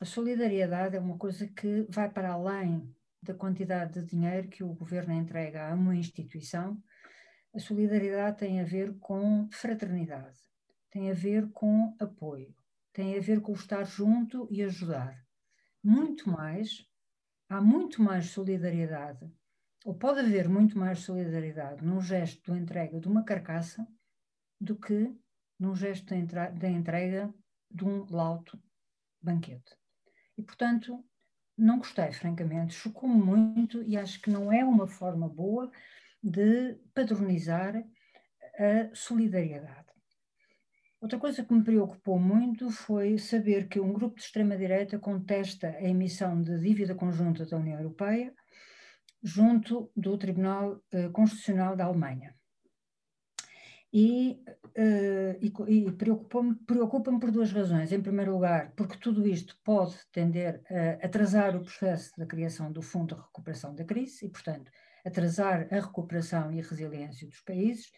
a 0.00 0.04
solidariedade 0.04 0.96
é 0.96 1.00
uma 1.00 1.16
coisa 1.16 1.46
que 1.46 1.86
vai 1.88 2.10
para 2.10 2.32
além 2.32 2.94
da 3.22 3.34
quantidade 3.34 4.00
de 4.00 4.06
dinheiro 4.06 4.48
que 4.48 4.64
o 4.64 4.74
governo 4.74 5.14
entrega 5.14 5.68
a 5.68 5.74
uma 5.74 5.94
instituição. 5.94 6.82
A 7.54 7.58
solidariedade 7.58 8.38
tem 8.38 8.60
a 8.60 8.64
ver 8.64 8.98
com 8.98 9.48
fraternidade, 9.52 10.38
tem 10.90 11.10
a 11.10 11.14
ver 11.14 11.50
com 11.50 11.94
apoio, 12.00 12.54
tem 12.92 13.16
a 13.16 13.20
ver 13.20 13.40
com 13.40 13.52
estar 13.52 13.84
junto 13.84 14.48
e 14.50 14.62
ajudar. 14.62 15.24
Muito 15.82 16.28
mais, 16.28 16.84
há 17.48 17.60
muito 17.60 18.02
mais 18.02 18.26
solidariedade, 18.26 19.30
ou 19.84 19.94
pode 19.94 20.20
haver 20.20 20.48
muito 20.48 20.78
mais 20.78 21.00
solidariedade 21.00 21.84
num 21.84 22.00
gesto 22.00 22.52
de 22.52 22.58
entrega 22.58 22.98
de 22.98 23.08
uma 23.08 23.24
carcaça 23.24 23.86
do 24.60 24.76
que 24.76 25.14
num 25.62 25.76
gesto 25.76 26.12
de 26.12 26.66
entrega 26.66 27.32
de 27.70 27.84
um 27.84 28.04
lauto 28.10 28.60
banquete. 29.22 29.76
E, 30.36 30.42
portanto, 30.42 31.04
não 31.56 31.78
gostei, 31.78 32.10
francamente, 32.12 32.74
chocou-me 32.74 33.22
muito 33.22 33.80
e 33.84 33.96
acho 33.96 34.20
que 34.20 34.28
não 34.28 34.52
é 34.52 34.64
uma 34.64 34.88
forma 34.88 35.28
boa 35.28 35.70
de 36.20 36.74
padronizar 36.92 37.76
a 38.58 38.92
solidariedade. 38.92 39.86
Outra 41.00 41.18
coisa 41.18 41.44
que 41.44 41.54
me 41.54 41.62
preocupou 41.62 42.18
muito 42.18 42.68
foi 42.72 43.16
saber 43.16 43.68
que 43.68 43.78
um 43.78 43.92
grupo 43.92 44.16
de 44.16 44.22
extrema-direita 44.22 44.98
contesta 44.98 45.68
a 45.68 45.84
emissão 45.84 46.42
de 46.42 46.58
dívida 46.58 46.94
conjunta 46.94 47.46
da 47.46 47.56
União 47.56 47.78
Europeia 47.78 48.34
junto 49.22 49.92
do 49.96 50.18
Tribunal 50.18 50.82
eh, 50.90 51.08
Constitucional 51.10 51.76
da 51.76 51.84
Alemanha. 51.84 52.34
E, 53.92 54.42
uh, 54.78 55.36
e, 55.38 55.52
e 55.68 55.92
preocupa-me 55.92 56.54
preocupa 56.54 57.18
por 57.18 57.30
duas 57.30 57.52
razões. 57.52 57.92
Em 57.92 58.00
primeiro 58.00 58.32
lugar, 58.32 58.72
porque 58.74 58.96
tudo 58.96 59.26
isto 59.28 59.54
pode 59.62 59.94
tender 60.10 60.62
a 60.70 61.06
atrasar 61.06 61.54
o 61.54 61.60
processo 61.60 62.12
da 62.16 62.24
criação 62.24 62.72
do 62.72 62.80
Fundo 62.80 63.14
de 63.14 63.20
Recuperação 63.20 63.74
da 63.74 63.84
Crise 63.84 64.24
e, 64.24 64.30
portanto, 64.30 64.70
atrasar 65.04 65.68
a 65.70 65.74
recuperação 65.74 66.52
e 66.52 66.60
a 66.60 66.62
resiliência 66.62 67.26
dos 67.26 67.40
países. 67.40 67.92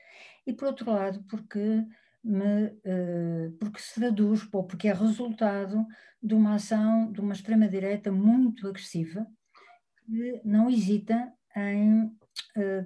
E, 0.46 0.52
por 0.52 0.68
outro 0.68 0.90
lado, 0.90 1.22
porque, 1.28 1.86
me, 2.22 2.66
uh, 2.66 3.52
porque 3.60 3.78
se 3.78 3.94
traduz, 3.94 4.48
ou 4.52 4.64
porque 4.64 4.88
é 4.88 4.92
resultado 4.92 5.86
de 6.22 6.34
uma 6.34 6.54
ação 6.54 7.12
de 7.12 7.20
uma 7.20 7.34
extrema-direita 7.34 8.10
muito 8.10 8.66
agressiva, 8.66 9.26
que 10.06 10.40
não 10.44 10.68
hesita 10.68 11.32
em 11.56 12.04
uh, 12.06 12.12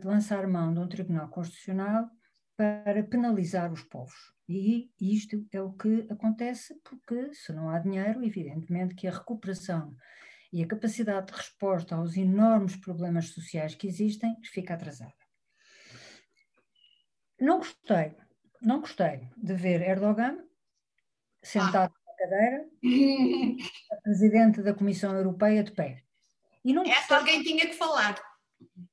lançar 0.05 0.47
mão 0.47 0.75
de 0.75 0.81
um 0.81 0.89
Tribunal 0.89 1.29
Constitucional 1.29 2.11
para 2.59 3.05
penalizar 3.05 3.73
os 3.73 3.85
povos. 3.85 4.35
E 4.49 4.91
isto 5.01 5.47
é 5.53 5.63
o 5.63 5.73
que 5.75 6.09
acontece 6.11 6.75
porque, 6.83 7.33
se 7.33 7.53
não 7.53 7.71
há 7.71 7.79
dinheiro, 7.79 8.25
evidentemente 8.25 8.97
que 8.97 9.07
a 9.07 9.13
recuperação 9.13 9.95
e 10.53 10.65
a 10.65 10.67
capacidade 10.67 11.29
de 11.29 11.35
resposta 11.35 11.95
aos 11.95 12.17
enormes 12.17 12.75
problemas 12.75 13.29
sociais 13.29 13.77
que 13.77 13.87
existem 13.87 14.35
fica 14.43 14.75
atrasada. 14.75 15.15
Não 17.41 17.59
gostei, 17.59 18.17
não 18.61 18.81
gostei 18.81 19.29
de 19.37 19.55
ver 19.55 19.81
Erdogan 19.81 20.39
sentado 21.41 21.95
ah. 21.95 22.03
na 22.07 22.17
cadeira, 22.17 22.69
a 23.93 23.97
presidente 24.03 24.63
da 24.63 24.75
Comissão 24.75 25.15
Europeia 25.15 25.63
de 25.63 25.71
pé. 25.71 26.03
E 26.65 26.73
não 26.73 26.83
Essa 26.83 27.19
alguém 27.19 27.41
tinha 27.45 27.69
que 27.69 27.75
falar. 27.75 28.21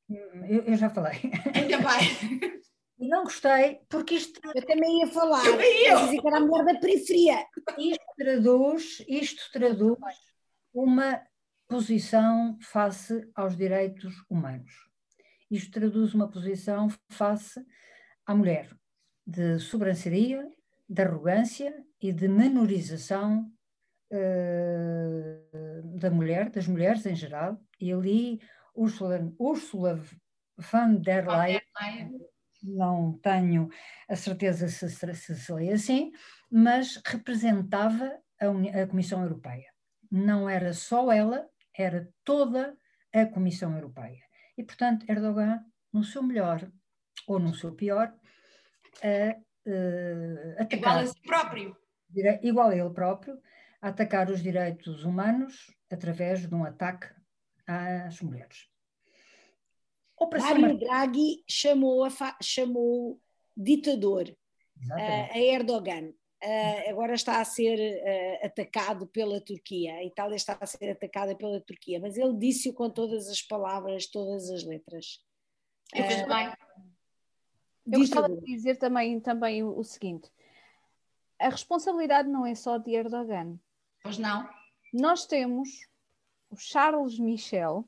Eu, 0.07 0.61
eu 0.65 0.75
já 0.75 0.87
falei. 0.87 1.19
Ainda 1.55 1.77
bem. 1.79 2.55
E 2.97 3.07
não 3.07 3.23
gostei, 3.23 3.81
porque 3.89 4.15
isto. 4.15 4.39
Eu 4.55 4.65
também 4.65 4.99
ia 4.99 5.07
falar. 5.07 5.45
Eu 5.45 5.61
ia 5.61 6.05
dizer 6.05 6.21
que 6.21 6.27
era 6.27 6.37
a 6.37 6.39
mulher 6.39 6.65
da 6.65 6.79
periferia. 6.79 7.45
Isto 7.77 8.05
traduz, 8.17 9.05
isto 9.07 9.51
traduz 9.51 9.97
uma 10.73 11.21
posição 11.67 12.57
face 12.61 13.29
aos 13.35 13.57
direitos 13.57 14.13
humanos. 14.29 14.71
Isto 15.51 15.71
traduz 15.71 16.13
uma 16.13 16.29
posição 16.29 16.87
face 17.09 17.63
à 18.25 18.33
mulher, 18.33 18.69
de 19.27 19.59
sobranceria, 19.59 20.47
de 20.87 21.01
arrogância 21.01 21.85
e 22.01 22.13
de 22.13 22.27
menorização 22.27 23.51
uh, 24.11 25.97
da 25.99 26.09
mulher, 26.09 26.49
das 26.49 26.67
mulheres 26.67 27.05
em 27.05 27.15
geral. 27.15 27.59
E 27.79 27.91
ali 27.91 28.39
Ursula, 28.73 29.33
Ursula 29.37 30.01
von 30.57 30.95
der 31.01 31.27
Leyen 31.27 31.61
não 32.65 33.17
tenho 33.21 33.69
a 34.09 34.15
certeza 34.15 34.67
se, 34.67 34.89
se, 34.89 35.35
se 35.35 35.53
lê 35.53 35.71
assim, 35.71 36.11
mas 36.51 37.01
representava 37.05 38.17
a, 38.39 38.81
a 38.81 38.87
Comissão 38.87 39.21
Europeia. 39.21 39.71
Não 40.11 40.49
era 40.49 40.73
só 40.73 41.11
ela, 41.11 41.47
era 41.77 42.09
toda 42.23 42.75
a 43.13 43.25
Comissão 43.25 43.75
Europeia. 43.75 44.23
E, 44.57 44.63
portanto, 44.63 45.05
Erdogan, 45.09 45.59
no 45.91 46.03
seu 46.03 46.23
melhor 46.23 46.69
ou 47.27 47.39
no 47.39 47.53
seu 47.53 47.73
pior, 47.73 48.13
a, 49.03 49.37
uh, 49.67 50.61
atacar. 50.61 50.79
Igual 50.79 50.99
a 50.99 51.05
si 51.05 51.21
próprio. 51.21 51.77
Igual 52.41 52.69
a 52.69 52.75
ele 52.75 52.89
próprio, 52.91 53.41
a 53.81 53.89
atacar 53.89 54.29
os 54.29 54.41
direitos 54.41 55.03
humanos 55.03 55.73
através 55.91 56.47
de 56.47 56.55
um 56.55 56.63
ataque 56.63 57.07
às 57.67 58.21
mulheres. 58.21 58.69
Mário 60.39 60.77
Draghi 60.77 61.43
chamou, 61.49 62.03
a 62.03 62.09
chamou 62.41 63.19
ditador 63.55 64.29
uh, 64.29 65.31
a 65.31 65.39
Erdogan. 65.39 66.13
Uh, 66.43 66.89
agora 66.89 67.15
está 67.15 67.41
a 67.41 67.45
ser 67.45 67.77
uh, 67.79 68.45
atacado 68.45 69.07
pela 69.07 69.41
Turquia. 69.41 69.95
A 69.95 70.03
Itália 70.03 70.35
está 70.35 70.57
a 70.59 70.65
ser 70.65 70.91
atacada 70.91 71.35
pela 71.35 71.59
Turquia, 71.59 71.99
mas 71.99 72.17
ele 72.17 72.37
disse-o 72.37 72.73
com 72.73 72.89
todas 72.89 73.27
as 73.29 73.41
palavras, 73.41 74.07
todas 74.07 74.49
as 74.49 74.63
letras. 74.63 75.23
Eu 75.93 76.03
uh, 76.03 76.27
bem. 76.27 76.53
Eu 77.87 77.99
gostava 77.99 78.29
de 78.29 78.41
dizer 78.41 78.77
também, 78.77 79.19
também 79.19 79.63
o, 79.63 79.77
o 79.77 79.83
seguinte: 79.83 80.29
a 81.39 81.49
responsabilidade 81.49 82.29
não 82.29 82.45
é 82.45 82.53
só 82.55 82.77
de 82.77 82.91
Erdogan. 82.91 83.59
Pois 84.03 84.17
não. 84.17 84.47
Nós 84.93 85.25
temos 85.25 85.69
o 86.49 86.55
Charles 86.55 87.17
Michel, 87.19 87.87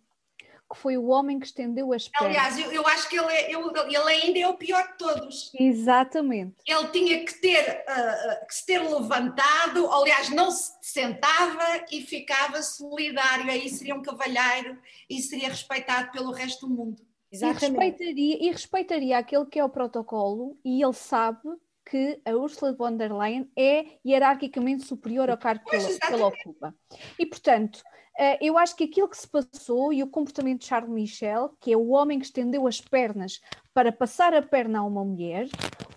que 0.70 0.78
foi 0.78 0.98
o 0.98 1.08
homem 1.08 1.40
que 1.40 1.46
estendeu 1.46 1.94
as 1.94 2.08
pernas. 2.08 2.38
Aliás, 2.38 2.60
eu, 2.60 2.72
eu 2.72 2.88
acho 2.88 3.08
que 3.08 3.18
ele, 3.18 3.32
é, 3.32 3.56
eu, 3.56 3.72
ele 3.88 3.98
ainda 3.98 4.40
é 4.40 4.48
o 4.48 4.56
pior 4.56 4.86
de 4.86 4.98
todos. 4.98 5.52
Exatamente. 5.58 6.56
Ele 6.66 6.88
tinha 6.90 7.26
que 7.26 7.34
ter, 7.36 7.84
uh, 7.88 8.48
que 8.48 8.54
se 8.54 8.66
ter 8.66 8.80
levantado, 8.80 9.90
aliás, 9.92 10.30
não 10.30 10.52
se 10.52 10.74
sentava 10.82 11.86
e 11.92 12.02
ficava 12.02 12.62
solidário, 12.62 13.50
aí 13.50 13.70
seria 13.70 13.96
um 13.96 14.02
cavalheiro 14.02 14.78
e 15.10 15.22
seria 15.22 15.50
respeitado 15.50 16.12
pelo 16.12 16.32
resto 16.32 16.68
do 16.68 16.74
mundo. 16.74 17.02
Exatamente. 17.32 17.64
E 17.64 17.70
respeitaria, 17.70 18.38
e 18.42 18.52
respeitaria 18.52 19.18
aquele 19.18 19.46
que 19.46 19.60
é 19.60 19.64
o 19.64 19.70
protocolo 19.70 20.58
e 20.64 20.84
ele 20.84 20.94
sabe 20.94 21.50
que 21.90 22.20
a 22.26 22.32
Ursula 22.32 22.74
von 22.74 22.98
der 22.98 23.14
Leyen 23.14 23.50
é 23.56 23.86
hierarquicamente 24.06 24.86
superior 24.86 25.30
ao 25.30 25.38
cargo 25.38 25.64
que 25.66 25.78
ela 26.12 26.28
ocupa. 26.28 26.76
E, 27.18 27.26
portanto, 27.26 27.82
eh, 28.18 28.38
eu 28.42 28.58
acho 28.58 28.76
que 28.76 28.86
aquilo 28.86 29.08
que 29.08 29.18
se 29.18 29.28
passou 29.28 29.94
e 29.94 30.02
o 30.02 30.08
comportamento 30.08 30.62
de 30.62 30.66
Charles 30.66 30.90
Michel, 30.90 31.56
que 31.60 31.72
é 31.72 31.78
o 31.78 31.90
homem 31.90 32.20
que 32.20 32.26
estendeu 32.26 32.66
as 32.66 32.82
pernas 32.82 33.40
para 33.74 33.92
passar 33.92 34.34
a 34.34 34.42
perna 34.42 34.80
a 34.80 34.84
uma 34.84 35.06
mulher, 35.06 35.48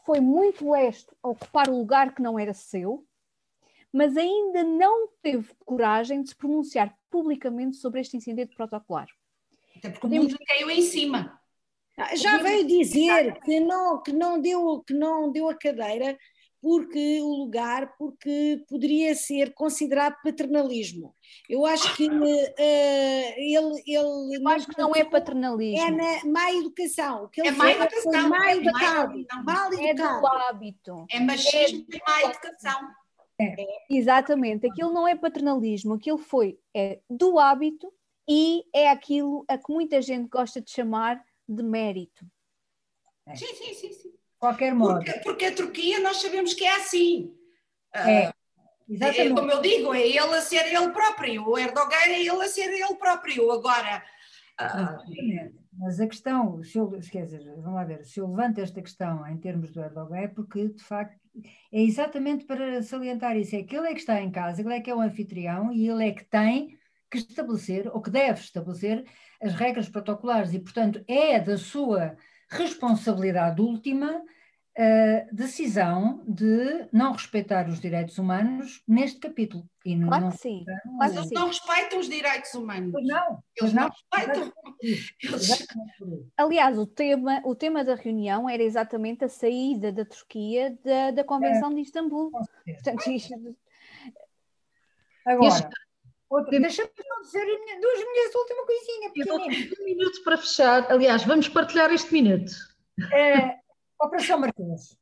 foi 0.05 0.21
muito 0.21 0.71
lesto 0.71 1.17
a 1.23 1.29
ocupar 1.29 1.69
o 1.69 1.79
lugar 1.79 2.15
que 2.15 2.23
não 2.23 2.39
era 2.39 2.53
seu, 2.53 3.07
mas 3.93 4.17
ainda 4.17 4.63
não 4.63 5.09
teve 5.23 5.53
coragem 5.65 6.23
de 6.23 6.29
se 6.29 6.37
pronunciar 6.37 6.95
publicamente 7.11 7.77
sobre 7.77 8.01
este 8.01 8.17
incidente 8.17 8.55
protocolar. 8.55 9.09
Até 9.77 9.91
porque 9.91 10.07
o 10.07 10.11
mundo 10.11 10.37
caiu 10.47 10.71
em 10.71 10.83
cima. 10.83 11.41
Ah, 11.97 12.15
já 12.17 12.39
veio 12.39 12.67
dizer 12.67 13.41
que 13.41 13.61
não, 13.61 14.03
que, 14.03 14.13
não 14.13 14.41
deu, 14.41 14.83
que 14.87 14.95
não 14.95 15.31
deu 15.31 15.49
a 15.49 15.55
cadeira 15.55 16.19
porque 16.61 17.21
o 17.23 17.29
lugar, 17.29 17.97
porque 17.97 18.63
poderia 18.69 19.15
ser 19.15 19.55
considerado 19.55 20.21
paternalismo. 20.23 21.15
Eu 21.49 21.65
acho 21.65 21.97
que 21.97 22.09
uh, 22.09 22.23
ele, 22.59 23.83
ele. 23.87 24.37
Eu 24.37 24.49
acho 24.49 24.67
que 24.67 24.79
não 24.79 24.95
é 24.95 25.03
paternalismo. 25.03 25.87
É 25.87 25.91
na 25.91 26.31
má 26.31 26.53
educação. 26.53 27.25
O 27.25 27.29
que 27.29 27.41
ele 27.41 27.49
é 27.49 27.53
má 27.53 27.71
educação. 27.71 28.13
Foi 28.13 28.23
má 28.23 28.55
educado. 28.55 29.27
É 29.33 29.43
mal 29.43 29.73
educado. 29.73 29.83
É 29.87 29.95
do 29.95 30.27
hábito. 30.27 31.07
É 31.11 31.21
machismo 31.21 31.87
é 31.93 31.97
e 31.97 32.01
má 32.07 32.31
educação. 32.31 32.81
É. 33.41 33.57
Exatamente. 33.89 34.67
Aquilo 34.67 34.93
não 34.93 35.09
é 35.09 35.17
paternalismo, 35.17 35.95
aquilo 35.95 36.19
foi 36.19 36.59
é 36.77 37.01
do 37.09 37.39
hábito 37.39 37.91
e 38.29 38.65
é 38.75 38.91
aquilo 38.91 39.47
a 39.49 39.57
que 39.57 39.73
muita 39.73 40.03
gente 40.03 40.29
gosta 40.29 40.61
de 40.61 40.71
chamar 40.71 41.25
de 41.49 41.63
mérito. 41.63 42.27
Sim, 43.35 43.47
sim, 43.55 43.75
sim. 43.75 43.93
sim 43.93 44.20
qualquer 44.41 44.75
modo. 44.75 45.05
Porque, 45.05 45.21
porque, 45.21 45.45
a 45.45 45.55
Turquia 45.55 46.01
nós 46.01 46.17
sabemos 46.17 46.55
que 46.55 46.65
é 46.65 46.77
assim. 46.77 47.33
É, 47.95 48.27
ah, 48.27 48.35
exatamente. 48.89 49.33
É, 49.33 49.35
como 49.35 49.51
eu 49.51 49.61
digo, 49.61 49.95
é 49.95 50.01
ele 50.01 50.19
a 50.19 50.41
ser 50.41 50.67
ele 50.67 50.91
próprio, 50.91 51.47
o 51.47 51.59
Erdogan 51.59 52.07
é 52.07 52.21
ele 52.21 52.43
a 52.43 52.49
ser 52.49 52.73
ele 52.73 52.95
próprio. 52.97 53.53
Agora. 53.53 54.03
Uh... 54.61 55.61
Mas 55.73 55.99
a 55.99 56.07
questão, 56.07 56.63
se 56.63 56.77
eu, 56.77 56.91
quer 57.11 57.25
dizer, 57.25 57.43
vamos 57.57 57.73
lá 57.73 57.85
ver, 57.85 58.05
se 58.05 58.21
eu 58.21 58.29
levanto 58.29 58.59
esta 58.59 58.83
questão 58.83 59.27
em 59.27 59.39
termos 59.39 59.73
do 59.73 59.81
Erdogan 59.81 60.19
é 60.19 60.29
porque, 60.29 60.69
de 60.69 60.83
facto, 60.83 61.19
é 61.73 61.81
exatamente 61.81 62.45
para 62.45 62.83
salientar 62.83 63.35
isso, 63.39 63.57
é 63.57 63.63
que 63.63 63.77
ele 63.77 63.89
é 63.89 63.95
que 63.95 64.01
está 64.01 64.21
em 64.21 64.31
casa, 64.31 64.61
ele 64.61 64.75
é 64.75 64.81
que 64.81 64.91
é 64.91 64.95
o 64.95 65.01
anfitrião 65.01 65.73
e 65.73 65.89
ele 65.89 66.07
é 66.07 66.13
que 66.13 66.25
tem 66.25 66.77
que 67.11 67.17
estabelecer, 67.17 67.89
ou 67.89 68.03
que 68.03 68.11
deve 68.11 68.41
estabelecer, 68.41 69.07
as 69.41 69.55
regras 69.55 69.89
protocolares 69.89 70.53
e, 70.53 70.61
portanto, 70.61 71.03
é 71.09 71.41
da 71.41 71.57
sua 71.57 72.15
responsabilidade 72.51 73.61
última 73.61 74.23
a 74.77 75.27
decisão 75.33 76.23
de 76.27 76.89
não 76.93 77.13
respeitar 77.13 77.69
os 77.69 77.81
direitos 77.81 78.17
humanos 78.19 78.83
neste 78.87 79.19
capítulo. 79.19 79.69
E 79.85 79.97
não, 79.97 80.09
claro 80.09 80.31
que 80.31 80.39
sim. 80.39 80.65
Mas 80.97 81.15
eles 81.15 81.31
não 81.31 81.49
respeitam 81.49 81.99
os 81.99 82.09
direitos 82.09 82.55
humanos. 82.55 82.93
Pois 82.93 83.07
não. 83.07 83.43
Eles 83.61 83.73
não, 83.73 83.91
respeitam. 83.91 84.53
Aliás, 86.37 86.79
o 86.79 86.87
tema, 86.87 87.43
o 87.45 87.55
tema 87.55 87.85
da 87.85 87.95
reunião 87.95 88.49
era 88.49 88.63
exatamente 88.63 89.25
a 89.25 89.29
saída 89.29 89.93
da 89.93 90.05
Turquia 90.05 90.79
da, 90.85 91.11
da 91.11 91.25
Convenção 91.25 91.73
é. 91.73 91.75
de 91.75 91.81
Istambul. 91.83 92.31
Portanto, 92.31 93.11
isto... 93.11 93.35
Agora, 95.27 95.71
Deixa-me 96.31 96.91
só 96.97 97.21
dizer 97.23 97.45
duas 97.81 97.99
minhas 97.99 98.35
última 98.35 98.65
coisinha 98.65 99.13
pequenina. 99.13 99.75
Um 99.81 99.85
minuto 99.85 100.23
para 100.23 100.37
fechar. 100.37 100.91
Aliás, 100.91 101.25
vamos 101.25 101.49
partilhar 101.49 101.93
este 101.93 102.13
minuto. 102.13 102.53
É, 103.13 103.59
Operação 104.01 104.39
Marquês. 104.39 104.97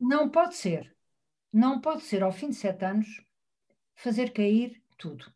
Não 0.00 0.28
pode 0.28 0.56
ser. 0.56 0.94
Não 1.52 1.80
pode 1.80 2.02
ser, 2.02 2.22
ao 2.24 2.32
fim 2.32 2.48
de 2.48 2.56
sete 2.56 2.84
anos, 2.84 3.24
fazer 3.94 4.32
cair 4.32 4.82
tudo. 4.98 5.32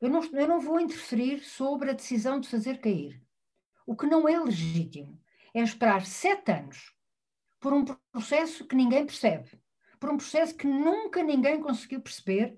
Eu 0.00 0.08
não, 0.10 0.22
eu 0.22 0.46
não 0.46 0.60
vou 0.60 0.78
interferir 0.78 1.42
sobre 1.42 1.90
a 1.90 1.94
decisão 1.94 2.38
de 2.38 2.48
fazer 2.48 2.78
cair. 2.78 3.20
O 3.86 3.96
que 3.96 4.06
não 4.06 4.28
é 4.28 4.38
legítimo 4.38 5.20
é 5.52 5.60
esperar 5.60 6.06
sete 6.06 6.52
anos 6.52 6.94
por 7.58 7.72
um 7.72 7.84
processo 8.12 8.66
que 8.66 8.76
ninguém 8.76 9.06
percebe, 9.06 9.50
por 9.98 10.10
um 10.10 10.16
processo 10.16 10.54
que 10.54 10.66
nunca 10.66 11.22
ninguém 11.22 11.60
conseguiu 11.60 12.00
perceber 12.00 12.56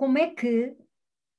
como 0.00 0.16
é 0.16 0.30
que 0.30 0.74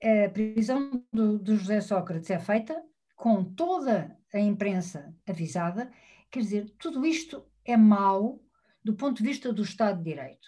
a 0.04 0.30
prisão 0.30 1.04
do, 1.12 1.40
do 1.40 1.58
José 1.58 1.82
Sócrates 1.82 2.30
é 2.30 2.38
feita 2.38 2.80
com 3.16 3.44
toda 3.44 4.16
a 4.32 4.40
imprensa 4.40 5.16
avisada. 5.28 5.92
Quer 6.30 6.42
dizer, 6.42 6.70
tudo 6.78 7.04
isto 7.04 7.44
é 7.66 7.76
mau 7.76 8.40
do 8.84 8.94
ponto 8.94 9.18
de 9.18 9.24
vista 9.28 9.52
do 9.52 9.64
Estado 9.64 9.98
de 9.98 10.12
Direito. 10.12 10.48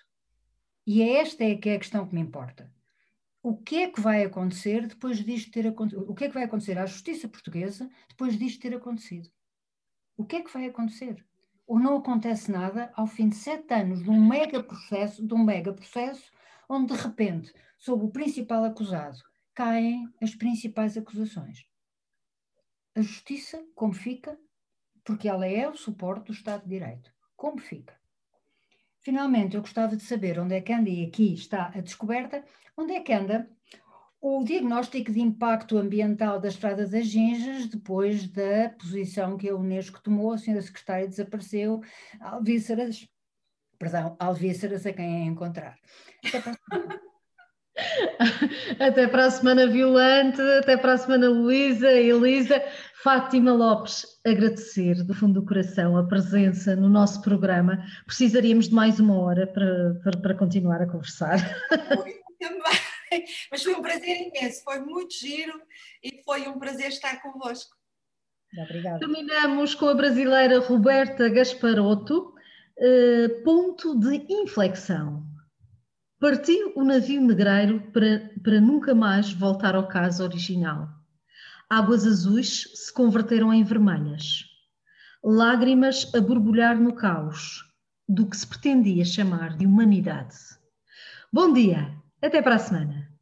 E 0.86 1.02
é 1.02 1.22
esta 1.22 1.44
é 1.44 1.56
que 1.56 1.70
é 1.70 1.74
a 1.74 1.80
questão 1.80 2.08
que 2.08 2.14
me 2.14 2.22
importa. 2.22 2.72
O 3.42 3.58
que 3.58 3.78
é 3.78 3.90
que 3.90 4.00
vai 4.00 4.24
acontecer 4.24 4.86
depois 4.86 5.18
disto 5.18 5.52
ter 5.52 5.66
acontecido? 5.66 6.08
O 6.08 6.14
que 6.14 6.26
é 6.26 6.28
que 6.28 6.36
vai 6.36 6.44
acontecer 6.44 6.78
à 6.78 6.86
justiça 6.86 7.28
portuguesa 7.28 7.90
depois 8.08 8.38
disto 8.38 8.62
ter 8.62 8.76
acontecido? 8.76 9.28
O 10.16 10.24
que 10.24 10.36
é 10.36 10.44
que 10.44 10.54
vai 10.54 10.68
acontecer? 10.68 11.26
Ou 11.66 11.80
não 11.80 11.98
acontece 11.98 12.52
nada 12.52 12.94
ao 12.96 13.08
fim 13.08 13.28
de 13.28 13.38
sete 13.38 13.74
anos 13.74 14.04
de 14.04 14.10
um 14.12 14.24
mega 14.24 14.62
processo, 14.62 15.26
de 15.26 15.34
um 15.34 15.44
mega 15.44 15.74
processo, 15.74 16.32
onde 16.70 16.94
de 16.94 17.02
repente, 17.02 17.52
sob 17.84 18.06
o 18.06 18.12
principal 18.12 18.64
acusado, 18.64 19.18
caem 19.54 20.08
as 20.22 20.34
principais 20.34 20.98
acusações. 20.98 21.66
A 22.96 23.02
justiça, 23.02 23.62
como 23.76 23.92
fica? 23.92 24.40
Porque 25.04 25.28
ela 25.28 25.46
é 25.46 25.68
o 25.68 25.76
suporte 25.76 26.28
do 26.28 26.32
Estado 26.32 26.64
de 26.64 26.70
Direito. 26.70 27.12
Como 27.36 27.60
fica? 27.60 27.94
Finalmente, 29.02 29.56
eu 29.56 29.62
gostava 29.62 29.98
de 29.98 30.04
saber 30.04 30.40
onde 30.40 30.56
é 30.56 30.62
que 30.62 30.72
anda, 30.72 30.90
e 30.90 31.06
aqui 31.06 31.34
está 31.34 31.74
a 31.76 31.82
descoberta, 31.82 32.46
onde 32.78 32.94
é 32.94 33.02
que 33.02 33.12
anda 33.12 33.50
o 34.22 34.46
diagnóstico 34.46 35.12
de 35.12 35.20
impacto 35.20 35.78
ambiental 35.78 36.40
da 36.40 36.48
Estrada 36.48 36.88
das 36.88 37.08
Ginjas 37.08 37.68
depois 37.68 38.30
da 38.30 38.70
posição 38.80 39.36
que 39.36 39.50
a 39.50 39.56
Unesco 39.56 40.02
tomou, 40.02 40.32
a 40.32 40.38
senhora 40.38 40.62
secretária 40.62 41.06
desapareceu, 41.06 41.82
alvíceras, 42.22 43.06
perdão, 43.78 44.16
alvíceras 44.18 44.86
a 44.86 44.94
quem 44.94 45.24
é 45.24 45.26
encontrar. 45.26 45.78
Até 46.26 46.40
para 46.40 46.54
a. 46.72 47.04
Até 48.80 49.08
para 49.08 49.26
a 49.26 49.32
semana 49.32 49.68
Violante, 49.68 50.42
até 50.42 50.78
para 50.78 50.94
a 50.94 50.98
semana 50.98 51.30
Luísa, 51.30 51.92
Elisa. 51.92 52.64
Fátima 53.04 53.52
Lopes, 53.52 54.06
agradecer 54.26 55.04
do 55.04 55.14
fundo 55.14 55.42
do 55.42 55.46
coração 55.46 55.98
a 55.98 56.08
presença 56.08 56.74
no 56.74 56.88
nosso 56.88 57.22
programa. 57.22 57.84
Precisaríamos 58.06 58.70
de 58.70 58.74
mais 58.74 58.98
uma 58.98 59.20
hora 59.20 59.46
para, 59.46 59.96
para, 60.02 60.22
para 60.22 60.36
continuar 60.36 60.82
a 60.82 60.88
conversar. 60.88 61.38
Foi 61.68 62.24
também, 62.40 63.26
mas 63.52 63.62
foi 63.62 63.74
um 63.74 63.82
prazer 63.82 64.22
imenso, 64.22 64.64
foi 64.64 64.80
muito 64.80 65.14
giro 65.14 65.62
e 66.02 66.22
foi 66.24 66.48
um 66.48 66.58
prazer 66.58 66.88
estar 66.88 67.22
convosco. 67.22 67.76
Obrigada. 68.58 69.00
Terminamos 69.00 69.76
com 69.76 69.88
a 69.90 69.96
brasileira 69.96 70.60
Roberta 70.60 71.28
Gasparotto, 71.28 72.34
eh, 72.78 73.28
ponto 73.44 74.00
de 74.00 74.26
inflexão. 74.30 75.33
Partiu 76.24 76.72
o 76.78 76.86
navio 76.86 77.22
negreiro 77.22 77.82
para, 77.92 78.32
para 78.42 78.62
nunca 78.62 78.96
mais 78.96 79.34
voltar 79.34 79.76
ao 79.76 79.90
caso 79.90 80.24
original 80.24 80.88
Águas 81.70 82.08
azuis 82.08 82.72
se 82.76 82.94
converteram 82.94 83.54
em 83.54 83.62
vermelhas. 83.62 84.46
Lágrimas 85.22 86.10
a 86.16 86.22
borbulhar 86.22 86.80
no 86.80 86.96
caos 86.96 87.66
do 88.08 88.26
que 88.26 88.38
se 88.38 88.48
pretendia 88.48 89.04
chamar 89.04 89.58
de 89.58 89.66
humanidade. 89.66 90.38
Bom 91.30 91.52
dia, 91.52 91.94
até 92.22 92.42
para 92.42 92.56
a 92.56 92.60
semana. 92.60 93.13